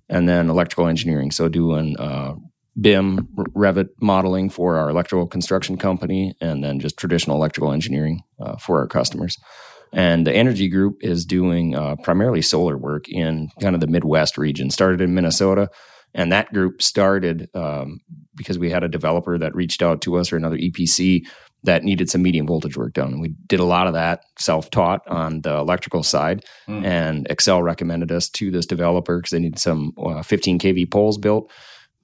and 0.07 0.27
then 0.29 0.49
electrical 0.49 0.87
engineering. 0.87 1.31
So 1.31 1.49
doing 1.49 1.97
uh, 1.99 2.35
BIM, 2.79 3.27
Revit 3.55 3.89
modeling 4.01 4.49
for 4.49 4.77
our 4.77 4.89
electrical 4.89 5.27
construction 5.27 5.77
company, 5.77 6.33
and 6.39 6.63
then 6.63 6.79
just 6.79 6.97
traditional 6.97 7.35
electrical 7.35 7.73
engineering 7.73 8.21
uh, 8.39 8.55
for 8.57 8.79
our 8.79 8.87
customers. 8.87 9.37
And 9.91 10.25
the 10.25 10.34
energy 10.34 10.67
group 10.67 10.97
is 11.02 11.25
doing 11.25 11.75
uh, 11.75 11.95
primarily 11.97 12.41
solar 12.41 12.78
work 12.78 13.10
in 13.10 13.49
kind 13.60 13.75
of 13.75 13.82
the 13.82 13.88
Midwest 13.88 14.38
region. 14.38 14.69
Started 14.69 15.02
in 15.02 15.15
Minnesota, 15.15 15.69
and 16.13 16.32
that 16.32 16.54
group 16.54 16.82
started 16.82 17.49
um, 17.56 17.99
because 18.36 18.60
we 18.60 18.69
had 18.69 18.84
a 18.84 18.89
developer 18.89 19.38
that 19.38 19.56
reached 19.56 19.82
out 19.82 20.02
to 20.02 20.17
us 20.17 20.32
or 20.32 20.38
another 20.38 20.58
EPC 20.58 21.25
that 21.63 21.84
needed 21.84 22.10
some 22.10 22.21
medium 22.21 22.47
voltage 22.47 22.78
work 22.78 22.93
done. 22.93 23.19
We 23.19 23.30
did 23.47 23.60
a 23.60 23.65
lot 23.65 23.88
of 23.88 23.93
that 23.93 24.21
self 24.38 24.69
taught 24.69 25.06
on 25.08 25.41
the 25.41 25.58
electrical 25.58 26.04
side, 26.04 26.45
mm. 26.67 26.86
and 26.86 27.28
Xcel 27.28 27.63
recommended 27.63 28.12
us 28.12 28.30
to 28.30 28.52
this 28.52 28.65
developer 28.65 29.17
because 29.17 29.32
they 29.32 29.39
needed 29.39 29.60
some 29.60 29.93
uh, 29.97 30.21
15 30.21 30.60
kV 30.60 30.89
poles 30.89 31.17
built 31.17 31.52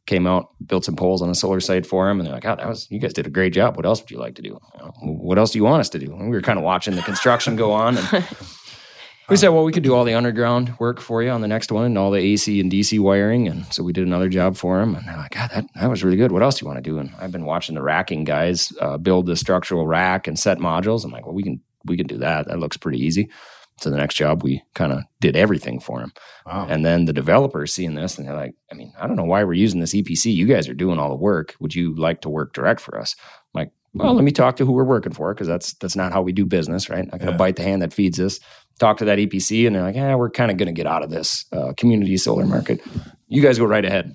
came 0.05 0.27
out, 0.27 0.49
built 0.65 0.85
some 0.85 0.95
poles 0.95 1.21
on 1.21 1.29
a 1.29 1.35
solar 1.35 1.59
site 1.59 1.85
for 1.85 2.09
him, 2.09 2.19
and 2.19 2.27
they're 2.27 2.35
like, 2.35 2.45
"Oh, 2.45 2.55
that 2.55 2.67
was 2.67 2.89
you 2.91 2.99
guys 2.99 3.13
did 3.13 3.27
a 3.27 3.29
great 3.29 3.53
job. 3.53 3.75
What 3.75 3.85
else 3.85 4.01
would 4.01 4.11
you 4.11 4.19
like 4.19 4.35
to 4.35 4.41
do? 4.41 4.59
What 5.01 5.37
else 5.37 5.51
do 5.51 5.59
you 5.59 5.63
want 5.63 5.81
us 5.81 5.89
to 5.89 5.99
do?" 5.99 6.13
And 6.13 6.29
we 6.29 6.35
were 6.35 6.41
kind 6.41 6.59
of 6.59 6.63
watching 6.63 6.95
the 6.95 7.01
construction 7.01 7.55
go 7.55 7.71
on, 7.71 7.97
and 7.97 8.07
we 9.29 9.35
said, 9.35 9.49
"Well, 9.49 9.63
we 9.63 9.71
could 9.71 9.83
do 9.83 9.95
all 9.95 10.03
the 10.03 10.13
underground 10.13 10.73
work 10.79 10.99
for 10.99 11.23
you 11.23 11.29
on 11.29 11.41
the 11.41 11.47
next 11.47 11.71
one, 11.71 11.85
and 11.85 11.97
all 11.97 12.11
the 12.11 12.19
AC 12.19 12.59
and 12.59 12.71
DC 12.71 12.99
wiring." 12.99 13.47
And 13.47 13.65
so 13.73 13.83
we 13.83 13.93
did 13.93 14.05
another 14.05 14.29
job 14.29 14.55
for 14.55 14.79
him, 14.79 14.95
and 14.95 15.07
they're 15.07 15.17
like, 15.17 15.31
"God, 15.31 15.49
that 15.53 15.65
that 15.73 15.89
was 15.89 16.03
really 16.03 16.17
good. 16.17 16.31
What 16.31 16.43
else 16.43 16.59
do 16.59 16.65
you 16.65 16.71
want 16.71 16.83
to 16.83 16.89
do?" 16.89 16.99
And 16.99 17.11
I've 17.19 17.31
been 17.31 17.45
watching 17.45 17.75
the 17.75 17.83
racking 17.83 18.25
guys 18.25 18.71
uh, 18.79 18.97
build 18.97 19.25
the 19.25 19.35
structural 19.35 19.87
rack 19.87 20.27
and 20.27 20.37
set 20.37 20.59
modules. 20.59 21.03
I'm 21.03 21.11
like, 21.11 21.25
"Well, 21.25 21.35
we 21.35 21.43
can 21.43 21.61
we 21.85 21.97
can 21.97 22.07
do 22.07 22.17
that. 22.19 22.47
That 22.47 22.59
looks 22.59 22.77
pretty 22.77 22.99
easy." 22.99 23.29
So 23.77 23.89
the 23.89 23.97
next 23.97 24.15
job, 24.15 24.43
we 24.43 24.63
kind 24.73 24.93
of 24.93 25.03
did 25.19 25.35
everything 25.35 25.79
for 25.79 25.99
him. 25.99 26.13
Wow. 26.45 26.67
And 26.69 26.85
then 26.85 27.05
the 27.05 27.13
developers 27.13 27.73
seeing 27.73 27.95
this 27.95 28.17
and 28.17 28.27
they're 28.27 28.35
like, 28.35 28.55
I 28.71 28.75
mean, 28.75 28.93
I 28.99 29.05
don't 29.05 29.17
know 29.17 29.25
why 29.25 29.43
we're 29.43 29.53
using 29.53 29.81
this 29.81 29.93
EPC. 29.93 30.33
You 30.33 30.45
guys 30.45 30.69
are 30.69 30.73
doing 30.73 30.97
all 30.97 31.09
the 31.09 31.15
work. 31.15 31.55
Would 31.59 31.75
you 31.75 31.93
like 31.95 32.21
to 32.21 32.29
work 32.29 32.53
direct 32.53 32.79
for 32.79 32.97
us? 32.97 33.15
I'm 33.53 33.61
like, 33.61 33.71
well, 33.93 34.13
let 34.13 34.23
me 34.25 34.31
talk 34.31 34.57
to 34.57 34.65
who 34.65 34.73
we're 34.73 34.83
working 34.83 35.13
for 35.13 35.33
because 35.33 35.47
that's 35.47 35.73
that's 35.75 35.95
not 35.95 36.11
how 36.11 36.21
we 36.21 36.33
do 36.33 36.45
business, 36.45 36.89
right? 36.89 37.05
Not 37.05 37.19
going 37.19 37.27
to 37.27 37.31
yeah. 37.31 37.37
bite 37.37 37.55
the 37.55 37.63
hand 37.63 37.81
that 37.81 37.93
feeds 37.93 38.19
us. 38.19 38.41
Talk 38.77 38.97
to 38.97 39.05
that 39.05 39.19
EPC, 39.19 39.65
and 39.65 39.73
they're 39.73 39.83
like, 39.83 39.95
yeah, 39.95 40.15
we're 40.15 40.29
kind 40.29 40.51
of 40.51 40.57
going 40.57 40.67
to 40.67 40.73
get 40.73 40.85
out 40.85 41.01
of 41.01 41.09
this 41.09 41.45
uh, 41.53 41.71
community 41.77 42.17
solar 42.17 42.45
market. 42.45 42.81
You 43.29 43.41
guys 43.41 43.57
go 43.57 43.63
right 43.63 43.85
ahead. 43.85 44.13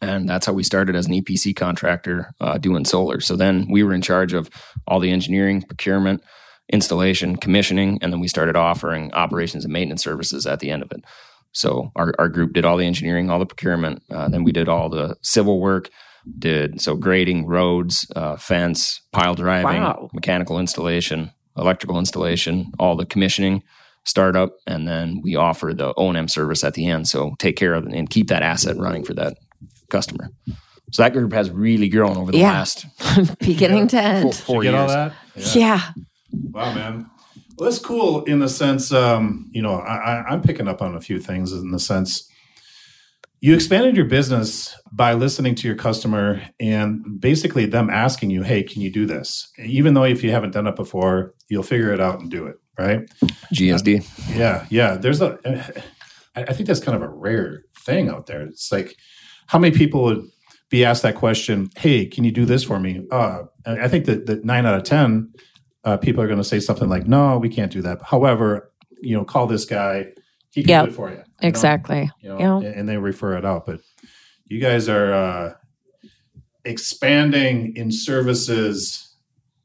And 0.00 0.28
that's 0.28 0.46
how 0.46 0.52
we 0.52 0.62
started 0.62 0.94
as 0.94 1.06
an 1.06 1.14
EPC 1.14 1.56
contractor 1.56 2.32
uh, 2.40 2.58
doing 2.58 2.84
solar. 2.84 3.20
So 3.20 3.36
then 3.36 3.66
we 3.68 3.82
were 3.82 3.94
in 3.94 4.02
charge 4.02 4.32
of 4.32 4.48
all 4.86 5.00
the 5.00 5.10
engineering, 5.10 5.62
procurement, 5.62 6.22
installation, 6.72 7.36
commissioning, 7.36 7.98
and 8.02 8.12
then 8.12 8.20
we 8.20 8.28
started 8.28 8.56
offering 8.56 9.12
operations 9.12 9.64
and 9.64 9.72
maintenance 9.72 10.02
services 10.02 10.46
at 10.46 10.60
the 10.60 10.70
end 10.70 10.82
of 10.82 10.90
it. 10.92 11.04
So 11.52 11.90
our, 11.96 12.14
our 12.18 12.28
group 12.28 12.52
did 12.54 12.64
all 12.64 12.76
the 12.76 12.86
engineering, 12.86 13.28
all 13.30 13.38
the 13.38 13.46
procurement. 13.46 14.02
Uh, 14.10 14.28
then 14.28 14.42
we 14.44 14.52
did 14.52 14.68
all 14.68 14.88
the 14.88 15.16
civil 15.22 15.60
work, 15.60 15.90
did 16.38 16.80
so 16.80 16.96
grading, 16.96 17.46
roads, 17.46 18.06
uh, 18.16 18.36
fence, 18.36 19.02
pile 19.12 19.34
driving, 19.34 19.82
Wow. 19.82 20.08
mechanical 20.14 20.58
installation, 20.58 21.30
electrical 21.58 21.98
installation, 21.98 22.72
all 22.78 22.96
the 22.96 23.04
commissioning, 23.04 23.62
startup, 24.04 24.52
and 24.66 24.88
then 24.88 25.20
we 25.22 25.36
offer 25.36 25.74
the 25.74 25.92
O 25.96 26.08
and 26.08 26.16
M 26.16 26.28
service 26.28 26.64
at 26.64 26.74
the 26.74 26.86
end. 26.86 27.06
So 27.08 27.34
take 27.38 27.56
care 27.56 27.74
of 27.74 27.84
and 27.86 28.08
keep 28.08 28.28
that 28.28 28.42
asset 28.42 28.76
running 28.78 29.04
for 29.04 29.12
that 29.14 29.36
customer. 29.90 30.30
So 30.90 31.02
that 31.02 31.12
group 31.12 31.32
has 31.32 31.50
really 31.50 31.88
grown 31.88 32.16
over 32.16 32.32
the 32.32 32.38
Yeah. 32.38 32.52
last 32.52 32.86
Beginning 33.40 33.88
to 33.88 34.00
end. 34.00 34.34
four 34.34 34.62
Did 34.62 34.68
you 34.70 34.72
get 34.72 34.78
years. 34.78 34.90
all 34.90 34.96
that? 34.96 35.12
Yeah. 35.54 35.80
Wow, 36.32 36.74
man. 36.74 37.10
Well, 37.56 37.70
that's 37.70 37.82
cool 37.82 38.24
in 38.24 38.38
the 38.38 38.48
sense, 38.48 38.92
um, 38.92 39.50
you 39.52 39.62
know, 39.62 39.76
I, 39.76 40.24
I'm 40.28 40.42
picking 40.42 40.68
up 40.68 40.80
on 40.82 40.94
a 40.94 41.00
few 41.00 41.20
things 41.20 41.52
in 41.52 41.70
the 41.70 41.78
sense 41.78 42.28
you 43.42 43.54
expanded 43.54 43.96
your 43.96 44.06
business 44.06 44.72
by 44.92 45.14
listening 45.14 45.56
to 45.56 45.66
your 45.66 45.76
customer 45.76 46.40
and 46.60 47.20
basically 47.20 47.66
them 47.66 47.90
asking 47.90 48.30
you, 48.30 48.44
hey, 48.44 48.62
can 48.62 48.80
you 48.80 48.90
do 48.90 49.04
this? 49.04 49.50
Even 49.58 49.94
though 49.94 50.04
if 50.04 50.22
you 50.22 50.30
haven't 50.30 50.52
done 50.52 50.68
it 50.68 50.76
before, 50.76 51.34
you'll 51.48 51.64
figure 51.64 51.92
it 51.92 52.00
out 52.00 52.20
and 52.20 52.30
do 52.30 52.46
it, 52.46 52.54
right? 52.78 53.00
GSD. 53.52 54.36
Yeah, 54.36 54.64
yeah. 54.70 54.94
There's 54.94 55.20
a, 55.20 55.36
I 56.36 56.52
think 56.52 56.68
that's 56.68 56.78
kind 56.78 56.94
of 56.94 57.02
a 57.02 57.08
rare 57.08 57.64
thing 57.80 58.08
out 58.08 58.26
there. 58.26 58.42
It's 58.42 58.70
like, 58.70 58.94
how 59.48 59.58
many 59.58 59.76
people 59.76 60.04
would 60.04 60.24
be 60.70 60.84
asked 60.84 61.02
that 61.02 61.16
question? 61.16 61.68
Hey, 61.76 62.06
can 62.06 62.22
you 62.22 62.30
do 62.30 62.44
this 62.44 62.62
for 62.62 62.78
me? 62.78 63.04
Uh, 63.10 63.42
I 63.66 63.88
think 63.88 64.04
that, 64.04 64.26
that 64.26 64.44
nine 64.44 64.66
out 64.66 64.76
of 64.76 64.84
ten 64.84 65.32
uh, 65.84 65.96
people 65.96 66.22
are 66.22 66.26
going 66.26 66.38
to 66.38 66.44
say 66.44 66.60
something 66.60 66.88
like, 66.88 67.06
"No, 67.06 67.38
we 67.38 67.48
can't 67.48 67.72
do 67.72 67.82
that." 67.82 68.00
However, 68.02 68.72
you 69.00 69.16
know, 69.16 69.24
call 69.24 69.46
this 69.46 69.64
guy; 69.64 70.06
he 70.52 70.62
can 70.62 70.68
Yep. 70.70 70.84
do 70.86 70.90
it 70.90 70.94
for 70.94 71.08
you. 71.10 71.14
you 71.16 71.20
know? 71.20 71.24
Exactly. 71.48 72.10
You 72.20 72.28
know, 72.30 72.38
Yeah. 72.38 72.56
and, 72.68 72.74
and 72.80 72.88
they 72.88 72.96
refer 72.98 73.36
it 73.36 73.44
out. 73.44 73.66
But 73.66 73.80
you 74.46 74.60
guys 74.60 74.88
are 74.88 75.12
uh, 75.12 75.54
expanding 76.64 77.74
in 77.76 77.90
services 77.90 79.14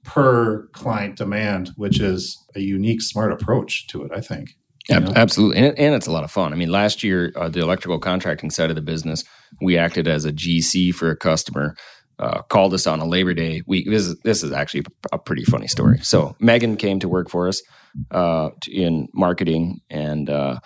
per 0.03 0.67
client 0.73 1.17
demand, 1.17 1.71
which 1.75 1.99
is 1.99 2.38
a 2.56 2.62
unique, 2.62 3.01
smart 3.01 3.32
approach 3.32 3.88
to 3.88 4.03
it. 4.03 4.12
I 4.15 4.21
think. 4.21 4.51
Ab- 4.89 5.03
Yeah. 5.03 5.12
Absolutely, 5.15 5.58
and, 5.58 5.77
and 5.77 5.95
it's 5.95 6.08
a 6.08 6.12
lot 6.12 6.23
of 6.23 6.32
fun. 6.32 6.53
I 6.53 6.56
mean, 6.56 6.71
last 6.71 7.03
year, 7.03 7.34
uh, 7.36 7.49
the 7.49 7.60
electrical 7.60 7.99
contracting 7.99 8.49
side 8.49 8.69
of 8.69 8.75
the 8.77 8.82
business, 8.82 9.23
we 9.62 9.77
acted 9.77 10.08
as 10.08 10.23
a 10.23 10.32
GC 10.32 10.93
for 10.95 11.12
a 11.12 11.15
customer. 11.17 11.75
Uh, 12.19 12.41
called 12.43 12.73
us 12.73 12.88
on 12.88 12.99
a 12.99 13.06
Labor 13.06 13.36
Day 13.36 13.62
week. 13.67 13.88
This 13.88 14.08
is 14.08 14.19
this 14.23 14.41
is 14.41 14.51
actually 14.51 14.86
a 15.12 15.19
pretty 15.19 15.43
funny 15.43 15.67
story. 15.67 15.99
So 15.99 16.36
Megan 16.39 16.75
came 16.75 16.99
to 17.01 17.08
work 17.08 17.30
for 17.30 17.47
us 17.47 17.62
uh, 18.10 18.49
in 18.67 19.08
marketing, 19.13 19.82
and 19.91 20.27
uh, 20.27 20.60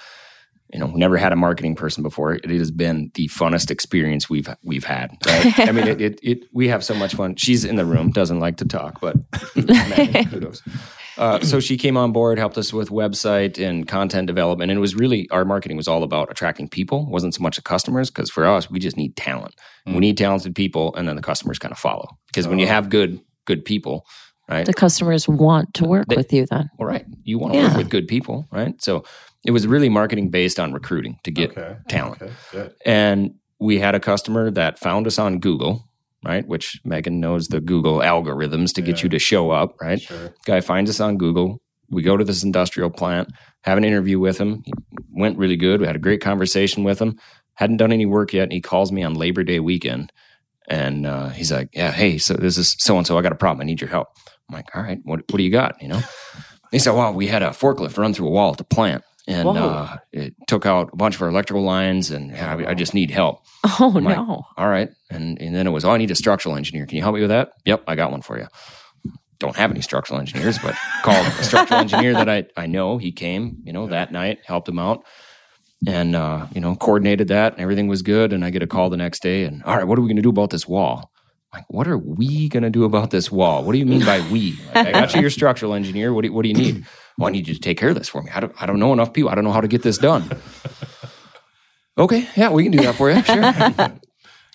you 0.74 0.80
know, 0.80 0.88
never 0.88 1.18
had 1.18 1.34
a 1.34 1.36
marketing 1.36 1.76
person 1.76 2.04
before. 2.04 2.36
It 2.36 2.50
has 2.50 2.72
been 2.72 3.12
the 3.16 3.28
funnest 3.28 3.72
experience 3.72 4.30
we've 4.30 4.48
we've 4.64 4.86
had. 4.86 5.12
Right? 5.26 5.60
I 5.68 5.72
mean, 5.72 5.88
it, 5.88 6.02
it 6.02 6.20
it 6.24 6.40
we 6.54 6.70
have 6.70 6.84
so 6.84 6.94
much 6.94 7.16
fun. 7.16 7.36
She's 7.36 7.66
in 7.66 7.76
the 7.76 7.86
room, 7.86 8.12
doesn't 8.12 8.40
like 8.40 8.58
to 8.58 8.66
talk, 8.66 9.02
but 9.02 9.18
Megan, 9.56 10.30
kudos. 10.30 10.64
Uh, 11.18 11.40
so 11.42 11.60
she 11.60 11.78
came 11.78 11.98
on 11.98 12.12
board, 12.12 12.38
helped 12.38 12.58
us 12.58 12.72
with 12.74 12.90
website 12.90 13.58
and 13.64 13.88
content 13.88 14.28
development, 14.28 14.72
and 14.72 14.78
it 14.78 14.82
was 14.82 14.96
really 14.96 15.30
our 15.32 15.46
marketing 15.46 15.78
was 15.78 15.88
all 15.88 16.04
about 16.04 16.32
attracting 16.32 16.68
people. 16.70 17.04
It 17.04 17.10
wasn't 17.10 17.36
so 17.36 17.42
much 17.44 17.56
the 17.58 17.62
customers 17.62 18.10
because 18.10 18.30
for 18.30 18.46
us, 18.46 18.70
we 18.70 18.80
just 18.80 18.98
need 18.98 19.16
talent. 19.16 19.56
We 19.86 20.00
need 20.00 20.18
talented 20.18 20.56
people, 20.56 20.96
and 20.96 21.08
then 21.08 21.16
the 21.16 21.22
customers 21.22 21.60
kind 21.60 21.72
of 21.72 21.78
follow. 21.78 22.08
Because 22.28 22.48
when 22.48 22.60
you 22.60 22.68
have 22.68 22.90
good 22.90 23.20
good 23.46 23.66
people, 23.66 24.06
right? 24.50 24.66
The 24.66 24.74
customers 24.74 25.28
want 25.28 25.74
to 25.76 25.86
work 25.86 26.08
They- 26.08 26.16
with 26.16 26.32
you 26.32 26.46
then. 26.46 26.70
Well, 26.78 26.88
right, 26.88 27.06
you 27.24 27.40
want 27.40 27.54
to 27.54 27.60
Yeah. 27.60 27.68
work 27.70 27.78
with 27.78 27.90
good 27.90 28.08
people, 28.08 28.48
right? 28.52 28.74
So 28.82 29.04
it 29.46 29.52
was 29.52 29.66
really 29.68 29.90
marketing 29.90 30.30
based 30.30 30.60
on 30.60 30.72
recruiting 30.72 31.18
to 31.24 31.32
get 31.32 31.52
Okay. 31.52 31.76
talent. 31.90 32.22
Okay. 32.54 32.70
And 32.86 33.32
we 33.60 33.80
had 33.80 33.96
a 33.96 34.00
customer 34.00 34.52
that 34.52 34.78
found 34.80 35.08
us 35.08 35.18
on 35.20 35.40
Google, 35.40 35.84
right? 36.26 36.48
Which 36.48 36.80
Megan 36.84 37.20
knows 37.20 37.48
the 37.48 37.62
Google 37.62 38.00
algorithms 38.00 38.74
to 38.74 38.82
get 38.82 38.98
Yeah. 39.00 39.04
you 39.04 39.10
to 39.10 39.20
show 39.20 39.52
up, 39.52 39.76
right? 39.82 40.00
Sure. 40.02 40.34
Guy 40.46 40.62
finds 40.62 40.90
us 40.90 41.00
on 41.00 41.18
Google. 41.18 41.62
We 41.90 42.02
go 42.02 42.16
to 42.18 42.24
this 42.24 42.44
industrial 42.44 42.90
plant, 42.90 43.30
have 43.64 43.78
an 43.78 43.84
interview 43.84 44.20
with 44.20 44.38
him. 44.38 44.62
He 44.66 44.72
went 45.12 45.38
really 45.38 45.58
good. 45.58 45.82
We 45.82 45.88
had 45.88 45.96
a 45.96 46.00
great 46.00 46.22
conversation 46.22 46.84
with 46.84 47.00
him. 47.00 47.18
Hadn't 47.56 47.78
done 47.78 47.92
any 47.92 48.06
work 48.06 48.34
yet. 48.34 48.44
And 48.44 48.54
he 48.54 48.62
calls 48.62 48.92
me 48.92 49.04
on 49.04 49.14
Labor 49.14 49.44
Day 49.44 49.60
weekend. 49.60 50.12
And 50.70 51.06
uh, 51.06 51.30
he's 51.30 51.52
like, 51.52 51.70
Yeah, 51.74 51.92
hey, 51.92 52.18
so 52.18 52.34
this 52.36 52.58
is 52.58 52.76
so 52.80 52.98
and 52.98 53.06
so. 53.06 53.18
I 53.18 53.22
got 53.22 53.34
a 53.34 53.36
problem. 53.36 53.62
I 53.62 53.66
need 53.66 53.82
your 53.82 53.90
help. 53.90 54.08
I'm 54.50 54.56
like, 54.56 54.74
All 54.76 54.82
right, 54.82 55.00
what, 55.04 55.20
what 55.30 55.38
do 55.38 55.44
you 55.44 55.52
got? 55.52 55.82
You 55.82 55.90
know? 55.90 56.02
He 56.72 56.80
said, 56.80 56.94
Well, 56.94 57.14
we 57.14 57.28
had 57.28 57.44
a 57.44 57.50
forklift 57.50 57.98
run 57.98 58.14
through 58.14 58.28
a 58.28 58.32
wall 58.32 58.52
at 58.52 58.58
the 58.58 58.64
plant. 58.64 59.04
And 59.28 59.48
uh, 59.50 59.98
it 60.12 60.34
took 60.48 60.66
out 60.66 60.90
a 60.94 60.96
bunch 60.96 61.16
of 61.16 61.22
our 61.22 61.30
electrical 61.30 61.64
lines, 61.64 62.10
and 62.10 62.36
I, 62.36 62.72
I 62.72 62.74
just 62.74 62.94
need 62.96 63.12
help. 63.12 63.44
Oh 63.80 63.92
like, 63.94 64.18
no. 64.18 64.46
All 64.58 64.68
right. 64.68 64.90
And 65.12 65.40
and 65.42 65.56
then 65.56 65.68
it 65.68 65.72
was, 65.72 65.86
oh, 65.86 65.92
I 65.92 65.98
need 65.98 66.12
a 66.12 66.16
structural 66.16 66.56
engineer. 66.56 66.86
Can 66.86 66.96
you 66.96 67.04
help 67.04 67.16
me 67.16 67.22
with 67.22 67.30
that? 67.30 67.52
Yep, 67.66 67.84
I 67.88 67.96
got 67.96 68.12
one 68.12 68.22
for 68.22 68.38
you. 68.38 68.48
Don't 69.40 69.56
have 69.56 69.72
any 69.72 69.82
structural 69.82 70.20
engineers, 70.20 70.60
but 70.60 70.76
called 71.04 71.26
a 71.26 71.44
structural 71.44 71.80
engineer 71.80 72.14
that 72.14 72.30
I, 72.30 72.46
I 72.56 72.68
know. 72.68 72.98
He 72.98 73.12
came, 73.12 73.58
you 73.64 73.74
know, 73.74 73.88
that 73.88 74.12
night, 74.12 74.40
helped 74.46 74.70
him 74.70 74.80
out. 74.80 75.04
And 75.88 76.16
uh, 76.16 76.46
you 76.54 76.62
know, 76.62 76.76
coordinated 76.76 77.30
that 77.30 77.54
and 77.54 77.62
everything 77.62 77.88
was 77.88 78.02
good. 78.04 78.34
And 78.34 78.46
I 78.46 78.52
get 78.52 78.62
a 78.64 78.68
call 78.68 78.90
the 78.90 78.98
next 78.98 79.22
day 79.22 79.44
and 79.46 79.64
all 79.64 79.76
right, 79.76 79.88
what 79.88 79.98
are 79.98 80.02
we 80.02 80.08
gonna 80.08 80.22
do 80.22 80.30
about 80.30 80.52
this 80.52 80.68
wall? 80.68 81.12
Like, 81.54 81.66
what 81.70 81.88
are 81.88 81.98
we 81.98 82.48
gonna 82.50 82.70
do 82.70 82.84
about 82.86 83.10
this 83.10 83.32
wall? 83.32 83.64
What 83.64 83.74
do 83.74 83.80
you 83.80 83.86
mean 83.86 84.06
by 84.06 84.22
we? 84.32 84.58
Like, 84.74 84.88
I 84.88 84.92
got 84.92 85.14
you 85.16 85.22
your 85.22 85.30
structural 85.30 85.74
engineer. 85.74 86.14
What 86.14 86.24
do, 86.24 86.32
what 86.32 86.44
do 86.44 86.50
you 86.50 86.56
need? 86.56 86.86
Well, 87.18 87.28
I 87.28 87.32
need 87.32 87.48
you 87.48 87.54
to 87.56 87.60
take 87.60 87.78
care 87.78 87.90
of 87.90 87.96
this 87.96 88.08
for 88.08 88.22
me. 88.22 88.32
I 88.34 88.40
don't, 88.40 88.54
I 88.62 88.66
don't 88.66 88.80
know 88.80 88.94
enough 88.94 89.12
people. 89.12 89.30
I 89.32 89.36
don't 89.36 89.44
know 89.44 89.52
how 89.52 89.60
to 89.62 89.68
get 89.68 89.82
this 89.84 89.98
done. 89.98 90.30
Okay, 91.98 92.28
yeah, 92.36 92.50
we 92.50 92.64
can 92.64 92.72
do 92.72 92.80
that 92.84 92.96
for 92.96 93.12
you. 93.12 93.22
Sure. 93.22 94.00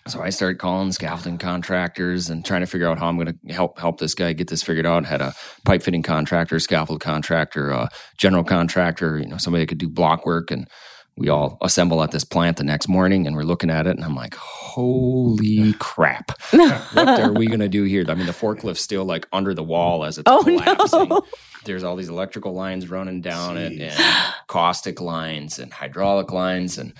So 0.08 0.22
I 0.22 0.30
started 0.30 0.58
calling 0.58 0.92
scaffolding 0.92 1.36
contractors 1.38 2.30
and 2.30 2.44
trying 2.44 2.60
to 2.60 2.66
figure 2.66 2.88
out 2.88 2.98
how 2.98 3.08
I'm 3.08 3.16
going 3.18 3.38
to 3.46 3.52
help 3.52 3.78
help 3.78 3.98
this 3.98 4.14
guy 4.14 4.32
get 4.34 4.48
this 4.48 4.62
figured 4.62 4.86
out. 4.86 5.04
Had 5.04 5.20
a 5.20 5.34
pipe 5.64 5.82
fitting 5.82 6.02
contractor, 6.04 6.60
scaffold 6.60 7.00
contractor, 7.00 7.72
uh, 7.72 7.88
general 8.16 8.44
contractor, 8.44 9.18
you 9.18 9.26
know, 9.26 9.36
somebody 9.36 9.62
that 9.64 9.68
could 9.68 9.78
do 9.78 9.88
block 9.88 10.24
work, 10.24 10.52
and 10.52 10.68
we 11.16 11.28
all 11.28 11.58
assemble 11.60 12.02
at 12.04 12.12
this 12.12 12.22
plant 12.22 12.56
the 12.56 12.62
next 12.62 12.88
morning, 12.88 13.26
and 13.26 13.34
we're 13.34 13.42
looking 13.42 13.68
at 13.70 13.88
it, 13.88 13.96
and 13.96 14.04
I'm 14.04 14.14
like, 14.14 14.34
"Holy 14.36 15.72
crap! 15.80 16.40
what 16.50 16.96
are 17.20 17.32
we 17.32 17.46
going 17.48 17.60
to 17.60 17.68
do 17.68 17.82
here?" 17.82 18.04
I 18.06 18.14
mean, 18.14 18.26
the 18.26 18.32
forklift's 18.32 18.82
still 18.82 19.04
like 19.04 19.26
under 19.32 19.54
the 19.54 19.64
wall 19.64 20.04
as 20.04 20.18
it's 20.18 20.30
Oh, 20.30 20.44
collapsing. 20.44 21.08
no. 21.08 21.22
There's 21.64 21.82
all 21.82 21.96
these 21.96 22.10
electrical 22.10 22.52
lines 22.54 22.88
running 22.88 23.22
down 23.22 23.56
it, 23.56 23.72
and 23.80 24.24
caustic 24.46 25.00
lines, 25.00 25.58
and 25.58 25.72
hydraulic 25.72 26.30
lines, 26.30 26.78
and 26.78 26.92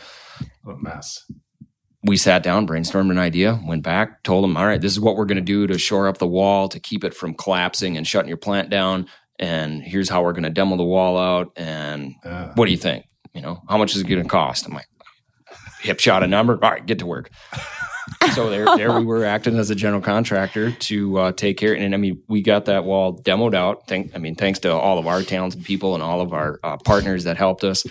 What 0.65 0.75
a 0.75 0.79
mess. 0.83 1.25
We 2.07 2.17
sat 2.17 2.43
down, 2.43 2.67
brainstormed 2.67 3.11
an 3.11 3.19
idea, 3.19 3.61
went 3.67 3.83
back, 3.83 4.23
told 4.23 4.45
them, 4.45 4.57
all 4.57 4.67
right, 4.67 4.81
this 4.81 4.93
is 4.93 5.01
what 5.01 5.17
we're 5.17 5.25
going 5.25 5.37
to 5.37 5.43
do 5.43 5.67
to 5.67 5.77
shore 5.79 6.09
up 6.09 6.19
the 6.19 6.27
wall 6.27 6.69
to 6.69 6.79
keep 6.81 7.05
it 7.05 7.15
from 7.15 7.35
collapsing 7.35 7.97
and 7.97 8.07
shutting 8.07 8.29
your 8.29 8.37
plant 8.39 8.71
down. 8.71 9.07
And 9.39 9.83
here's 9.83 10.09
how 10.09 10.23
we're 10.23 10.33
going 10.33 10.45
to 10.45 10.51
demo 10.51 10.77
the 10.77 10.85
wall 10.85 11.19
out. 11.19 11.53
And 11.57 12.15
Yeah. 12.25 12.53
what 12.55 12.67
do 12.67 12.71
you 12.71 12.79
think? 12.79 13.07
You 13.35 13.43
know, 13.43 13.63
how 13.69 13.77
much 13.77 13.95
is 13.95 14.01
it 14.01 14.07
going 14.07 14.23
to 14.23 14.29
cost? 14.29 14.67
I'm 14.67 14.73
like, 14.73 14.87
hip 15.81 16.01
shot 16.01 16.23
a 16.23 16.27
number. 16.27 16.55
All 16.55 16.71
right, 16.71 16.87
get 16.87 17.01
to 17.01 17.07
work. 17.07 17.31
so 18.35 18.49
there, 18.51 18.65
there 18.77 18.93
we 18.99 19.05
were 19.05 19.25
acting 19.25 19.59
as 19.59 19.69
a 19.71 19.75
general 19.75 20.01
contractor 20.01 20.71
to 20.73 21.19
uh, 21.19 21.33
take 21.33 21.59
care. 21.59 21.77
And 21.77 21.93
I 21.95 21.99
mean, 21.99 22.23
we 22.29 22.41
got 22.41 22.67
that 22.67 22.85
wall 22.85 23.19
demoed 23.19 23.55
out. 23.55 23.87
Thank, 23.89 24.15
I 24.15 24.19
mean, 24.19 24.37
thanks 24.37 24.61
to 24.61 24.73
all 24.73 24.99
of 24.99 25.07
our 25.07 25.23
talented 25.23 25.65
people 25.65 25.95
and 25.95 26.03
all 26.03 26.21
of 26.21 26.33
our 26.33 26.61
uh, 26.63 26.77
partners 26.79 27.25
that 27.25 27.37
helped 27.37 27.65
us. 27.65 27.85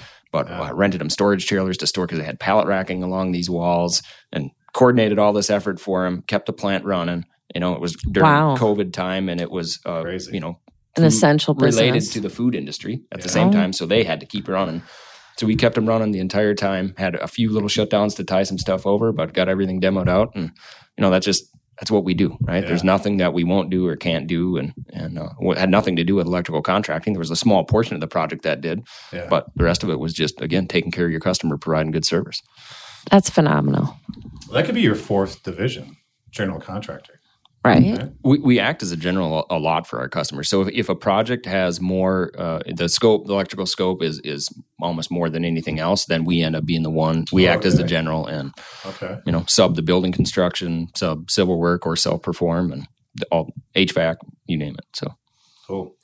But 0.44 0.52
uh, 0.52 0.74
rented 0.74 1.00
them 1.02 1.10
storage 1.10 1.46
trailers 1.46 1.78
to 1.78 1.88
store 1.88 2.06
because 2.06 2.20
they 2.20 2.26
had 2.26 2.40
pallet 2.40 2.68
racking 2.68 3.04
along 3.04 3.32
these 3.32 3.50
walls 3.50 4.02
and 4.34 4.52
coordinated 4.74 5.18
all 5.20 5.32
this 5.34 5.50
effort 5.50 5.80
for 5.80 6.04
them. 6.04 6.24
Kept 6.28 6.46
the 6.48 6.54
plant 6.54 6.84
running. 6.84 7.24
You 7.54 7.62
know, 7.62 7.74
it 7.74 7.80
was 7.80 7.94
during 7.94 8.30
Wow. 8.30 8.56
COVID 8.58 8.92
time, 8.92 9.30
and 9.30 9.40
it 9.40 9.50
was 9.50 9.80
uh, 9.86 10.02
Crazy. 10.02 10.34
you 10.34 10.42
know 10.42 10.60
An 10.98 11.04
food 11.04 11.06
essential 11.06 11.54
related 11.56 12.02
to 12.12 12.20
the 12.20 12.30
food 12.30 12.54
industry 12.56 13.02
at 13.14 13.22
the 13.22 13.30
same 13.30 13.48
Oh. 13.48 13.52
time. 13.54 13.72
So 13.72 13.86
they 13.86 14.04
had 14.04 14.20
to 14.20 14.26
keep 14.26 14.48
running. 14.50 14.82
So 15.38 15.46
we 15.48 15.56
kept 15.56 15.76
them 15.76 15.86
running 15.86 16.12
the 16.12 16.20
entire 16.20 16.54
time. 16.54 16.94
Had 16.98 17.16
a 17.16 17.28
few 17.28 17.52
little 17.52 17.70
shutdowns 17.70 18.16
to 18.18 18.24
tie 18.24 18.44
some 18.44 18.58
stuff 18.58 18.86
over, 18.86 19.12
but 19.14 19.34
got 19.34 19.48
everything 19.50 19.80
demoed 19.82 20.10
out. 20.10 20.32
And 20.36 20.52
you 20.98 21.02
know, 21.02 21.10
that 21.12 21.22
just 21.24 21.46
that's 21.80 21.92
what 21.92 22.04
we 22.04 22.14
do, 22.14 22.38
right? 22.42 22.64
Yeah. 22.64 22.70
There's 22.70 22.84
nothing 22.84 23.18
that 23.18 23.34
we 23.34 23.44
won't 23.44 23.70
do 23.70 23.88
or 23.88 23.96
can't 23.96 24.28
do, 24.28 24.58
and 24.58 24.74
and 24.94 25.20
uh, 25.20 25.30
had 25.56 25.70
nothing 25.70 25.96
to 25.98 26.04
do 26.04 26.16
with 26.16 26.26
electrical 26.28 26.62
contracting. 26.62 27.14
There 27.14 27.20
was 27.20 27.32
a 27.32 27.36
small 27.36 27.64
portion 27.66 27.96
of 27.96 28.02
the 28.02 28.08
project 28.08 28.44
that 28.44 28.62
did, 28.62 28.82
Yeah. 29.12 29.28
but 29.30 29.48
the 29.56 29.64
rest 29.64 29.84
of 29.84 29.90
it 29.90 30.00
was 30.00 30.14
just 30.14 30.42
again 30.42 30.68
taking 30.68 30.92
care 30.92 31.06
of 31.06 31.12
your 31.12 31.20
customer, 31.20 31.58
providing 31.58 31.92
good 31.92 32.06
service. 32.06 32.42
That's 33.12 33.30
phenomenal. 33.30 33.98
that 34.54 34.66
could 34.66 34.76
be 34.76 34.82
your 34.82 34.96
fourth 34.96 35.44
division, 35.44 35.98
general 36.32 36.60
contractor. 36.60 37.20
Right? 37.66 38.00
Okay. 38.00 38.12
We, 38.24 38.40
we 38.40 38.60
act 38.60 38.84
as 38.84 38.92
a 38.92 38.98
general 38.98 39.46
a 39.50 39.58
lot 39.60 39.88
for 39.88 40.00
our 40.00 40.08
customers. 40.10 40.50
So 40.50 40.62
if, 40.62 40.70
if 40.74 40.90
a 40.90 40.96
project 40.96 41.46
has 41.46 41.82
more, 41.82 42.32
uh, 42.38 42.60
the 42.68 42.88
scope, 42.90 43.28
the 43.28 43.34
electrical 43.34 43.66
scope 43.66 44.02
is 44.04 44.20
is 44.24 44.50
almost 44.82 45.10
more 45.12 45.30
than 45.30 45.44
anything 45.46 45.80
else, 45.80 46.06
then 46.06 46.26
we 46.26 46.42
end 46.42 46.56
up 46.56 46.66
being 46.66 46.84
the 46.84 46.90
one. 46.92 47.26
We 47.32 47.48
act 47.48 47.66
as 47.66 47.78
the 47.78 47.84
general 47.84 48.28
and 48.28 48.52
Okay. 48.86 49.18
you 49.26 49.32
know 49.32 49.44
sub 49.48 49.76
the 49.76 49.82
building 49.82 50.12
construction, 50.12 50.88
sub 50.96 51.30
civil 51.32 51.58
work, 51.60 51.86
or 51.86 51.96
self 51.96 52.22
perform, 52.22 52.72
and 52.72 52.88
all 53.32 53.54
HVAC, 53.76 54.16
you 54.48 54.58
name 54.58 54.76
it. 54.78 54.86
So 54.94 55.08
Cool. 55.68 55.96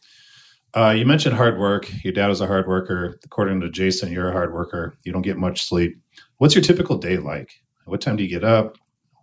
Uh, 0.73 0.91
you 0.97 1.05
mentioned 1.05 1.35
hard 1.35 1.59
work. 1.59 1.91
Your 2.03 2.13
dad 2.13 2.27
was 2.27 2.39
a 2.39 2.47
hard 2.47 2.65
worker. 2.67 3.19
According 3.25 3.59
to 3.61 3.69
Jason, 3.69 4.11
you're 4.11 4.29
a 4.29 4.31
hard 4.31 4.53
worker. 4.53 4.95
You 5.03 5.11
don't 5.11 5.21
get 5.21 5.37
much 5.37 5.63
sleep. 5.63 5.97
What's 6.37 6.55
your 6.55 6.63
typical 6.63 6.97
day 6.97 7.17
like? 7.17 7.51
What 7.85 7.99
time 7.99 8.15
do 8.15 8.23
you 8.23 8.29
get 8.29 8.45
up? 8.45 8.77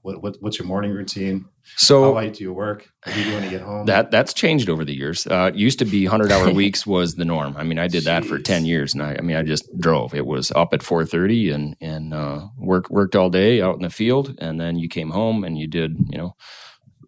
What, 0.08 0.22
what 0.22 0.36
What's 0.40 0.58
your 0.58 0.66
morning 0.66 0.90
routine? 0.92 1.44
How 1.64 1.76
so 1.76 2.12
late 2.14 2.32
do 2.32 2.42
you 2.44 2.52
work? 2.54 2.88
What 3.04 3.14
do 3.14 3.20
you 3.20 3.26
do 3.26 3.34
when 3.34 3.44
you 3.44 3.50
get 3.50 3.60
home? 3.60 3.84
that 3.86 4.10
that's 4.10 4.32
changed 4.32 4.70
over 4.70 4.82
the 4.82 4.96
years. 4.96 5.26
Uh, 5.26 5.50
it 5.52 5.56
used 5.56 5.78
to 5.80 5.84
be 5.84 6.06
hundred 6.06 6.32
hour 6.32 6.50
weeks 6.62 6.86
was 6.86 7.16
the 7.16 7.26
norm. 7.26 7.54
I 7.58 7.64
mean, 7.64 7.78
I 7.78 7.88
did 7.88 8.04
that 8.04 8.24
for 8.24 8.38
ten 8.38 8.64
years, 8.64 8.94
and 8.94 9.02
I, 9.02 9.16
I 9.18 9.20
mean, 9.20 9.36
I 9.36 9.42
just 9.42 9.68
drove. 9.78 10.14
It 10.14 10.24
was 10.24 10.50
up 10.52 10.72
at 10.72 10.82
four 10.82 11.04
thirty 11.04 11.50
and 11.50 11.76
and 11.82 12.14
uh, 12.14 12.46
work 12.56 12.88
worked 12.88 13.16
all 13.16 13.28
day 13.28 13.60
out 13.60 13.76
in 13.76 13.82
the 13.82 13.90
field, 13.90 14.34
and 14.38 14.58
then 14.58 14.78
you 14.78 14.88
came 14.88 15.10
home 15.10 15.44
and 15.44 15.58
you 15.58 15.66
did 15.66 15.98
you 16.08 16.16
know 16.16 16.34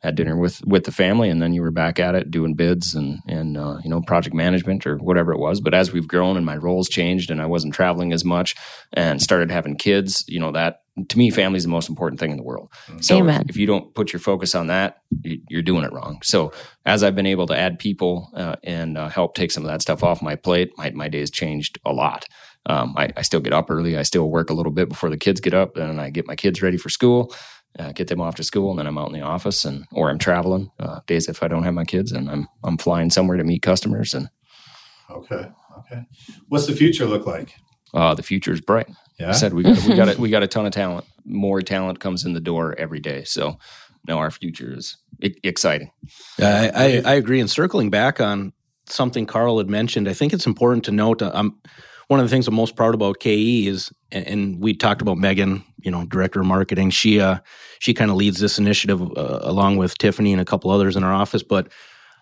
had 0.03 0.15
dinner 0.15 0.37
with 0.37 0.65
with 0.65 0.85
the 0.85 0.93
family, 0.93 1.29
and 1.29 1.41
then 1.43 1.53
you 1.53 1.63
were 1.63 1.71
back 1.71 1.99
at 1.99 2.15
it 2.15 2.31
doing 2.31 2.55
bids 2.55 2.95
and 2.95 3.19
and 3.27 3.57
uh, 3.57 3.79
you 3.83 3.91
know 3.91 4.01
project 4.01 4.35
management 4.35 4.87
or 4.87 4.97
whatever 4.97 5.33
it 5.33 5.39
was. 5.39 5.61
But 5.61 5.75
as 5.75 5.93
we've 5.93 6.09
grown 6.09 6.37
and 6.37 6.47
my 6.47 6.57
roles 6.57 6.89
changed, 6.89 7.31
and 7.31 7.41
I 7.41 7.47
wasn't 7.47 7.75
traveling 7.75 8.13
as 8.13 8.25
much, 8.25 8.55
and 8.93 9.21
started 9.21 9.51
having 9.51 9.77
kids, 9.77 10.25
you 10.27 10.41
know 10.41 10.53
that 10.53 10.83
to 11.09 11.19
me, 11.19 11.31
family 11.31 11.57
is 11.57 11.63
the 11.65 11.69
most 11.71 11.89
important 11.89 12.21
thing 12.21 12.31
in 12.31 12.37
the 12.37 12.43
world. 12.43 12.69
So 13.01 13.17
if- 13.17 13.21
Amen. 13.23 13.47
If, 13.49 13.57
you 13.57 13.67
don't 13.67 13.95
put 13.95 14.13
your 14.13 14.21
focus 14.21 14.55
on 14.55 14.67
that, 14.69 14.99
you- 15.23 15.41
you're 15.49 15.63
doing 15.63 15.85
it 15.85 15.93
wrong. 15.93 16.21
So 16.23 16.53
as 16.85 17.03
I've 17.03 17.15
been 17.15 17.27
able 17.27 17.47
to 17.49 17.57
add 17.57 17.79
people 17.79 18.31
uh, 18.35 18.57
and 18.65 18.97
uh, 18.99 19.09
help 19.09 19.35
take 19.35 19.51
some 19.51 19.65
of 19.65 19.71
that 19.71 19.83
stuff 19.83 20.03
off 20.05 20.23
my 20.23 20.37
plate, 20.37 20.71
my 20.77 20.91
my 20.91 21.09
day 21.09 21.21
has 21.21 21.31
changed 21.31 21.79
a 21.85 21.93
lot. 21.93 22.27
Um, 22.67 22.95
I, 22.97 23.09
I 23.17 23.23
still 23.23 23.41
get 23.41 23.53
up 23.55 23.71
early. 23.71 23.97
I 23.97 24.03
still 24.03 24.29
work 24.29 24.51
a 24.51 24.55
little 24.55 24.73
bit 24.73 24.89
before 24.89 25.09
the 25.11 25.17
kids 25.17 25.41
get 25.41 25.55
up, 25.55 25.77
and 25.77 26.01
I 26.01 26.11
get 26.11 26.27
my 26.27 26.37
kids 26.37 26.61
ready 26.61 26.77
for 26.77 26.91
school, 26.91 27.35
uh, 27.79 27.93
get 27.93 28.09
them 28.09 28.21
off 28.21 28.35
to 28.35 28.45
school, 28.45 28.69
and 28.71 28.79
then 28.79 28.87
I'm 28.87 28.99
out 28.99 29.09
in 29.09 29.15
the 29.15 29.23
office, 29.25 29.65
and 29.65 29.87
or 29.93 30.11
I'm 30.11 30.19
traveling 30.19 30.71
uh, 30.79 31.01
days 31.07 31.27
if 31.29 31.43
I 31.43 31.49
don't 31.49 31.63
have 31.65 31.73
my 31.75 31.85
kids, 31.85 32.13
and 32.13 32.31
I'm 32.31 32.49
I'm 32.63 32.77
flying 32.77 33.09
somewhere 33.11 33.39
to 33.39 33.45
meet 33.45 33.63
customers, 33.63 34.13
and 34.15 34.29
okay. 35.11 35.47
Okay. 35.79 36.03
What's 36.49 36.67
the 36.67 36.75
future 36.75 37.07
look 37.07 37.27
like? 37.27 37.55
uh, 37.95 38.15
the 38.15 38.23
future 38.23 38.53
is 38.53 38.61
bright. 38.61 38.89
Yeah. 39.21 39.31
I 39.31 39.33
said 39.33 39.53
we 39.53 39.63
got 39.63 39.85
we 39.87 39.95
got 39.95 40.09
a, 40.17 40.21
we 40.21 40.31
got 40.31 40.43
a 40.43 40.47
ton 40.47 40.67
of 40.67 40.73
talent. 40.73 41.05
More 41.25 41.61
talent 41.61 42.01
comes 42.01 42.25
in 42.25 42.33
the 42.33 42.41
door 42.41 42.75
every 42.79 43.01
day. 43.01 43.25
So 43.25 43.59
no, 44.09 44.19
our 44.19 44.31
future 44.31 44.73
is 44.77 44.97
exciting. 45.21 45.91
I, 46.41 46.71
I, 46.75 47.03
I 47.05 47.15
agree. 47.15 47.41
And 47.41 47.51
circling 47.51 47.91
back 47.91 48.21
on 48.21 48.53
something 48.87 49.27
Karl 49.27 49.59
had 49.59 49.69
mentioned, 49.69 50.09
I 50.09 50.15
think 50.15 50.33
it's 50.33 50.47
important 50.47 50.85
to 50.85 50.91
note. 50.91 51.23
I'm 51.23 51.59
one 52.09 52.19
of 52.19 52.27
the 52.27 52.31
things 52.31 52.49
I'm 52.49 52.55
most 52.55 52.75
proud 52.75 52.95
about 52.95 53.21
KE 53.21 53.69
is, 53.69 53.93
and, 54.11 54.27
and 54.27 54.61
we 54.61 54.75
talked 54.75 55.01
about 55.01 55.19
Megan, 55.19 55.63
you 55.81 55.91
know, 55.91 56.05
director 56.07 56.41
of 56.41 56.47
marketing. 56.47 56.91
She 56.91 57.21
uh, 57.21 57.39
she 57.79 57.95
kind 57.95 58.11
of 58.11 58.17
leads 58.17 58.41
this 58.41 58.59
initiative 58.59 59.01
uh, 59.03 59.41
along 59.43 59.77
with 59.77 59.97
Tiffany 59.99 60.33
and 60.33 60.41
a 60.41 60.45
couple 60.45 60.71
others 60.71 60.97
in 60.97 61.05
our 61.05 61.13
office. 61.13 61.43
But 61.43 61.69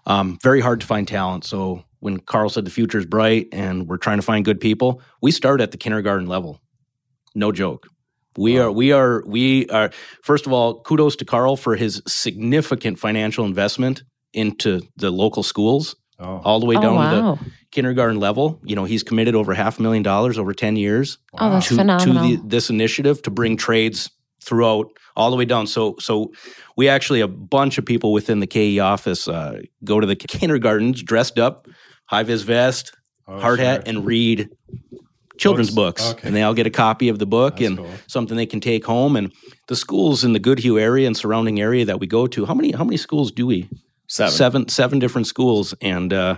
um, 0.04 0.38
very 0.42 0.60
hard 0.60 0.80
to 0.80 0.86
find 0.86 1.06
talent. 1.06 1.44
So 1.44 1.84
when 2.00 2.18
Karl 2.18 2.48
said 2.48 2.64
the 2.64 2.70
future 2.70 2.98
is 2.98 3.06
bright 3.06 3.48
and 3.52 3.88
we're 3.88 3.98
trying 3.98 4.18
to 4.18 4.22
find 4.22 4.44
good 4.44 4.60
people, 4.60 5.00
we 5.22 5.30
start 5.30 5.60
at 5.60 5.70
the 5.70 5.76
kindergarten 5.76 6.26
level. 6.26 6.60
No 7.34 7.52
joke. 7.52 7.88
We 8.36 8.58
are, 8.58 8.70
we 8.70 8.92
are, 8.92 9.22
we 9.26 9.66
are. 9.68 9.90
First 10.22 10.46
of 10.46 10.52
all, 10.52 10.80
kudos 10.82 11.16
to 11.16 11.24
Karl 11.24 11.56
for 11.56 11.74
his 11.74 12.00
significant 12.06 12.98
financial 12.98 13.44
investment 13.44 14.02
into 14.32 14.80
the 14.96 15.10
local 15.10 15.42
schools, 15.42 15.96
Oh. 16.20 16.40
all 16.44 16.58
the 16.60 16.66
way 16.66 16.74
oh 16.76 16.80
down 16.82 16.94
to 17.38 17.44
the 17.44 17.50
kindergarten 17.70 18.18
level. 18.18 18.60
You 18.64 18.74
know, 18.76 18.84
he's 18.84 19.02
committed 19.04 19.34
over 19.36 19.54
half 19.54 19.78
a 19.78 19.82
million 19.82 20.02
dollars 20.02 20.36
over 20.38 20.52
ten 20.52 20.74
years 20.76 21.18
Oh, 21.34 21.60
to, 21.60 21.74
phenomenal. 21.76 22.14
to 22.30 22.36
the, 22.36 22.42
this 22.48 22.70
initiative 22.70 23.22
to 23.22 23.30
bring 23.30 23.56
trades 23.56 24.10
throughout 24.42 24.86
all 25.16 25.30
the 25.30 25.36
way 25.36 25.44
down. 25.44 25.66
So, 25.68 25.94
so 26.00 26.32
we 26.76 26.88
actually 26.88 27.20
a 27.20 27.28
bunch 27.28 27.78
of 27.78 27.84
people 27.84 28.12
within 28.12 28.40
the 28.40 28.46
KE 28.48 28.78
office 28.80 29.26
uh, 29.28 29.60
go 29.84 30.00
to 30.00 30.06
the 30.06 30.16
kindergartens 30.16 31.02
dressed 31.02 31.38
up, 31.38 31.66
high 32.06 32.22
vis 32.24 32.42
vest, 32.42 32.92
Oh, 33.28 33.38
hard 33.40 33.60
hat, 33.60 33.86
and 33.86 34.04
read 34.06 34.48
children's 35.38 35.70
Books. 35.70 36.02
books, 36.02 36.18
Okay. 36.18 36.26
and 36.28 36.36
they 36.36 36.42
all 36.42 36.54
get 36.54 36.66
a 36.66 36.70
copy 36.70 37.08
of 37.08 37.18
the 37.18 37.26
book 37.26 37.56
That's 37.56 37.68
and 37.68 37.78
cool. 37.78 37.90
something 38.06 38.36
they 38.36 38.46
can 38.46 38.60
take 38.60 38.84
home. 38.84 39.16
And 39.16 39.32
the 39.68 39.76
schools 39.76 40.24
in 40.24 40.32
the 40.32 40.38
Goodhue 40.38 40.78
area 40.78 41.06
and 41.06 41.16
surrounding 41.16 41.60
area 41.60 41.84
that 41.86 42.00
we 42.00 42.06
go 42.06 42.26
to, 42.26 42.44
how 42.46 42.54
many 42.54 42.72
how 42.72 42.84
many 42.84 42.96
schools 42.96 43.30
do 43.32 43.46
we? 43.46 43.68
Seven. 44.08 44.32
seven 44.32 44.68
seven 44.68 44.98
different 44.98 45.26
schools 45.26 45.74
and 45.80 46.12
uh 46.12 46.36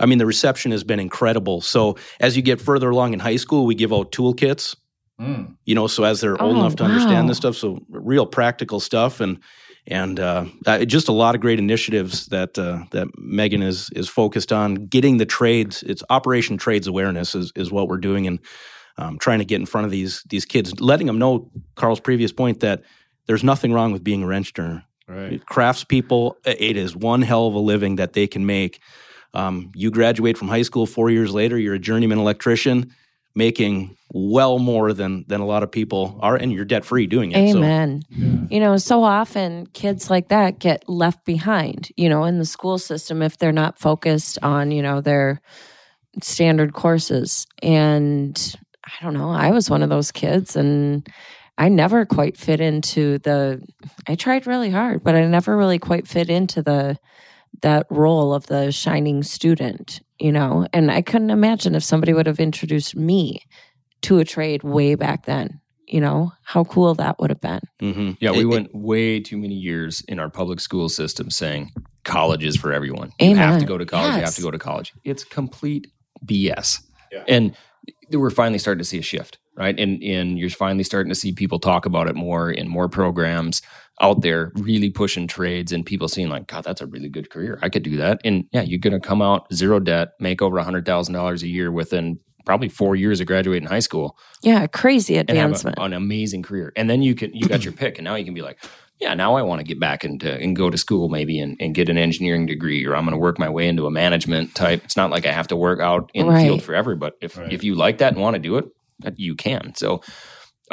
I 0.00 0.06
mean 0.06 0.18
the 0.18 0.26
reception 0.26 0.72
has 0.72 0.82
been 0.84 0.98
incredible. 1.00 1.60
So 1.60 1.96
as 2.20 2.36
you 2.36 2.42
get 2.42 2.60
further 2.60 2.90
along 2.90 3.12
in 3.14 3.20
high 3.20 3.36
school, 3.36 3.64
we 3.66 3.74
give 3.74 3.92
out 3.92 4.10
toolkits, 4.12 4.74
Mm. 5.20 5.54
you 5.64 5.76
know, 5.76 5.86
so 5.86 6.02
as 6.02 6.20
they're 6.20 6.40
old 6.42 6.56
Oh, 6.56 6.60
enough 6.60 6.74
to 6.76 6.84
understand 6.84 7.28
this 7.30 7.36
stuff, 7.36 7.54
so 7.54 7.78
real 7.88 8.26
practical 8.26 8.80
stuff 8.80 9.20
and 9.20 9.38
and 9.86 10.18
uh, 10.18 10.46
just 10.86 11.08
a 11.08 11.12
lot 11.12 11.34
of 11.34 11.40
great 11.40 11.58
initiatives 11.58 12.26
that 12.26 12.58
uh, 12.58 12.84
that 12.90 13.08
Megan 13.18 13.62
is 13.62 13.90
is 13.90 14.08
focused 14.08 14.52
on 14.52 14.86
getting 14.86 15.18
the 15.18 15.26
trades. 15.26 15.82
It's 15.82 16.02
Operation 16.10 16.56
Trades 16.56 16.86
Awareness 16.86 17.34
is 17.34 17.52
is 17.54 17.70
what 17.70 17.88
we're 17.88 17.98
doing, 17.98 18.26
and 18.26 18.38
um, 18.96 19.18
trying 19.18 19.40
to 19.40 19.44
get 19.44 19.60
in 19.60 19.66
front 19.66 19.84
of 19.84 19.90
these 19.90 20.22
these 20.28 20.44
kids, 20.44 20.80
letting 20.80 21.06
them 21.06 21.18
know 21.18 21.50
Karl's 21.74 22.00
previous 22.00 22.32
point 22.32 22.60
that 22.60 22.82
there's 23.26 23.44
nothing 23.44 23.72
wrong 23.72 23.92
with 23.92 24.04
being 24.04 24.22
a 24.22 24.26
wrench 24.26 24.52
turner 24.54 24.84
Right. 25.06 25.44
craftspeople 25.44 26.36
it 26.46 26.78
is 26.78 26.96
one 26.96 27.20
hell 27.20 27.46
of 27.46 27.54
a 27.54 27.58
living 27.58 27.96
that 27.96 28.14
they 28.14 28.26
can 28.26 28.46
make 28.46 28.80
um, 29.34 29.70
you 29.74 29.90
graduate 29.90 30.38
from 30.38 30.48
high 30.48 30.62
school 30.62 30.86
four 30.86 31.10
years 31.10 31.30
later 31.34 31.58
you're 31.58 31.74
a 31.74 31.78
journeyman 31.78 32.18
electrician 32.18 32.94
making 33.34 33.96
well 34.12 34.58
more 34.58 34.92
than 34.92 35.24
than 35.26 35.40
a 35.40 35.46
lot 35.46 35.62
of 35.62 35.70
people 35.70 36.18
are 36.22 36.36
and 36.36 36.52
you're 36.52 36.64
debt 36.64 36.84
free 36.84 37.06
doing 37.06 37.32
it 37.32 37.38
Amen. 37.56 38.02
You 38.48 38.60
know, 38.60 38.76
so 38.76 39.02
often 39.02 39.66
kids 39.68 40.08
like 40.08 40.28
that 40.28 40.60
get 40.60 40.88
left 40.88 41.24
behind, 41.24 41.90
you 41.96 42.08
know, 42.08 42.24
in 42.24 42.38
the 42.38 42.44
school 42.44 42.78
system 42.78 43.22
if 43.22 43.38
they're 43.38 43.50
not 43.50 43.78
focused 43.78 44.38
on, 44.42 44.70
you 44.70 44.82
know, 44.82 45.00
their 45.00 45.40
standard 46.22 46.74
courses. 46.74 47.46
And 47.60 48.56
I 48.84 48.92
don't 49.02 49.14
know, 49.14 49.30
I 49.30 49.50
was 49.50 49.68
one 49.68 49.82
of 49.82 49.88
those 49.88 50.12
kids 50.12 50.54
and 50.54 51.08
I 51.58 51.68
never 51.68 52.04
quite 52.04 52.36
fit 52.36 52.60
into 52.60 53.18
the 53.18 53.62
I 54.06 54.14
tried 54.14 54.46
really 54.46 54.70
hard, 54.70 55.02
but 55.02 55.14
I 55.14 55.24
never 55.26 55.56
really 55.56 55.78
quite 55.78 56.06
fit 56.06 56.30
into 56.30 56.62
the 56.62 56.98
that 57.62 57.86
role 57.90 58.34
of 58.34 58.46
the 58.46 58.70
shining 58.72 59.22
student, 59.22 60.00
you 60.18 60.32
know. 60.32 60.66
And 60.72 60.90
I 60.90 61.02
couldn't 61.02 61.30
imagine 61.30 61.74
if 61.74 61.82
somebody 61.84 62.12
would 62.12 62.26
have 62.26 62.40
introduced 62.40 62.96
me 62.96 63.40
to 64.02 64.18
a 64.18 64.24
trade 64.24 64.62
way 64.62 64.94
back 64.94 65.26
then. 65.26 65.60
You 65.86 66.00
know, 66.00 66.32
how 66.44 66.64
cool 66.64 66.94
that 66.94 67.18
would 67.20 67.28
have 67.30 67.42
been. 67.42 67.60
so 67.80 67.92
hmm 67.92 68.10
Yeah, 68.20 68.30
we 68.32 68.40
It- 68.40 68.46
went 68.46 68.74
way 68.74 69.20
too 69.20 69.36
many 69.36 69.54
years 69.54 70.02
in 70.08 70.18
our 70.18 70.30
public 70.30 70.60
school 70.60 70.88
system 70.88 71.30
saying 71.30 71.70
college 72.04 72.42
is 72.44 72.56
for 72.56 72.72
everyone. 72.72 73.10
You 73.20 73.36
have 73.36 73.60
to 73.60 73.66
go 73.66 73.76
to 73.76 73.84
college. 73.84 74.14
You 74.16 74.22
have 74.22 74.34
to 74.36 74.42
go 74.42 74.50
to 74.50 74.58
college. 74.58 74.92
It's 75.04 75.24
complete 75.24 75.88
BS. 76.24 76.80
Yeah. 77.12 77.24
And 77.28 77.54
we're 78.10 78.30
finally 78.30 78.58
starting 78.58 78.78
to 78.78 78.84
see 78.84 78.98
a 78.98 79.02
shift, 79.02 79.38
right? 79.58 79.78
And 79.78 80.02
and 80.02 80.38
you're 80.38 80.48
finally 80.50 80.84
starting 80.84 81.10
to 81.10 81.14
see 81.14 81.32
people 81.32 81.58
talk 81.58 81.84
about 81.84 82.08
it 82.08 82.14
more 82.16 82.50
in 82.50 82.66
more 82.68 82.88
programs 82.88 83.60
out 84.00 84.22
there, 84.22 84.50
really 84.56 84.90
pushing 84.90 85.26
trades 85.28 85.70
and 85.72 85.86
people 85.86 86.08
seeing 86.08 86.28
like, 86.28 86.46
God, 86.48 86.64
that's 86.64 86.80
a 86.80 86.86
really 86.86 87.08
good 87.08 87.30
career. 87.30 87.58
I 87.62 87.68
could 87.68 87.82
do 87.84 87.96
that. 87.98 88.20
And 88.24 88.44
yeah, 88.52 88.62
you're 88.62 88.80
going 88.80 88.92
to 89.00 89.06
come 89.06 89.22
out 89.22 89.46
zero 89.52 89.78
debt, 89.78 90.10
make 90.18 90.42
over 90.42 90.58
a 90.58 90.64
hundred 90.64 90.84
thousand 90.84 91.14
dollars 91.14 91.42
a 91.42 91.48
year 91.48 91.70
within 91.70 92.18
probably 92.44 92.68
four 92.68 92.94
years 92.96 93.20
of 93.20 93.26
graduating 93.26 93.68
high 93.68 93.78
school 93.78 94.18
Yeah, 94.42 94.66
crazy 94.66 95.16
and 95.16 95.30
have 95.30 95.38
advancement. 95.52 95.78
a, 95.78 95.82
an 95.82 95.92
amazing 95.94 96.42
career. 96.42 96.72
And 96.76 96.90
then 96.90 97.02
you 97.02 97.14
can 97.14 97.32
you 97.32 97.46
got 97.48 97.64
your 97.64 97.72
pick, 97.72 97.98
and 97.98 98.04
now 98.04 98.16
you 98.16 98.24
can 98.24 98.34
be 98.34 98.42
like, 98.42 98.58
yeah, 99.00 99.14
now 99.14 99.34
I 99.36 99.42
want 99.42 99.60
to 99.60 99.64
get 99.64 99.80
back 99.80 100.04
into 100.04 100.30
and 100.32 100.54
go 100.54 100.70
to 100.70 100.76
school 100.76 101.08
maybe 101.08 101.38
and, 101.40 101.56
and 101.60 101.74
get 101.74 101.88
an 101.88 101.96
engineering 101.96 102.46
degree, 102.46 102.84
or 102.84 102.94
I'm 102.96 103.04
going 103.04 103.12
to 103.12 103.18
work 103.18 103.38
my 103.38 103.48
way 103.48 103.66
into 103.68 103.86
a 103.86 103.90
management 103.90 104.54
type. 104.54 104.82
It's 104.84 104.96
not 104.96 105.10
like 105.10 105.24
I 105.24 105.32
have 105.32 105.48
to 105.48 105.56
work 105.56 105.80
out 105.80 106.10
in 106.14 106.26
the 106.26 106.32
field 106.44 106.62
forever, 106.62 106.96
but 106.96 107.14
if 107.22 107.36
Right. 107.38 107.52
if 107.52 107.64
you 107.64 107.76
like 107.76 107.98
that 107.98 108.12
and 108.12 108.20
want 108.20 108.34
to 108.34 108.40
do 108.40 108.56
it, 108.56 108.64
you 109.16 109.36
can. 109.36 109.74
So. 109.76 110.02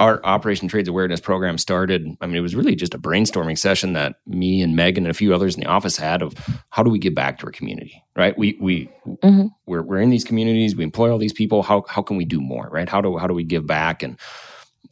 Our 0.02 0.20
Operation 0.26 0.68
Trades 0.68 0.90
Awareness 0.90 1.20
program 1.22 1.60
started. 1.60 2.08
I 2.22 2.26
mean, 2.26 2.36
it 2.36 2.42
was 2.42 2.56
really 2.56 2.76
just 2.76 2.96
a 2.96 2.98
brainstorming 2.98 3.56
session 3.58 3.94
that 3.94 4.16
me 4.26 4.64
and 4.64 4.76
Megan 4.76 5.06
and 5.06 5.12
a 5.12 5.14
few 5.14 5.32
others 5.34 5.54
in 5.56 5.62
the 5.62 5.68
office 5.70 5.96
had 5.96 6.24
of 6.24 6.34
how 6.72 6.82
do 6.82 6.90
we 6.90 6.98
give 6.98 7.14
back 7.14 7.38
to 7.40 7.46
our 7.46 7.52
community, 7.52 8.04
right? 8.16 8.36
We 8.36 8.58
we 8.60 8.90
Mhm. 9.24 9.52
we're, 9.68 9.84
we're 9.84 10.02
in 10.02 10.10
these 10.10 10.24
communities, 10.24 10.76
we 10.76 10.84
employ 10.84 11.12
all 11.12 11.20
these 11.20 11.34
people. 11.34 11.62
How 11.62 11.84
how 11.88 12.02
can 12.02 12.18
we 12.18 12.26
do 12.26 12.42
more, 12.42 12.68
right? 12.72 12.90
How 12.90 13.00
do 13.00 13.16
how 13.18 13.28
do 13.28 13.36
we 13.36 13.44
give 13.44 13.68
back? 13.68 14.02
And 14.02 14.18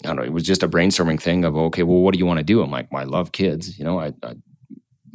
I 0.03 0.07
don't 0.10 0.18
know. 0.18 0.24
It 0.24 0.32
was 0.32 0.43
just 0.43 0.62
a 0.62 0.70
brainstorming 0.70 1.20
thing 1.20 1.43
of 1.43 1.57
okay, 1.57 1.82
well, 1.84 2.01
what 2.01 2.14
do 2.14 2.20
you 2.20 2.28
want 2.28 2.38
to 2.38 2.43
do? 2.43 2.62
I'm 2.62 2.70
like, 2.70 2.91
well, 2.91 3.01
I 3.01 3.05
love 3.05 3.32
kids. 3.32 3.80
You 3.80 3.86
know, 3.86 3.99
I, 3.99 4.14
I 4.24 4.36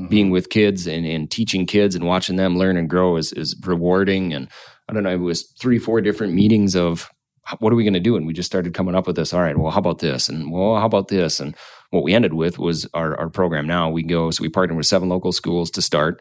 Mhm. 0.01 0.11
being 0.11 0.30
with 0.30 0.51
kids 0.51 0.88
and, 0.88 1.07
and 1.07 1.30
teaching 1.30 1.66
kids 1.66 1.95
and 1.95 2.05
watching 2.05 2.34
them 2.34 2.59
learn 2.59 2.76
and 2.76 2.90
grow 2.90 3.16
is 3.16 3.32
is 3.32 3.55
rewarding. 3.64 4.34
And 4.34 4.49
I 4.88 4.92
don't 4.92 5.05
know, 5.05 5.14
it 5.14 5.20
was 5.20 5.45
three 5.61 5.78
four 5.78 6.01
different 6.01 6.32
meetings 6.34 6.74
of 6.74 7.09
what 7.59 7.72
are 7.72 7.76
we 7.76 7.84
going 7.84 7.95
to 7.95 8.01
do? 8.01 8.16
And 8.16 8.26
we 8.26 8.32
just 8.32 8.47
started 8.47 8.74
coming 8.74 8.95
up 8.95 9.07
with 9.07 9.16
this. 9.16 9.32
All 9.32 9.40
right, 9.40 9.57
well, 9.57 9.70
how 9.70 9.78
about 9.78 9.99
this? 9.99 10.28
And 10.28 10.51
well, 10.51 10.76
how 10.76 10.86
about 10.86 11.09
this? 11.09 11.40
And 11.40 11.55
what 11.90 12.03
we 12.03 12.14
ended 12.14 12.34
with 12.34 12.59
was 12.59 12.86
our, 12.95 13.16
our 13.18 13.28
program 13.28 13.66
now. 13.66 13.90
We 13.90 14.03
go, 14.03 14.30
so 14.30 14.42
we 14.42 14.49
partnered 14.49 14.76
with 14.76 14.86
seven 14.86 15.09
local 15.09 15.32
schools 15.32 15.70
to 15.72 15.82
start 15.82 16.20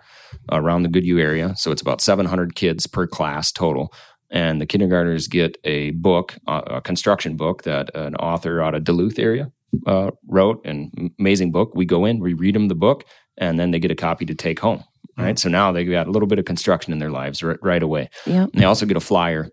around 0.52 0.84
the 0.84 0.90
Goodhue 0.90 1.20
area. 1.20 1.56
So 1.56 1.72
it's 1.72 1.82
about 1.82 2.02
700 2.02 2.56
kids 2.56 2.88
per 2.88 3.08
class 3.08 3.52
total. 3.52 3.94
And 4.30 4.60
the 4.60 4.66
kindergartners 4.66 5.28
get 5.28 5.58
a 5.64 5.92
book, 5.92 6.36
a 6.48 6.82
construction 6.82 7.38
book 7.38 7.64
that 7.64 7.96
an 7.96 8.16
author 8.16 8.62
out 8.62 8.74
of 8.74 8.84
Duluth 8.84 9.20
area 9.20 9.52
uh, 9.86 10.12
wrote, 10.28 10.66
an 10.66 11.14
amazing 11.20 11.52
book. 11.52 11.74
We 11.76 11.86
go 11.86 12.06
in, 12.06 12.20
we 12.20 12.34
read 12.34 12.56
them 12.56 12.68
the 12.68 12.76
book, 12.76 13.06
and 13.38 13.60
then 13.60 13.72
they 13.72 13.80
get 13.80 13.92
a 13.92 13.96
copy 13.96 14.26
to 14.26 14.36
take 14.36 14.60
home. 14.60 14.84
Right. 15.18 15.38
So 15.38 15.48
now 15.48 15.72
they've 15.72 15.90
got 15.90 16.08
a 16.08 16.12
little 16.12 16.28
bit 16.28 16.40
of 16.40 16.46
construction 16.46 16.92
in 16.92 16.98
their 16.98 17.12
lives 17.12 17.44
right, 17.44 17.60
right 17.62 17.84
away. 17.84 18.10
Yeah. 18.26 18.44
And 18.44 18.54
they 18.54 18.66
also 18.66 18.88
get 18.88 18.98
a 18.98 19.02
flyer 19.02 19.52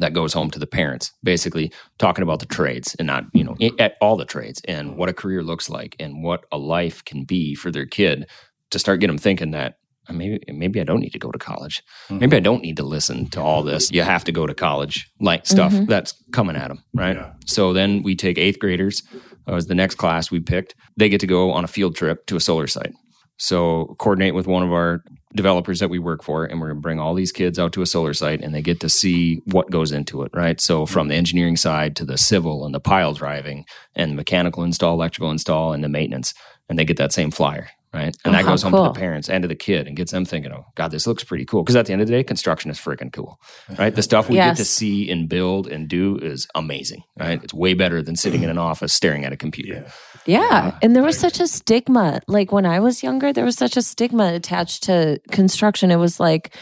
that 0.00 0.12
goes 0.12 0.32
home 0.32 0.50
to 0.50 0.58
the 0.58 0.66
parents, 0.66 1.12
basically 1.22 1.72
talking 1.98 2.22
about 2.22 2.40
the 2.40 2.46
trades 2.46 2.96
and 2.98 3.06
not, 3.06 3.24
you 3.32 3.44
know, 3.44 3.56
at 3.78 3.94
all 4.00 4.16
the 4.16 4.24
trades 4.24 4.60
and 4.66 4.96
what 4.96 5.08
a 5.08 5.12
career 5.12 5.42
looks 5.42 5.70
like 5.70 5.96
and 6.00 6.22
what 6.22 6.44
a 6.50 6.58
life 6.58 7.04
can 7.04 7.24
be 7.24 7.54
for 7.54 7.70
their 7.70 7.86
kid 7.86 8.28
to 8.70 8.78
start 8.78 9.00
getting 9.00 9.16
them 9.16 9.22
thinking 9.22 9.52
that 9.52 9.76
uh, 10.08 10.12
maybe 10.12 10.40
maybe 10.48 10.80
I 10.80 10.84
don't 10.84 11.00
need 11.00 11.12
to 11.12 11.18
go 11.18 11.30
to 11.30 11.38
college. 11.38 11.82
Maybe 12.08 12.36
I 12.36 12.40
don't 12.40 12.62
need 12.62 12.76
to 12.78 12.82
listen 12.82 13.28
to 13.30 13.40
all 13.40 13.62
this. 13.62 13.90
You 13.92 14.02
have 14.02 14.24
to 14.24 14.32
go 14.32 14.46
to 14.46 14.54
college, 14.54 15.10
like 15.20 15.46
stuff 15.46 15.72
that's 15.86 16.14
coming 16.32 16.56
at 16.56 16.68
them, 16.68 16.82
right? 16.94 17.16
Yeah. 17.16 17.32
So 17.46 17.72
then 17.72 18.02
we 18.02 18.16
take 18.16 18.38
eighth 18.38 18.58
graders 18.58 19.02
uh, 19.46 19.54
as 19.54 19.66
the 19.66 19.74
next 19.74 19.96
class 19.96 20.30
we 20.30 20.40
picked. 20.40 20.74
They 20.96 21.08
get 21.08 21.20
to 21.20 21.26
go 21.26 21.52
on 21.52 21.64
a 21.64 21.68
field 21.68 21.96
trip 21.96 22.26
to 22.26 22.36
a 22.36 22.40
solar 22.40 22.66
site. 22.66 22.92
So 23.36 23.94
coordinate 23.98 24.34
with 24.34 24.46
one 24.46 24.62
of 24.62 24.72
our 24.72 25.02
developers 25.34 25.78
that 25.80 25.90
we 25.90 25.98
work 25.98 26.22
for, 26.22 26.44
and 26.44 26.60
we're 26.60 26.68
going 26.68 26.78
to 26.78 26.82
bring 26.82 26.98
all 26.98 27.14
these 27.14 27.32
kids 27.32 27.58
out 27.58 27.72
to 27.74 27.82
a 27.82 27.86
solar 27.86 28.12
site, 28.14 28.40
and 28.40 28.54
they 28.54 28.62
get 28.62 28.80
to 28.80 28.88
see 28.88 29.36
what 29.44 29.70
goes 29.70 29.92
into 29.92 30.22
it, 30.22 30.30
right? 30.34 30.60
So 30.60 30.82
mm-hmm. 30.84 30.92
from 30.92 31.08
the 31.08 31.14
engineering 31.14 31.56
side 31.56 31.96
to 31.96 32.04
the 32.04 32.18
civil 32.18 32.64
and 32.64 32.74
the 32.74 32.80
pile 32.80 33.14
driving 33.14 33.64
and 33.94 34.16
mechanical 34.16 34.64
install, 34.64 34.94
electrical 34.94 35.30
install, 35.30 35.72
and 35.72 35.84
the 35.84 35.88
maintenance, 35.88 36.34
and 36.68 36.78
they 36.78 36.84
get 36.84 36.96
that 36.98 37.12
same 37.12 37.30
flyer, 37.30 37.68
right? 37.92 38.16
And 38.24 38.34
Oh, 38.34 38.38
that 38.38 38.44
goes 38.44 38.62
home 38.62 38.72
to 38.72 38.82
the 38.82 38.92
parents 38.92 39.28
and 39.28 39.42
to 39.42 39.48
the 39.48 39.54
kid, 39.56 39.86
and 39.86 39.96
gets 39.96 40.12
them 40.12 40.24
thinking, 40.24 40.52
"Oh, 40.52 40.66
God, 40.76 40.90
this 40.90 41.06
looks 41.06 41.24
pretty 41.24 41.44
cool." 41.44 41.62
Because 41.62 41.76
at 41.76 41.86
the 41.86 41.92
end 41.92 42.02
of 42.02 42.08
the 42.08 42.14
day, 42.14 42.22
construction 42.24 42.70
is 42.70 42.78
freaking 42.78 43.12
cool, 43.12 43.38
right? 43.78 43.94
The 43.94 44.02
stuff 44.10 44.28
we 44.28 44.36
Yes. 44.36 44.56
get 44.58 44.64
to 44.64 44.68
see 44.68 45.10
and 45.10 45.28
build 45.28 45.66
and 45.68 45.88
do 45.88 46.16
is 46.18 46.46
amazing, 46.54 47.02
right? 47.18 47.42
It's 47.42 47.54
way 47.54 47.74
better 47.74 48.02
than 48.02 48.16
sitting 48.16 48.42
in 48.42 48.50
an 48.50 48.58
office 48.58 48.92
staring 48.92 49.24
at 49.24 49.32
a 49.32 49.36
computer. 49.36 49.84
Yeah. 49.84 49.90
Yeah. 50.26 50.78
And 50.82 50.94
there 50.94 51.02
was 51.02 51.18
such 51.18 51.40
a 51.40 51.46
stigma. 51.46 52.20
Like 52.28 52.52
when 52.52 52.66
I 52.66 52.80
was 52.80 53.02
younger, 53.02 53.32
there 53.32 53.44
was 53.44 53.56
such 53.56 53.76
a 53.76 53.82
stigma 53.82 54.34
attached 54.34 54.84
to 54.84 55.20
construction. 55.30 55.90
It 55.90 55.96
was 55.96 56.20
like, 56.20 56.54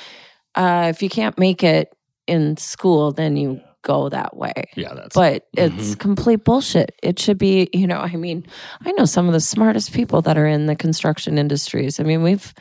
uh, 0.54 0.86
if 0.90 1.02
you 1.02 1.08
can't 1.08 1.38
make 1.38 1.62
it 1.62 1.94
in 2.26 2.56
school, 2.56 3.12
then 3.12 3.36
you 3.36 3.60
go 3.82 4.08
that 4.08 4.36
way. 4.36 4.52
Yeah, 4.76 4.94
that's 4.94 5.14
But 5.14 5.46
it's 5.54 5.94
complete 5.94 6.44
bullshit. 6.44 6.94
It 7.02 7.18
should 7.18 7.38
be, 7.38 7.68
you 7.72 7.86
know, 7.86 7.98
I 7.98 8.16
mean, 8.16 8.46
I 8.84 8.92
know 8.92 9.04
some 9.04 9.26
of 9.26 9.32
the 9.32 9.40
smartest 9.40 9.92
people 9.92 10.20
that 10.22 10.36
are 10.36 10.46
in 10.46 10.66
the 10.66 10.76
construction 10.76 11.38
industries. 11.38 11.98
I 11.98 12.02
mean, 12.02 12.22
we've 12.22 12.52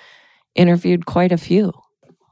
interviewed 0.56 1.06
quite 1.06 1.32
a 1.32 1.38
few. 1.38 1.74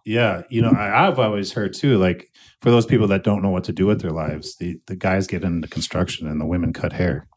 Yeah, 0.05 0.43
you 0.49 0.61
know, 0.61 0.69
I, 0.69 1.07
I've 1.07 1.19
always 1.19 1.51
heard 1.51 1.73
too, 1.73 1.97
like 1.97 2.29
for 2.61 2.69
those 2.69 2.85
people 2.85 3.07
that 3.07 3.23
don't 3.23 3.41
know 3.41 3.49
what 3.49 3.63
to 3.65 3.73
do 3.73 3.87
with 3.87 4.01
their 4.01 4.11
lives, 4.11 4.55
the, 4.57 4.79
the 4.85 4.95
guys 4.95 5.25
get 5.27 5.43
into 5.43 5.67
construction 5.67 6.27
and 6.27 6.39
the 6.39 6.45
women 6.45 6.73
cut 6.73 6.93
hair. 6.93 7.27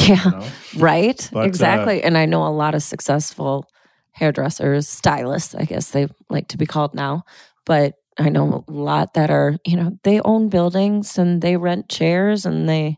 Yeah. 0.00 0.24
You 0.24 0.30
know? 0.30 0.46
Right. 0.76 1.28
But, 1.32 1.40
uh, 1.40 1.42
exactly. 1.42 2.02
and 2.02 2.18
I 2.18 2.26
know 2.26 2.46
a 2.46 2.50
lot 2.50 2.74
of 2.74 2.82
successful 2.82 3.66
hairdressers, 4.12 4.88
stylists, 4.88 5.54
I 5.54 5.64
guess 5.64 5.90
they 5.90 6.08
like 6.30 6.48
to 6.48 6.56
be 6.58 6.66
called 6.66 6.94
now. 6.94 7.24
But 7.66 7.94
I 8.18 8.28
know 8.28 8.64
a 8.68 8.72
lot 8.72 9.14
that 9.14 9.30
are, 9.30 9.56
you 9.66 9.76
know, 9.76 9.98
they 10.04 10.20
own 10.20 10.48
buildings 10.48 11.18
and 11.18 11.42
they 11.42 11.56
rent 11.56 11.88
chairs 11.88 12.46
and 12.46 12.68
they, 12.68 12.96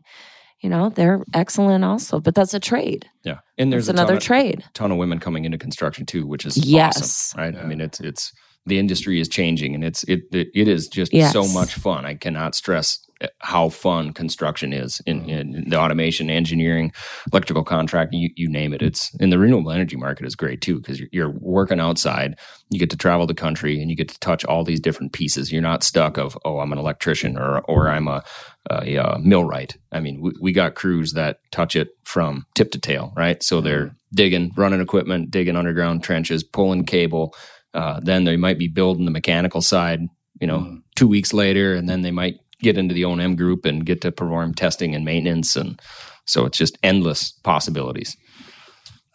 you 0.61 0.69
know, 0.69 0.89
they're 0.89 1.23
excellent 1.33 1.83
also. 1.83 2.19
But 2.19 2.35
that's 2.35 2.53
a 2.53 2.59
trade. 2.59 3.07
yeah. 3.23 3.39
And 3.57 3.71
there's 3.73 3.87
There's 3.87 3.89
a 3.89 3.93
ton 3.93 3.99
another 4.03 4.17
of- 4.17 4.23
trade. 4.23 4.63
ton 4.73 4.91
of 4.91 4.97
women 4.97 5.19
coming 5.19 5.45
into 5.45 5.57
construction 5.57 6.05
too, 6.05 6.27
which 6.27 6.45
is 6.45 6.57
Yes. 6.57 6.97
awesome, 7.01 7.39
right? 7.41 7.53
Yeah. 7.55 7.61
I 7.61 7.65
mean, 7.65 7.81
it's 7.81 7.99
it's 7.99 8.31
the 8.67 8.77
industry 8.77 9.19
is 9.21 9.27
changing, 9.29 9.73
and 9.75 9.83
it's 9.83 10.03
it 10.03 10.21
it, 10.31 10.49
it 10.53 10.67
is 10.67 10.87
just 10.87 11.13
Yes. 11.13 11.31
so 11.33 11.47
much 11.47 11.73
fun. 11.73 12.05
I 12.05 12.13
cannot 12.15 12.53
stress 12.53 12.99
how 13.39 13.69
fun 13.69 14.13
construction 14.13 14.73
is 14.73 15.01
in, 15.05 15.27
in 15.29 15.69
the 15.69 15.77
automation, 15.77 16.29
engineering, 16.29 16.91
electrical 17.31 17.63
contract, 17.63 18.13
you, 18.13 18.29
you 18.35 18.47
name 18.49 18.73
it. 18.73 18.81
It's 18.81 19.13
in 19.15 19.29
the 19.29 19.39
renewable 19.39 19.71
energy 19.71 19.95
market 19.95 20.25
is 20.25 20.35
great 20.35 20.61
too 20.61 20.77
because 20.77 20.99
you're, 20.99 21.09
you're 21.11 21.33
working 21.39 21.79
outside. 21.79 22.37
You 22.69 22.79
get 22.79 22.89
to 22.91 22.97
travel 22.97 23.25
the 23.25 23.33
country 23.33 23.81
and 23.81 23.89
you 23.89 23.95
get 23.95 24.09
to 24.09 24.19
touch 24.19 24.45
all 24.45 24.63
these 24.63 24.79
different 24.79 25.13
pieces. 25.13 25.51
You're 25.51 25.61
not 25.61 25.83
stuck 25.83 26.17
of 26.17 26.37
oh, 26.45 26.59
I'm 26.59 26.71
an 26.71 26.77
electrician 26.79 27.37
or 27.37 27.61
or 27.61 27.89
I'm 27.89 28.07
a, 28.07 28.23
a, 28.69 28.97
uh 28.97 29.17
millwright. 29.19 29.77
I 29.91 29.99
mean, 29.99 30.21
we, 30.21 30.31
we 30.39 30.51
got 30.51 30.75
crews 30.75 31.13
that 31.13 31.39
touch 31.51 31.75
it 31.75 31.89
from 32.03 32.45
tip 32.55 32.71
to 32.71 32.79
tail, 32.79 33.13
right? 33.15 33.41
So 33.41 33.61
they're 33.61 33.95
digging, 34.13 34.51
running 34.55 34.81
equipment, 34.81 35.31
digging 35.31 35.55
underground 35.55 36.03
trenches, 36.03 36.43
pulling 36.43 36.85
cable. 36.85 37.33
Uh, 37.73 37.99
then 38.01 38.23
they 38.23 38.37
might 38.37 38.57
be 38.57 38.67
building 38.67 39.05
the 39.05 39.11
mechanical 39.11 39.61
side, 39.61 40.01
you 40.39 40.47
know, 40.47 40.59
Mhm. 40.59 40.81
two 40.95 41.07
weeks 41.07 41.33
later, 41.33 41.73
and 41.73 41.87
then 41.89 42.01
they 42.01 42.11
might 42.11 42.35
get 42.61 42.77
into 42.77 42.93
the 42.93 43.05
O 43.05 43.11
and 43.11 43.21
M 43.21 43.35
group 43.35 43.65
and 43.65 43.85
get 43.85 44.01
to 44.01 44.11
perform 44.11 44.53
testing 44.53 44.95
and 44.95 45.05
maintenance, 45.05 45.55
and 45.55 45.79
so 46.25 46.45
it's 46.45 46.57
just 46.57 46.77
endless 46.83 47.31
possibilities. 47.43 48.15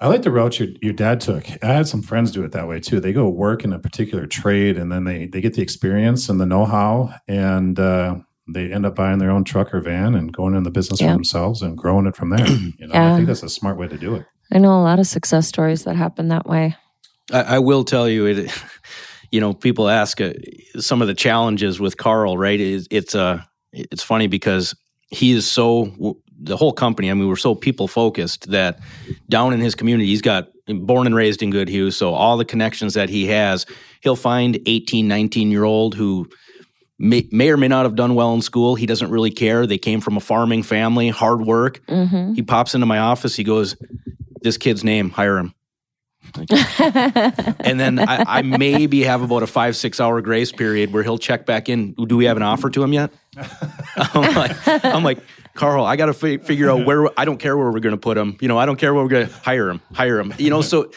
I 0.01 0.09
like 0.09 0.23
the 0.23 0.33
route 0.33 0.59
your, 0.59 0.69
your 0.81 0.93
dad 0.93 1.21
took. 1.21 1.45
I 1.63 1.67
had 1.75 1.87
some 1.87 2.03
friends 2.03 2.33
do 2.33 2.43
it 2.43 2.51
that 2.53 2.67
way 2.67 2.81
too. 2.81 2.99
They 2.99 3.13
go 3.13 3.29
work 3.29 3.63
in 3.63 3.73
a 3.73 3.79
particular 3.79 4.27
trade 4.27 4.77
and 4.77 4.91
then 4.91 5.05
they, 5.05 5.27
they 5.27 5.41
get 5.41 5.55
the 5.55 5.63
experience 5.63 6.29
and 6.29 6.41
the 6.41 6.47
know 6.47 6.65
how, 6.65 7.15
and 7.29 7.79
uh, 7.79 8.17
they 8.53 8.73
end 8.73 8.85
up 8.85 8.97
buying 8.97 9.19
their 9.21 9.31
own 9.31 9.45
truck 9.45 9.73
or 9.73 9.81
van 9.81 10.17
and 10.17 10.33
going 10.33 10.57
in 10.57 10.65
the 10.65 10.73
business 10.73 11.01
Yeah. 11.01 11.09
for 11.09 11.13
themselves 11.13 11.63
and 11.63 11.79
growing 11.79 12.07
it 12.07 12.17
from 12.17 12.31
there. 12.31 12.45
You 12.81 12.89
know, 12.89 12.95
I 12.95 13.15
think 13.15 13.29
that's 13.29 13.45
a 13.45 13.49
smart 13.49 13.79
way 13.79 13.87
to 13.87 13.97
do 13.97 14.17
it. 14.17 14.27
I 14.51 14.59
know 14.59 14.73
a 14.73 14.83
lot 14.83 14.99
of 14.99 15.07
success 15.07 15.47
stories 15.47 15.85
that 15.85 15.95
happen 15.95 16.27
that 16.29 16.47
way. 16.47 16.75
I, 17.33 17.43
I 17.43 17.59
will 17.61 17.85
tell 17.85 18.09
you 18.09 18.27
it. 18.27 18.51
You 19.33 19.41
know, 19.41 19.55
people 19.55 19.89
ask 19.89 20.21
uh, 20.21 20.35
some 20.79 21.03
of 21.03 21.09
the 21.09 21.15
challenges 21.15 21.81
with 21.81 21.97
Karl. 21.97 22.39
Right? 22.39 22.61
It's 22.61 22.87
it's 22.91 23.15
uh, 23.15 23.43
it's 23.73 24.03
funny 24.03 24.29
because 24.29 24.75
he 25.09 25.33
is 25.33 25.51
so 25.51 26.17
the 26.39 26.57
whole 26.57 26.73
company. 26.73 27.11
I 27.11 27.15
mean, 27.15 27.29
we're 27.29 27.37
so 27.37 27.55
people 27.55 27.89
focused 27.89 28.51
that 28.51 28.79
down 29.29 29.53
in 29.53 29.61
his 29.61 29.75
community, 29.75 30.07
he's 30.09 30.23
got 30.23 30.49
born 30.67 31.07
and 31.07 31.15
raised 31.15 31.43
in 31.43 31.51
Goodhue, 31.51 31.91
so 31.91 32.15
all 32.15 32.37
the 32.37 32.45
connections 32.45 32.95
that 32.95 33.09
he 33.09 33.27
has, 33.27 33.67
he'll 34.01 34.17
find 34.17 34.59
18, 34.67 35.09
19 35.09 35.51
year 35.51 35.65
old 35.65 35.95
who. 35.95 36.29
May, 36.99 37.27
may 37.33 37.51
or 37.51 37.57
may 37.57 37.67
not 37.67 37.85
have 37.85 37.97
done 37.97 38.15
well 38.15 38.33
in 38.33 38.43
school. 38.43 38.77
He 38.77 38.87
doesn't 38.87 39.11
really 39.11 39.33
care. 39.33 39.67
They 39.67 39.79
came 39.79 40.01
from 40.01 40.17
a 40.17 40.21
farming 40.21 40.63
family, 40.63 41.09
hard 41.09 41.41
work. 41.41 41.81
hmm 41.89 42.35
He 42.35 42.43
pops 42.43 42.75
into 42.77 42.87
my 42.87 42.99
office. 42.99 43.35
He 43.35 43.43
goes, 43.43 43.75
"This 44.43 44.57
kid's 44.57 44.85
name, 44.85 45.11
hire 45.11 45.37
him." 45.37 45.53
And 47.65 47.79
then 47.79 47.99
I, 47.99 48.39
I 48.39 48.43
maybe 48.43 49.03
have 49.03 49.23
about 49.23 49.43
a 49.43 49.47
five 49.47 49.77
six 49.77 50.01
hour 50.01 50.21
grace 50.21 50.53
period 50.53 50.93
where 50.93 51.03
he'll 51.03 51.19
check 51.19 51.47
back 51.47 51.69
in. 51.69 51.93
Do 51.93 52.17
we 52.17 52.25
have 52.27 52.37
an 52.37 52.43
offer 52.43 52.71
to 52.71 52.83
him 52.83 52.93
yet? 52.93 53.13
I'm 53.97 54.35
like, 54.35 54.85
I'm 54.85 55.03
like, 55.03 55.19
Karl, 55.55 55.85
I 55.85 55.97
got 55.97 56.07
to 56.07 56.15
fi- 56.15 56.39
figure 56.39 56.71
out 56.71 56.87
where. 56.87 57.09
I 57.19 57.25
don't 57.25 57.39
care 57.39 57.57
where 57.57 57.71
we're 57.71 57.81
going 57.81 57.95
to 57.95 58.01
put 58.01 58.17
him. 58.17 58.37
You 58.41 58.49
know, 58.49 58.59
I 58.59 58.67
don't 58.67 58.77
care 58.77 58.95
where 58.95 59.03
we're 59.03 59.11
going 59.11 59.29
to 59.29 59.33
hire 59.33 59.69
him. 59.69 59.81
Hire 59.93 60.19
him. 60.19 60.35
You 60.39 60.51
know, 60.51 60.63
so 60.63 60.91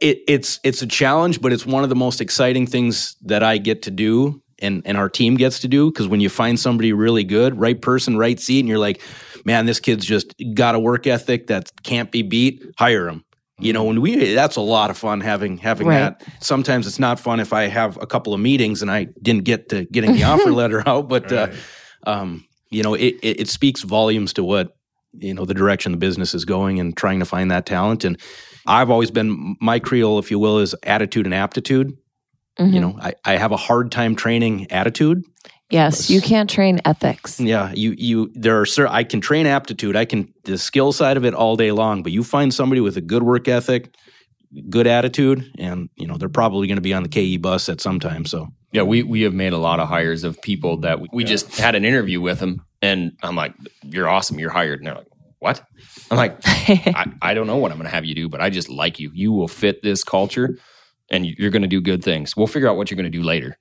it, 0.00 0.22
it's 0.26 0.60
it's 0.62 0.82
a 0.82 0.86
challenge, 0.86 1.40
but 1.40 1.52
it's 1.52 1.66
one 1.66 1.82
of 1.82 1.88
the 1.88 1.96
most 1.96 2.20
exciting 2.20 2.66
things 2.66 3.16
that 3.22 3.42
I 3.42 3.58
get 3.58 3.82
to 3.82 3.90
do. 3.90 4.42
And, 4.60 4.82
and 4.84 4.98
our 4.98 5.08
team 5.08 5.36
gets 5.36 5.60
to 5.60 5.68
do 5.68 5.88
because 5.88 6.08
when 6.08 6.18
you 6.18 6.28
find 6.28 6.58
somebody 6.58 6.92
really 6.92 7.22
good, 7.22 7.60
right 7.60 7.80
person, 7.80 8.18
right 8.18 8.40
seat, 8.40 8.58
and 8.58 8.68
you're 8.68 8.76
like, 8.76 9.00
man, 9.44 9.66
this 9.66 9.78
kid's 9.78 10.04
just 10.04 10.34
got 10.52 10.74
a 10.74 10.80
work 10.80 11.06
ethic 11.06 11.46
that 11.46 11.70
can't 11.84 12.10
be 12.10 12.22
beat. 12.22 12.64
Hire 12.76 13.08
him. 13.08 13.24
You 13.60 13.72
know, 13.72 13.84
when 13.84 14.00
we 14.00 14.34
that's 14.34 14.56
a 14.56 14.60
lot 14.60 14.90
of 14.90 14.96
fun 14.96 15.20
having 15.20 15.58
having 15.58 15.86
Right. 15.88 15.98
that. 16.18 16.22
Sometimes 16.40 16.86
it's 16.86 16.98
not 17.00 17.18
fun 17.18 17.40
if 17.40 17.52
I 17.52 17.64
have 17.64 17.96
a 18.00 18.06
couple 18.06 18.32
of 18.32 18.40
meetings 18.40 18.82
and 18.82 18.90
I 18.90 19.08
didn't 19.20 19.44
get 19.44 19.68
to 19.70 19.84
getting 19.86 20.12
the 20.12 20.24
offer 20.24 20.52
letter 20.60 20.82
out, 20.88 21.08
but 21.08 21.32
uh, 21.32 21.48
um, 22.06 22.44
you 22.70 22.82
know, 22.82 22.94
it, 22.94 23.16
it 23.22 23.40
it 23.40 23.48
speaks 23.48 23.82
volumes 23.82 24.32
to 24.34 24.44
what 24.44 24.76
you 25.12 25.34
know 25.34 25.44
the 25.44 25.54
direction 25.54 25.90
the 25.92 25.98
business 25.98 26.34
is 26.34 26.44
going 26.44 26.78
and 26.78 26.96
trying 26.96 27.18
to 27.18 27.24
find 27.24 27.50
that 27.50 27.66
talent. 27.66 28.04
And 28.04 28.20
I've 28.66 28.90
always 28.90 29.10
been 29.10 29.56
my 29.60 29.78
creole, 29.80 30.18
if 30.18 30.30
you 30.30 30.38
will, 30.38 30.58
is 30.58 30.74
attitude 30.84 31.26
and 31.26 31.34
aptitude. 31.34 31.92
Mhm. 32.60 32.72
You 32.74 32.80
know, 32.80 32.98
I, 33.00 33.14
I 33.24 33.36
have 33.38 33.50
a 33.52 33.56
hard 33.56 33.90
time 33.90 34.14
training 34.14 34.70
attitude. 34.70 35.22
Yes, 35.70 36.08
you 36.08 36.22
can't 36.22 36.48
train 36.48 36.80
ethics. 36.84 37.38
Yeah, 37.38 37.72
you 37.72 37.94
you 37.98 38.30
there 38.34 38.60
are 38.60 38.64
cer 38.64 38.86
I 38.86 39.04
can 39.04 39.20
train 39.20 39.46
aptitude. 39.46 39.96
I 39.96 40.06
can 40.06 40.32
the 40.44 40.56
skill 40.56 40.92
side 40.92 41.16
of 41.18 41.24
it 41.24 41.34
all 41.34 41.56
day 41.56 41.72
long, 41.72 42.02
but 42.02 42.10
you 42.12 42.24
find 42.24 42.52
somebody 42.54 42.80
with 42.80 42.96
a 42.96 43.02
good 43.02 43.22
work 43.22 43.48
ethic, 43.48 43.94
good 44.70 44.86
attitude, 44.86 45.50
and 45.58 45.90
you 45.96 46.06
know 46.06 46.16
they're 46.16 46.30
probably 46.30 46.68
going 46.68 46.76
to 46.76 46.82
be 46.82 46.94
on 46.94 47.02
the 47.02 47.08
KE 47.08 47.36
bus 47.36 47.68
at 47.68 47.82
some 47.82 48.00
time. 48.00 48.24
So 48.24 48.48
Yeah, 48.72 48.82
we 48.82 49.02
we 49.02 49.22
have 49.22 49.34
made 49.34 49.52
a 49.52 49.58
lot 49.58 49.78
of 49.78 49.88
hires 49.88 50.24
of 50.24 50.40
people 50.40 50.78
that 50.78 51.00
we, 51.00 51.08
we 51.12 51.24
just 51.24 51.58
had 51.58 51.74
an 51.74 51.84
interview 51.84 52.22
with 52.22 52.38
them, 52.38 52.64
and 52.80 53.12
I'm 53.22 53.36
like, 53.36 53.54
"You're 53.82 54.08
awesome, 54.08 54.38
you're 54.38 54.50
hired," 54.50 54.80
and 54.80 54.86
they're 54.86 54.94
like, 54.94 55.08
"What?" 55.38 55.62
I'm 56.10 56.16
like, 56.16 56.38
I, 56.46 57.12
I 57.22 57.34
don't 57.34 57.46
know 57.46 57.58
what 57.58 57.72
I'm 57.72 57.76
going 57.76 57.90
to 57.90 57.94
have 57.94 58.06
you 58.06 58.14
do, 58.14 58.30
but 58.30 58.40
I 58.40 58.48
just 58.48 58.70
like 58.70 58.98
you. 58.98 59.10
You 59.12 59.32
will 59.32 59.48
fit 59.48 59.82
this 59.82 60.02
culture, 60.02 60.56
and 61.10 61.26
you're 61.26 61.50
going 61.50 61.60
to 61.60 61.68
do 61.68 61.82
good 61.82 62.02
things. 62.02 62.34
We'll 62.38 62.46
figure 62.46 62.70
out 62.70 62.78
what 62.78 62.90
you're 62.90 62.96
going 62.96 63.12
to 63.12 63.18
do 63.18 63.22
later. 63.22 63.58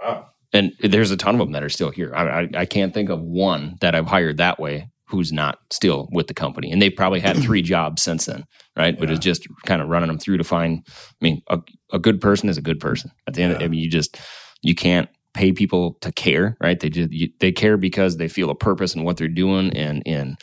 Wow. 0.00 0.28
And 0.52 0.72
there's 0.80 1.10
a 1.10 1.16
ton 1.16 1.34
of 1.34 1.38
them 1.38 1.52
that 1.52 1.62
are 1.62 1.68
still 1.70 1.90
here. 1.90 2.14
I, 2.14 2.42
I, 2.42 2.48
I 2.58 2.66
can't 2.66 2.92
think 2.92 3.08
of 3.10 3.20
one 3.22 3.76
that 3.80 3.94
I've 3.94 4.06
hired 4.06 4.36
that 4.36 4.60
way 4.60 4.88
who's 5.06 5.32
not 5.32 5.58
still 5.70 6.08
with 6.12 6.26
the 6.26 6.34
company, 6.34 6.70
and 6.72 6.80
they've 6.80 6.94
probably 6.96 7.20
had 7.20 7.36
three 7.38 7.62
jobs 7.74 8.02
since 8.02 8.26
then, 8.26 8.44
right? 8.76 8.98
But 8.98 9.08
Yeah. 9.08 9.16
it's 9.16 9.24
just 9.24 9.46
kind 9.66 9.80
of 9.82 9.88
running 9.88 10.08
them 10.08 10.18
through 10.18 10.38
to 10.38 10.44
find. 10.44 10.82
I 10.88 10.92
mean, 11.20 11.42
a, 11.48 11.58
a 11.92 11.98
good 11.98 12.20
person 12.20 12.48
is 12.48 12.56
a 12.58 12.62
good 12.62 12.80
person. 12.80 13.10
At 13.26 13.34
the 13.34 13.42
end, 13.42 13.52
of, 13.54 13.60
Yeah. 13.60 13.66
I 13.66 13.68
mean, 13.68 13.80
you 13.80 13.90
just 13.90 14.18
you 14.62 14.74
can't 14.74 15.08
pay 15.34 15.52
people 15.52 15.94
to 16.02 16.12
care, 16.12 16.56
right? 16.60 16.78
They 16.78 16.90
just 16.90 17.10
you, 17.12 17.28
they 17.40 17.52
care 17.52 17.76
because 17.78 18.16
they 18.18 18.28
feel 18.28 18.50
a 18.50 18.54
purpose 18.54 18.94
in 18.94 19.04
what 19.04 19.16
they're 19.16 19.28
doing 19.28 19.70
and 19.74 20.02
in 20.06 20.36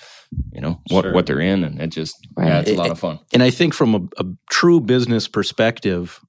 you 0.51 0.61
know 0.61 0.79
what 0.89 1.03
Sure. 1.03 1.13
what 1.13 1.25
they're 1.27 1.39
in, 1.39 1.63
and 1.63 1.79
it 1.81 1.87
just 1.91 2.15
Right. 2.35 2.47
yeah, 2.47 2.59
it's 2.61 2.71
a 2.71 2.75
lot 2.75 2.91
of 2.91 2.99
fun. 2.99 3.19
And 3.33 3.41
I 3.43 3.49
think 3.51 3.73
from 3.75 3.95
a, 3.95 4.01
a 4.23 4.25
true 4.51 4.79
business 4.81 5.27
perspective, 5.27 6.19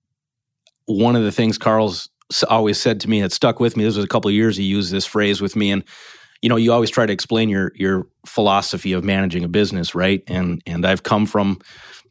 one 0.87 1.17
of 1.17 1.23
the 1.25 1.33
things 1.33 1.59
Karl's 1.59 1.95
s- 2.03 2.09
always 2.49 2.81
said 2.81 3.01
to 3.01 3.11
me 3.11 3.21
that 3.23 3.33
stuck 3.33 3.61
with 3.61 3.77
me. 3.77 3.85
This 3.85 3.97
was 3.97 4.05
a 4.05 4.09
couple 4.09 4.29
of 4.29 4.35
years 4.35 4.57
he 4.57 4.65
used 4.65 4.93
this 4.93 5.07
phrase 5.07 5.41
with 5.41 5.57
me, 5.57 5.71
and 5.71 5.85
you 6.43 6.49
know, 6.49 6.57
you 6.57 6.73
always 6.73 6.91
try 6.91 7.07
to 7.07 7.13
explain 7.13 7.49
your 7.49 7.73
your 7.75 8.07
philosophy 8.27 8.93
of 8.93 9.05
managing 9.05 9.45
a 9.45 9.49
business, 9.49 9.95
right? 9.95 10.23
And 10.27 10.63
and 10.67 10.87
I've 10.87 11.03
come 11.03 11.27
from 11.27 11.61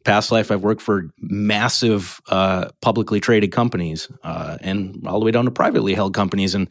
past 0.04 0.32
life. 0.32 0.50
I've 0.50 0.62
worked 0.62 0.82
for 0.82 1.10
massive 1.18 2.20
uh, 2.28 2.68
publicly 2.80 3.20
traded 3.20 3.52
companies, 3.52 4.08
uh, 4.22 4.58
and 4.60 5.04
all 5.06 5.18
the 5.18 5.24
way 5.24 5.32
down 5.32 5.46
to 5.46 5.50
privately 5.50 5.94
held 5.94 6.14
companies. 6.14 6.54
And 6.54 6.68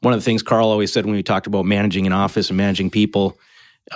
one 0.00 0.12
of 0.12 0.20
the 0.20 0.24
things 0.24 0.42
Karl 0.42 0.68
always 0.68 0.92
said 0.92 1.06
when 1.06 1.14
we 1.14 1.22
talked 1.22 1.46
about 1.46 1.64
managing 1.64 2.06
an 2.06 2.12
office 2.12 2.50
and 2.50 2.56
managing 2.56 2.90
people, 2.90 3.38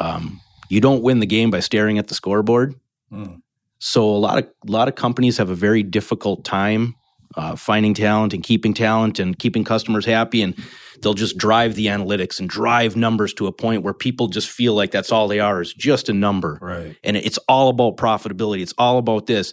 um, 0.00 0.40
you 0.68 0.80
don't 0.80 1.02
win 1.02 1.20
the 1.20 1.26
game 1.26 1.50
by 1.50 1.60
staring 1.60 1.98
at 1.98 2.08
the 2.08 2.14
scoreboard. 2.14 2.74
Mm. 3.12 3.42
So 3.78 4.04
a 4.04 4.16
lot 4.16 4.38
of 4.38 4.44
a 4.66 4.70
lot 4.70 4.88
of 4.88 4.94
companies 4.94 5.36
have 5.36 5.50
a 5.50 5.54
very 5.54 5.82
difficult 5.82 6.44
time 6.44 6.94
uh, 7.34 7.56
finding 7.56 7.94
talent 7.94 8.34
and 8.34 8.42
keeping 8.42 8.74
talent 8.74 9.18
and 9.18 9.38
keeping 9.38 9.64
customers 9.64 10.04
happy, 10.04 10.42
and 10.42 10.54
they'll 11.00 11.14
just 11.14 11.36
drive 11.38 11.74
the 11.74 11.86
analytics 11.86 12.38
and 12.40 12.48
drive 12.48 12.96
numbers 12.96 13.32
to 13.34 13.46
a 13.46 13.52
point 13.52 13.82
where 13.82 13.94
people 13.94 14.28
just 14.28 14.48
feel 14.50 14.74
like 14.74 14.90
that's 14.90 15.10
all 15.12 15.28
they 15.28 15.40
are 15.40 15.60
is 15.60 15.72
just 15.74 16.08
a 16.08 16.12
number, 16.12 16.58
Right. 16.60 16.96
and 17.02 17.16
it's 17.16 17.38
all 17.48 17.68
about 17.68 17.96
profitability. 17.96 18.62
It's 18.62 18.74
all 18.78 18.98
about 18.98 19.26
this. 19.26 19.52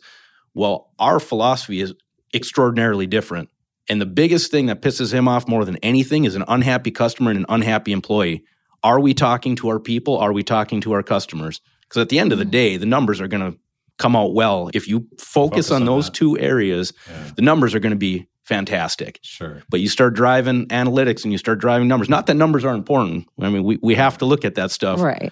Well, 0.53 0.91
our 0.99 1.19
philosophy 1.19 1.79
is 1.81 1.93
extraordinarily 2.33 3.07
different, 3.07 3.49
and 3.89 3.99
the 4.01 4.05
biggest 4.05 4.51
thing 4.51 4.67
that 4.67 4.81
pisses 4.81 5.13
him 5.13 5.27
off 5.27 5.47
more 5.47 5.65
than 5.65 5.77
anything 5.77 6.25
is 6.25 6.35
an 6.35 6.43
unhappy 6.47 6.91
customer 6.91 7.31
and 7.31 7.39
an 7.39 7.45
unhappy 7.49 7.91
employee. 7.91 8.43
Are 8.83 8.99
we 8.99 9.13
talking 9.13 9.55
to 9.57 9.69
our 9.69 9.79
people? 9.79 10.17
Are 10.17 10.31
we 10.31 10.43
talking 10.43 10.79
to 10.81 10.93
our 10.93 11.03
customers? 11.03 11.59
Because 11.81 12.01
at 12.01 12.09
the 12.09 12.19
end 12.19 12.31
of 12.31 12.37
the 12.39 12.45
day, 12.45 12.77
the 12.77 12.85
numbers 12.85 13.19
are 13.19 13.27
going 13.27 13.51
to 13.51 13.57
come 13.99 14.15
out 14.15 14.33
well. 14.33 14.71
If 14.73 14.87
you 14.87 15.01
focus, 15.19 15.67
Focus 15.67 15.71
on, 15.71 15.83
on 15.83 15.85
those 15.85 16.05
that. 16.05 16.15
two 16.15 16.39
areas, 16.39 16.93
Yeah. 17.07 17.31
the 17.35 17.41
numbers 17.43 17.75
are 17.75 17.79
going 17.79 17.91
to 17.91 17.97
be 17.97 18.27
fantastic. 18.43 19.19
Sure. 19.21 19.61
But 19.69 19.79
you 19.79 19.87
start 19.87 20.15
driving 20.15 20.65
analytics 20.69 21.23
and 21.23 21.31
you 21.31 21.37
start 21.37 21.59
driving 21.59 21.87
numbers. 21.87 22.09
Not 22.09 22.25
that 22.25 22.33
numbers 22.33 22.65
are 22.65 22.73
important. 22.73 23.27
I 23.39 23.49
mean, 23.49 23.63
we, 23.63 23.77
we 23.83 23.93
have 23.95 24.17
to 24.17 24.25
look 24.25 24.43
at 24.43 24.55
that 24.55 24.71
stuff. 24.71 24.99
Right. 24.99 25.31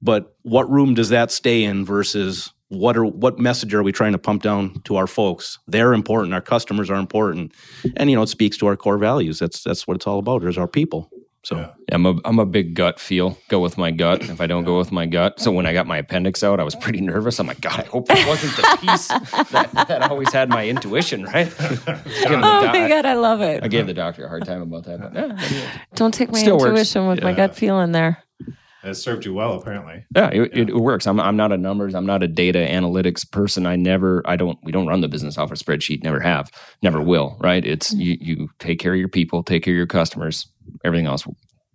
But 0.00 0.34
what 0.42 0.70
room 0.70 0.94
does 0.94 1.10
that 1.10 1.30
stay 1.30 1.64
in 1.64 1.84
versus 1.84 2.50
what 2.68 2.96
are 2.96 3.04
what 3.04 3.38
message 3.38 3.74
are 3.74 3.82
we 3.82 3.92
trying 3.92 4.12
to 4.12 4.18
pump 4.18 4.42
down 4.42 4.80
to 4.84 4.96
our 4.96 5.06
folks? 5.06 5.58
They're 5.66 5.92
important. 5.92 6.34
Our 6.34 6.40
customers 6.40 6.90
are 6.90 6.96
important, 6.98 7.52
and 7.96 8.10
you 8.10 8.16
know 8.16 8.22
it 8.22 8.28
speaks 8.28 8.56
to 8.58 8.66
our 8.66 8.76
core 8.76 8.98
values. 8.98 9.38
That's 9.38 9.62
that's 9.62 9.86
what 9.86 9.94
it's 9.96 10.06
all 10.06 10.18
about. 10.18 10.42
Is 10.44 10.58
our 10.58 10.66
people. 10.66 11.08
So 11.44 11.56
Yeah. 11.56 11.70
I'm 11.92 12.06
a 12.06 12.14
I'm 12.24 12.38
a 12.38 12.46
big 12.46 12.74
gut 12.74 12.98
feel. 12.98 13.36
Go 13.48 13.60
with 13.60 13.76
my 13.76 13.90
gut. 13.90 14.22
If 14.22 14.40
I 14.40 14.46
don't 14.46 14.64
go 14.64 14.78
with 14.78 14.90
my 14.90 15.04
gut, 15.06 15.38
so 15.40 15.52
when 15.52 15.66
I 15.66 15.72
got 15.74 15.86
my 15.86 15.98
appendix 15.98 16.42
out, 16.42 16.58
I 16.58 16.64
was 16.64 16.74
pretty 16.74 17.00
nervous. 17.02 17.38
I'm 17.38 17.46
like, 17.46 17.60
God, 17.60 17.80
I 17.80 17.84
hope 17.84 18.06
it 18.08 18.26
wasn't 18.26 18.56
the 18.56 18.78
piece 18.80 19.08
that, 19.52 19.70
that 19.88 20.10
always 20.10 20.32
had 20.32 20.48
my 20.48 20.66
intuition, 20.66 21.24
right? 21.24 21.52
Giving 21.58 22.38
Oh 22.38 22.62
doc- 22.62 22.72
my 22.74 22.88
god, 22.88 23.04
I 23.04 23.14
love 23.14 23.42
it. 23.42 23.62
I 23.62 23.68
gave 23.68 23.86
the 23.86 23.92
doctor 23.94 24.24
a 24.24 24.28
hard 24.28 24.46
time 24.46 24.62
about 24.62 24.84
that. 24.84 25.00
But 25.00 25.12
yeah, 25.52 25.70
Don't 25.94 26.14
take 26.14 26.32
my 26.32 26.38
Still 26.38 26.56
works. 26.58 26.70
intuition 26.70 27.06
with 27.08 27.22
my 27.22 27.34
gut 27.34 27.54
feeling 27.54 27.92
there. 27.92 28.23
It 28.84 28.94
served 28.96 29.24
you 29.24 29.32
well, 29.32 29.54
apparently. 29.54 30.04
yeah, 30.14 30.28
it, 30.30 30.56
it, 30.56 30.68
it 30.68 30.76
works. 30.76 31.06
I'm 31.06 31.18
I'm 31.18 31.36
not 31.36 31.52
a 31.52 31.56
numbers. 31.56 31.94
I'm 31.94 32.04
not 32.04 32.22
a 32.22 32.28
data 32.28 32.58
analytics 32.58 33.28
person. 33.30 33.64
I 33.64 33.76
never. 33.76 34.22
I 34.26 34.36
don't. 34.36 34.58
We 34.62 34.72
don't 34.72 34.86
run 34.86 35.00
the 35.00 35.08
business 35.08 35.38
off 35.38 35.50
a 35.50 35.54
spreadsheet. 35.54 36.02
Never 36.02 36.20
have. 36.20 36.50
Never 36.82 37.00
will. 37.00 37.38
Right? 37.40 37.64
It's 37.64 37.94
you. 37.94 38.18
You 38.20 38.48
take 38.58 38.78
care 38.78 38.92
of 38.92 38.98
your 38.98 39.08
people. 39.08 39.42
Take 39.42 39.64
care 39.64 39.72
of 39.72 39.76
your 39.78 39.86
customers. 39.86 40.46
Everything 40.84 41.06
else 41.06 41.26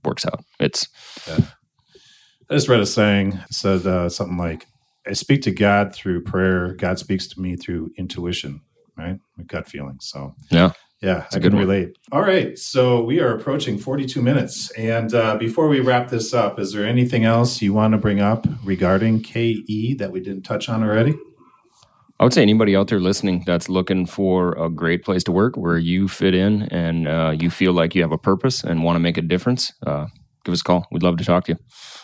works 0.03 0.25
out. 0.25 0.43
It's 0.59 0.87
I 1.27 2.55
just 2.55 2.67
read 2.67 2.79
a 2.79 2.85
saying 2.85 3.33
it 3.33 3.53
said 3.53 3.85
uh, 3.87 4.09
something 4.09 4.37
like, 4.37 4.67
"I 5.07 5.13
speak 5.13 5.41
to 5.43 5.51
God 5.51 5.93
through 5.95 6.23
prayer. 6.23 6.73
God 6.73 6.99
speaks 6.99 7.27
to 7.27 7.41
me 7.41 7.55
through 7.55 7.91
intuition." 7.97 8.61
Right, 8.97 9.17
with 9.37 9.47
gut 9.47 9.67
feelings. 9.67 10.07
So 10.07 10.35
yeah. 10.51 10.73
Yeah, 11.01 11.25
I 11.27 11.29
can 11.33 11.41
good 11.41 11.53
one. 11.53 11.67
relate. 11.67 11.97
All 12.11 12.21
right, 12.21 12.57
so 12.57 13.03
we 13.03 13.19
are 13.19 13.35
approaching 13.35 13.77
forty-two 13.77 14.21
minutes, 14.21 14.69
and 14.71 15.13
uh, 15.13 15.37
before 15.37 15.67
we 15.67 15.79
wrap 15.79 16.09
this 16.09 16.33
up, 16.33 16.59
is 16.59 16.73
there 16.73 16.85
anything 16.85 17.23
else 17.25 17.61
you 17.61 17.73
want 17.73 17.93
to 17.93 17.97
bring 17.97 18.19
up 18.19 18.45
regarding 18.63 19.21
KE 19.21 19.95
that 19.99 20.11
we 20.11 20.19
didn't 20.19 20.43
touch 20.43 20.69
on 20.69 20.83
already? 20.83 21.13
I 22.19 22.25
would 22.25 22.33
say 22.33 22.41
anybody 22.41 22.75
out 22.75 22.89
there 22.89 22.99
listening 22.99 23.43
that's 23.45 23.69
looking 23.69 24.05
for 24.05 24.51
a 24.61 24.69
great 24.69 25.03
place 25.05 25.23
to 25.23 25.31
work 25.31 25.55
where 25.55 25.77
you 25.77 26.09
fit 26.09 26.33
in 26.35 26.63
and 26.63 27.07
uh, 27.07 27.33
you 27.39 27.49
feel 27.49 27.71
like 27.71 27.95
you 27.95 28.01
have 28.01 28.11
a 28.11 28.17
purpose 28.17 28.61
and 28.61 28.83
want 28.83 28.97
to 28.97 28.99
make 28.99 29.17
a 29.17 29.21
difference, 29.21 29.71
uh, 29.87 30.05
give 30.43 30.51
us 30.51 30.59
a 30.59 30.63
call. 30.65 30.85
We'd 30.91 31.01
love 31.01 31.15
to 31.15 31.23
talk 31.23 31.45
to 31.45 31.53
you. 31.53 31.57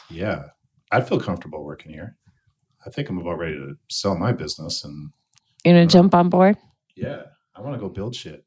Yeah, 0.10 0.44
I 0.90 1.02
feel 1.02 1.20
comfortable 1.20 1.66
working 1.66 1.92
here. 1.92 2.16
I 2.86 2.92
think 2.92 3.10
I'm 3.10 3.18
about 3.18 3.40
ready 3.40 3.56
to 3.56 3.76
sell 3.90 4.16
my 4.16 4.32
business, 4.32 4.86
and 4.86 5.10
You 5.66 5.74
gonna 5.74 5.86
jump 5.86 6.16
on 6.16 6.30
board? 6.30 6.56
yeah, 6.96 7.24
I 7.54 7.60
want 7.62 7.74
to 7.76 7.80
go 7.80 7.90
build 7.90 8.16
shit. 8.16 8.46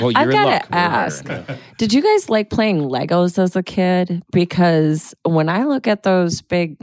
Well, 0.00 0.12
I 0.14 0.22
you're 0.22 0.30
in 0.30 0.36
gotta 0.36 0.50
luck. 0.50 0.68
Ask. 0.72 1.26
Did 1.78 1.92
you 1.92 2.02
guys 2.02 2.28
like 2.28 2.50
playing 2.50 2.80
Legos 2.80 3.38
as 3.38 3.56
a 3.56 3.62
kid? 3.62 4.22
Because 4.32 5.14
when 5.22 5.48
I 5.48 5.64
look 5.64 5.86
at 5.86 6.02
those 6.02 6.42
big 6.42 6.76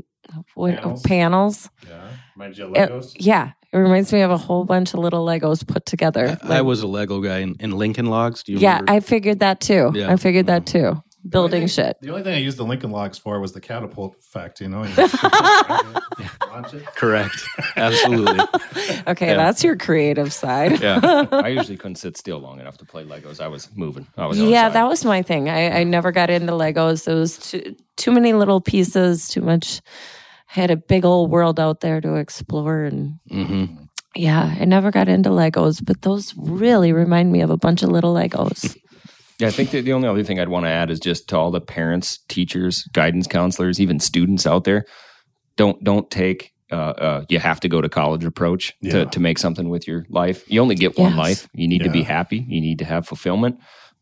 what, 0.53 0.76
Panels? 0.76 1.01
panels, 1.03 1.70
Yeah, 1.88 2.07
mind 2.36 2.57
you, 2.57 2.74
it- 2.74 2.89
Legos. 2.89 3.13
yeah, 3.20 3.51
it 3.72 3.78
reminds 3.78 4.11
me 4.11 4.22
of 4.22 4.32
a 4.32 4.38
whole 4.38 4.66
bunch 4.66 4.93
of 4.93 4.99
little 4.99 5.26
Legos 5.26 5.66
put 5.68 5.86
together. 5.86 6.38
I, 6.43 6.57
I 6.57 6.61
was 6.61 6.82
a 6.82 6.88
Lego 6.88 7.22
guy 7.22 7.39
in, 7.39 7.55
in 7.59 7.72
Lincoln 7.72 8.07
Logs. 8.07 8.43
Do 8.43 8.53
you 8.53 8.59
yeah, 8.59 8.76
remember? 8.80 8.91
I 8.93 8.99
figured 9.01 9.39
that 9.39 9.59
too. 9.59 9.91
Yeah. 9.93 10.11
I 10.11 10.16
figured 10.16 10.47
that 10.47 10.63
mm. 10.63 10.66
too. 10.66 11.03
Building 11.28 11.49
The 11.51 11.55
only 11.63 11.67
thing- 11.67 11.86
shit. 11.86 11.97
The 12.01 12.09
only 12.11 12.23
thing 12.23 12.34
I 12.36 12.38
used 12.38 12.57
the 12.57 12.65
Lincoln 12.65 12.91
Logs 12.91 13.17
for 13.17 13.39
was 13.39 13.51
the 13.53 13.61
catapult 13.61 14.15
effect. 14.19 14.61
You 14.61 14.69
know, 14.69 14.84
you 14.84 14.93
launch 16.51 16.73
it. 16.73 16.86
Correct. 16.95 17.36
Absolutely. 17.76 18.39
Okay, 19.07 19.28
Yeah. 19.28 19.36
that's 19.38 19.63
your 19.63 19.76
creative 19.76 20.32
side. 20.34 20.80
Yeah. 20.82 21.26
I 21.32 21.47
usually 21.49 21.78
couldn't 21.78 21.95
sit 21.95 22.17
still 22.17 22.39
long 22.39 22.59
enough 22.59 22.78
to 22.80 22.86
play 22.86 23.03
Legos. 23.03 23.39
I 23.39 23.47
was 23.47 23.69
moving. 23.76 24.07
I 24.17 24.26
was 24.26 24.39
Yeah, 24.39 24.65
outside. 24.67 24.73
that 24.73 24.88
was 24.88 25.05
my 25.05 25.21
thing. 25.21 25.49
I, 25.49 25.80
I 25.80 25.84
never 25.84 26.11
got 26.11 26.30
into 26.30 26.53
Legos. 26.53 27.05
There 27.05 27.15
was 27.15 27.38
too, 27.38 27.76
too 27.97 28.11
many 28.11 28.34
little 28.34 28.61
pieces, 28.61 29.28
too 29.28 29.41
much. 29.41 29.82
I 30.55 30.59
had 30.61 30.71
a 30.71 30.76
big 30.78 31.05
old 31.05 31.30
world 31.32 31.59
out 31.59 31.82
there 31.82 32.01
to 32.01 32.15
explore. 32.15 32.84
And 32.84 33.19
hmm 33.30 33.65
yeah, 34.15 34.55
I 34.59 34.63
never 34.65 34.91
got 34.91 35.09
into 35.09 35.30
Legos, 35.30 35.84
but 35.84 36.01
those 36.03 36.34
really 36.38 36.93
remind 36.93 37.32
me 37.34 37.41
of 37.41 37.49
a 37.49 37.57
bunch 37.57 37.84
of 37.84 37.89
little 37.89 38.13
Legos. 38.13 38.78
Yeah, 39.40 39.48
I 39.48 39.52
think 39.52 39.72
that 39.72 39.84
the 39.84 39.94
only 39.94 40.08
other 40.08 40.24
thing 40.24 40.40
I'd 40.40 40.50
want 40.50 40.66
to 40.66 40.70
add 40.70 40.90
is 40.90 41.00
just 41.00 41.28
to 41.30 41.38
all 41.38 41.52
the 41.52 41.62
parents, 41.62 42.20
teachers, 42.30 42.84
guidance 42.94 43.28
counselors, 43.28 43.80
even 43.82 44.00
students 44.00 44.48
out 44.48 44.64
there, 44.64 44.86
don't 45.58 45.84
don't 45.84 46.10
take 46.10 46.52
uh, 46.72 46.76
uh, 46.76 47.26
you 47.30 47.38
have 47.40 47.60
to 47.60 47.70
go 47.70 47.80
to 47.80 47.88
college 47.88 48.26
approach 48.26 48.74
Yeah. 48.82 48.92
to, 48.92 49.06
to 49.08 49.20
make 49.20 49.38
something 49.38 49.70
with 49.70 49.88
your 49.88 50.06
life. 50.10 50.44
You 50.50 50.62
only 50.62 50.76
get 50.76 50.98
one 50.98 51.16
life. 51.16 51.48
You 51.54 51.68
need 51.68 51.84
to 51.84 51.90
be 51.92 52.02
happy. 52.02 52.44
You 52.48 52.60
need 52.60 52.80
to 52.80 52.86
have 52.86 53.08
fulfillment. 53.08 53.60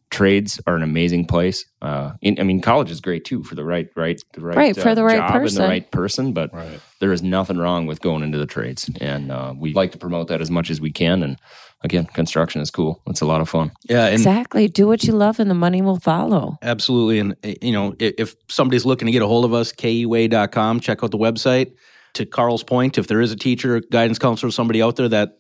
Trades 0.09 0.61
are 0.67 0.75
an 0.75 0.83
amazing 0.83 1.25
place. 1.25 1.65
Uh, 1.81 2.13
in, 2.21 2.39
I 2.39 2.43
mean, 2.43 2.61
college 2.61 2.89
is 2.91 3.01
great 3.01 3.25
too 3.25 3.43
for 3.43 3.55
the 3.55 3.65
right, 3.65 3.89
right, 3.95 4.21
the 4.33 4.41
right, 4.41 4.55
Right, 4.55 4.75
for 4.77 4.89
uh, 4.89 4.95
the 4.95 5.03
right 5.03 5.17
job 5.17 5.31
and 5.31 5.41
person. 5.43 5.61
the 5.63 5.67
right 5.67 5.91
person. 5.91 6.33
But 6.33 6.53
Right. 6.53 6.79
there 6.99 7.11
is 7.11 7.21
nothing 7.23 7.57
wrong 7.57 7.85
with 7.87 7.99
going 7.99 8.21
into 8.23 8.37
the 8.37 8.45
trades, 8.45 8.89
and 9.01 9.31
uh, 9.31 9.53
we 9.57 9.73
like 9.73 9.91
to 9.93 9.97
promote 9.97 10.27
that 10.27 10.39
as 10.39 10.51
much 10.51 10.69
as 10.69 10.79
we 10.79 10.91
can. 10.91 11.23
And 11.23 11.37
again, 11.83 12.05
construction 12.05 12.61
is 12.61 12.71
cool. 12.71 13.01
It's 13.07 13.21
a 13.21 13.25
lot 13.25 13.41
of 13.41 13.49
fun. 13.49 13.71
Yeah. 13.89 14.05
And 14.05 14.13
exactly. 14.13 14.67
Do 14.67 14.87
what 14.87 15.03
you 15.03 15.13
love 15.13 15.39
and 15.39 15.49
the 15.49 15.55
money 15.55 15.81
will 15.81 15.99
follow. 15.99 16.57
Absolutely. 16.61 17.19
And, 17.19 17.33
uh, 17.43 17.53
you 17.61 17.71
know, 17.71 17.95
if 17.99 18.35
somebody's 18.49 18.85
looking 18.85 19.05
to 19.05 19.11
get 19.11 19.21
a 19.21 19.27
hold 19.27 19.45
of 19.45 19.53
us, 19.53 19.71
keway.com, 19.73 20.79
check 20.79 21.03
out 21.03 21.11
the 21.11 21.17
website. 21.17 21.73
To 22.13 22.25
Karl's 22.25 22.63
point, 22.63 22.97
if 22.99 23.07
there 23.07 23.21
is 23.21 23.31
a 23.31 23.35
teacher, 23.35 23.79
guidance 23.79 24.19
counselor, 24.19 24.51
somebody 24.51 24.83
out 24.83 24.97
there 24.97 25.09
that 25.09 25.37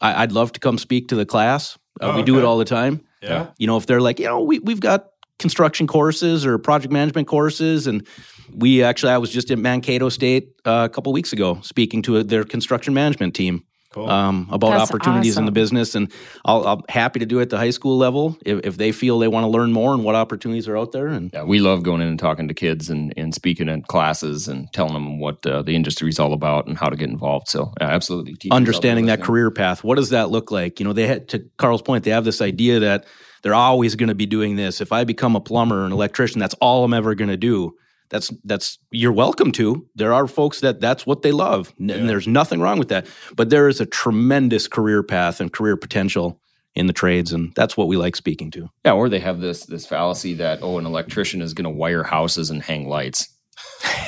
I, 0.00 0.22
I'd 0.22 0.32
love 0.32 0.52
to 0.52 0.60
come 0.60 0.76
speak 0.76 1.08
to 1.08 1.14
the 1.14 1.24
class, 1.24 1.78
uh, 2.00 2.12
Oh, 2.12 2.16
we 2.16 2.22
do 2.22 2.38
it 2.38 2.44
all 2.44 2.58
the 2.58 2.64
time. 2.64 3.02
Yeah. 3.22 3.48
You 3.56 3.66
know, 3.66 3.76
if 3.76 3.86
they're 3.86 4.00
like, 4.00 4.18
you 4.18 4.26
know, 4.26 4.42
we, 4.42 4.58
we've 4.58 4.80
got 4.80 5.06
construction 5.38 5.86
courses 5.86 6.44
or 6.44 6.58
project 6.58 6.92
management 6.92 7.28
courses. 7.28 7.86
And 7.86 8.06
we 8.52 8.82
actually, 8.82 9.12
I 9.12 9.18
was 9.18 9.30
just 9.30 9.50
at 9.50 9.58
Mankato 9.58 10.08
State 10.08 10.48
uh, 10.64 10.88
a 10.90 10.92
couple 10.92 11.12
weeks 11.12 11.32
ago 11.32 11.60
speaking 11.62 12.02
to 12.02 12.22
their 12.22 12.44
construction 12.44 12.94
management 12.94 13.34
team 13.34 13.64
Cool. 13.90 14.10
um, 14.10 14.48
about 14.52 14.72
That's 14.72 14.90
opportunities 14.90 15.38
in 15.38 15.46
the 15.46 15.50
business, 15.50 15.94
and 15.94 16.12
I'll, 16.44 16.66
I'm 16.66 16.82
happy 16.90 17.20
to 17.20 17.26
do 17.26 17.38
it 17.38 17.42
at 17.42 17.50
the 17.50 17.56
high 17.56 17.70
school 17.70 17.96
level 17.96 18.36
if, 18.44 18.66
if 18.66 18.76
they 18.76 18.92
feel 18.92 19.18
they 19.18 19.28
want 19.28 19.44
to 19.44 19.48
learn 19.48 19.72
more 19.72 19.94
and 19.94 20.04
what 20.04 20.14
opportunities 20.14 20.68
are 20.68 20.76
out 20.76 20.92
there. 20.92 21.06
And 21.06 21.30
Yeah, 21.32 21.44
we 21.44 21.58
love 21.58 21.82
going 21.82 22.02
in 22.02 22.08
and 22.08 22.18
talking 22.18 22.48
to 22.48 22.54
kids 22.54 22.90
and, 22.90 23.14
and 23.16 23.34
speaking 23.34 23.66
in 23.66 23.82
classes 23.82 24.46
and 24.46 24.70
telling 24.74 24.92
them 24.92 25.18
what 25.20 25.44
uh, 25.46 25.62
the 25.62 25.74
industry 25.74 26.10
is 26.10 26.18
all 26.18 26.34
about 26.34 26.66
and 26.66 26.76
how 26.76 26.90
to 26.90 26.96
get 26.96 27.08
involved. 27.08 27.48
So, 27.48 27.72
yeah, 27.80 27.88
absolutely. 27.88 28.34
Teachers 28.34 28.54
understanding 28.54 29.06
that 29.06 29.22
career 29.22 29.50
path, 29.50 29.82
what 29.82 29.94
does 29.94 30.10
that 30.10 30.30
look 30.30 30.50
like? 30.50 30.80
You 30.80 30.84
know, 30.84 30.92
they 30.92 31.06
had 31.06 31.28
to 31.28 31.48
Karl's 31.56 31.80
point, 31.80 32.04
they 32.04 32.10
have 32.10 32.26
this 32.26 32.42
idea 32.42 32.80
that 32.80 33.06
they're 33.42 33.54
always 33.54 33.94
going 33.94 34.08
to 34.08 34.14
be 34.14 34.26
doing 34.26 34.56
this. 34.56 34.82
If 34.82 34.92
I 34.92 35.04
become 35.04 35.34
a 35.34 35.40
plumber 35.40 35.82
or 35.82 35.86
an 35.86 35.92
electrician, 35.92 36.40
that's 36.40 36.54
all 36.54 36.84
I'm 36.84 36.92
ever 36.92 37.14
going 37.14 37.30
to 37.30 37.38
do. 37.38 37.74
That's 38.10 38.32
that's 38.44 38.78
you're 38.90 39.12
welcome 39.12 39.52
to. 39.52 39.86
There 39.94 40.12
are 40.12 40.26
folks 40.26 40.60
that 40.60 40.80
that's 40.80 41.06
what 41.06 41.22
they 41.22 41.32
love, 41.32 41.72
and 41.78 41.90
Yeah. 41.90 42.06
there's 42.06 42.26
nothing 42.28 42.60
wrong 42.60 42.78
with 42.78 42.88
that. 42.88 43.06
But 43.36 43.50
there 43.50 43.68
is 43.68 43.80
a 43.80 43.86
tremendous 43.86 44.68
career 44.68 45.02
path 45.02 45.40
and 45.40 45.52
career 45.52 45.76
potential 45.76 46.40
in 46.74 46.86
the 46.86 46.92
trades, 46.92 47.32
and 47.32 47.52
that's 47.54 47.76
what 47.76 47.88
we 47.88 47.96
like 47.96 48.14
speaking 48.16 48.50
to. 48.52 48.70
Yeah, 48.84 48.92
or 48.92 49.08
they 49.08 49.18
have 49.20 49.40
this 49.40 49.64
this 49.66 49.86
fallacy 49.86 50.34
that 50.34 50.60
oh, 50.62 50.78
an 50.78 50.86
electrician 50.86 51.42
is 51.42 51.54
going 51.54 51.64
to 51.64 51.70
wire 51.70 52.04
houses 52.04 52.50
and 52.50 52.62
hang 52.62 52.88
lights. 52.88 53.28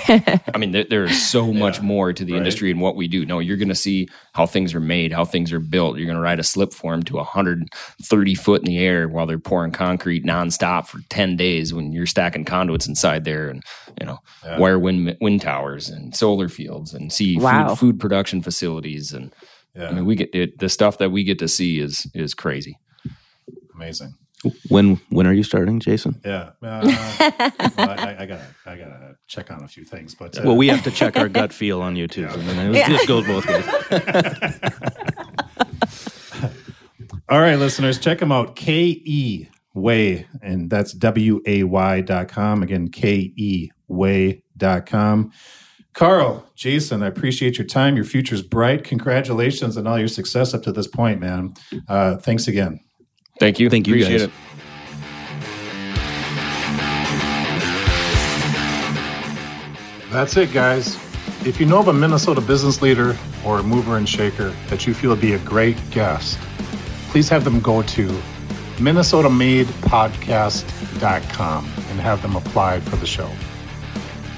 I 0.08 0.58
mean, 0.58 0.72
there, 0.72 0.84
there 0.84 1.04
is 1.04 1.30
so 1.30 1.52
much 1.52 1.80
more 1.80 2.12
to 2.12 2.24
the 2.24 2.32
right. 2.32 2.38
industry 2.38 2.70
and 2.70 2.80
what 2.80 2.96
we 2.96 3.06
do. 3.06 3.24
No, 3.24 3.38
you're 3.38 3.56
going 3.56 3.68
to 3.68 3.74
see 3.74 4.08
how 4.32 4.46
things 4.46 4.74
are 4.74 4.80
made, 4.80 5.12
how 5.12 5.24
things 5.24 5.52
are 5.52 5.60
built. 5.60 5.96
You're 5.96 6.06
going 6.06 6.16
to 6.16 6.22
ride 6.22 6.40
a 6.40 6.44
slip 6.44 6.72
form 6.72 7.02
to 7.04 7.16
130 7.16 8.34
foot 8.34 8.62
in 8.62 8.66
the 8.66 8.78
air 8.78 9.08
while 9.08 9.26
they're 9.26 9.38
pouring 9.38 9.72
concrete 9.72 10.24
nonstop 10.24 10.86
for 10.88 10.98
10 11.10 11.36
days 11.36 11.72
when 11.72 11.92
you're 11.92 12.06
stacking 12.06 12.44
conduits 12.44 12.86
inside 12.88 13.24
there, 13.24 13.48
and 13.48 13.62
you 14.00 14.06
know, 14.06 14.18
Yeah. 14.44 14.58
wire 14.58 14.78
wind 14.78 15.16
wind 15.20 15.40
towers 15.40 15.88
and 15.88 16.14
solar 16.16 16.48
fields 16.48 16.92
and 16.94 17.12
see 17.12 17.38
Wow. 17.38 17.68
food, 17.68 17.78
food 17.78 18.00
production 18.00 18.42
facilities. 18.42 19.12
And 19.12 19.32
Yeah, 19.76 19.88
I 19.88 19.92
mean, 19.92 20.04
we 20.06 20.16
get 20.16 20.34
it, 20.34 20.58
the 20.58 20.68
stuff 20.68 20.98
that 20.98 21.10
we 21.10 21.22
get 21.24 21.38
to 21.38 21.48
see 21.48 21.78
is 21.78 22.06
is 22.14 22.34
crazy. 22.34 22.76
amazing. 23.74 24.14
When 24.68 24.98
when 25.10 25.26
are 25.26 25.32
you 25.34 25.42
starting, 25.42 25.80
Jason? 25.80 26.18
Yeah, 26.24 26.50
uh, 26.62 26.80
well, 27.76 27.90
I, 27.90 28.16
I 28.20 28.26
gotta 28.26 28.46
I 28.64 28.76
gotta 28.76 29.16
check 29.26 29.50
on 29.50 29.62
a 29.62 29.68
few 29.68 29.84
things, 29.84 30.14
but 30.14 30.38
uh, 30.38 30.42
Well, 30.44 30.56
we 30.56 30.68
have 30.68 30.82
to 30.84 30.90
check 30.90 31.18
our 31.18 31.28
gut 31.28 31.52
feel 31.52 31.82
on 31.82 31.94
you 31.94 32.08
too. 32.08 32.26
I 32.26 32.36
mean, 32.36 32.74
it, 32.74 32.86
this 32.86 33.06
goes 33.06 33.26
both 33.26 33.46
ways. 33.46 33.66
All 37.28 37.40
right, 37.40 37.56
listeners, 37.56 37.98
check 37.98 38.18
them 38.18 38.32
out. 38.32 38.56
K 38.56 39.00
E 39.04 39.48
Way, 39.74 40.26
and 40.42 40.68
that's 40.70 40.92
W 40.94 41.40
A 41.46 41.62
Y 41.64 42.00
dot 42.00 42.28
com. 42.28 42.62
Again, 42.62 42.88
K 42.88 43.32
E 43.36 43.70
Way 43.88 44.42
dot 44.56 44.86
com. 44.86 45.32
Karl, 45.92 46.46
Jason, 46.54 47.02
I 47.02 47.08
appreciate 47.08 47.58
your 47.58 47.66
time. 47.66 47.94
Your 47.96 48.04
future's 48.04 48.42
bright. 48.42 48.84
Congratulations 48.84 49.76
on 49.76 49.86
all 49.86 49.98
your 49.98 50.08
success 50.08 50.54
up 50.54 50.62
to 50.62 50.72
this 50.72 50.86
point, 50.86 51.20
man. 51.20 51.54
Uh, 51.88 52.16
thanks 52.16 52.48
again. 52.48 52.80
Thank 53.40 53.58
you. 53.58 53.68
Thank 53.70 53.88
you, 53.88 53.94
Appreciate 53.94 54.18
guys. 54.18 54.28
it. 54.28 54.32
That's 60.10 60.36
it, 60.36 60.52
guys. 60.52 60.96
If 61.46 61.58
you 61.58 61.64
know 61.66 61.78
of 61.78 61.88
a 61.88 61.92
Minnesota 61.92 62.42
business 62.42 62.82
leader 62.82 63.16
or 63.44 63.60
a 63.60 63.62
mover 63.62 63.96
and 63.96 64.06
shaker 64.08 64.50
that 64.68 64.86
you 64.86 64.92
feel 64.92 65.10
would 65.10 65.20
be 65.22 65.32
a 65.32 65.38
great 65.38 65.78
guest, 65.90 66.38
please 67.08 67.30
have 67.30 67.44
them 67.44 67.60
go 67.60 67.80
to 67.82 68.08
minnesotamadepodcast.com 68.76 71.64
and 71.64 72.00
have 72.00 72.20
them 72.20 72.36
apply 72.36 72.80
for 72.80 72.96
the 72.96 73.06
show. 73.06 73.30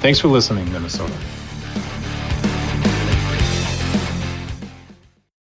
Thanks 0.01 0.21
for 0.21 0.29
listening, 0.29 0.71
Minnesota. 0.73 1.13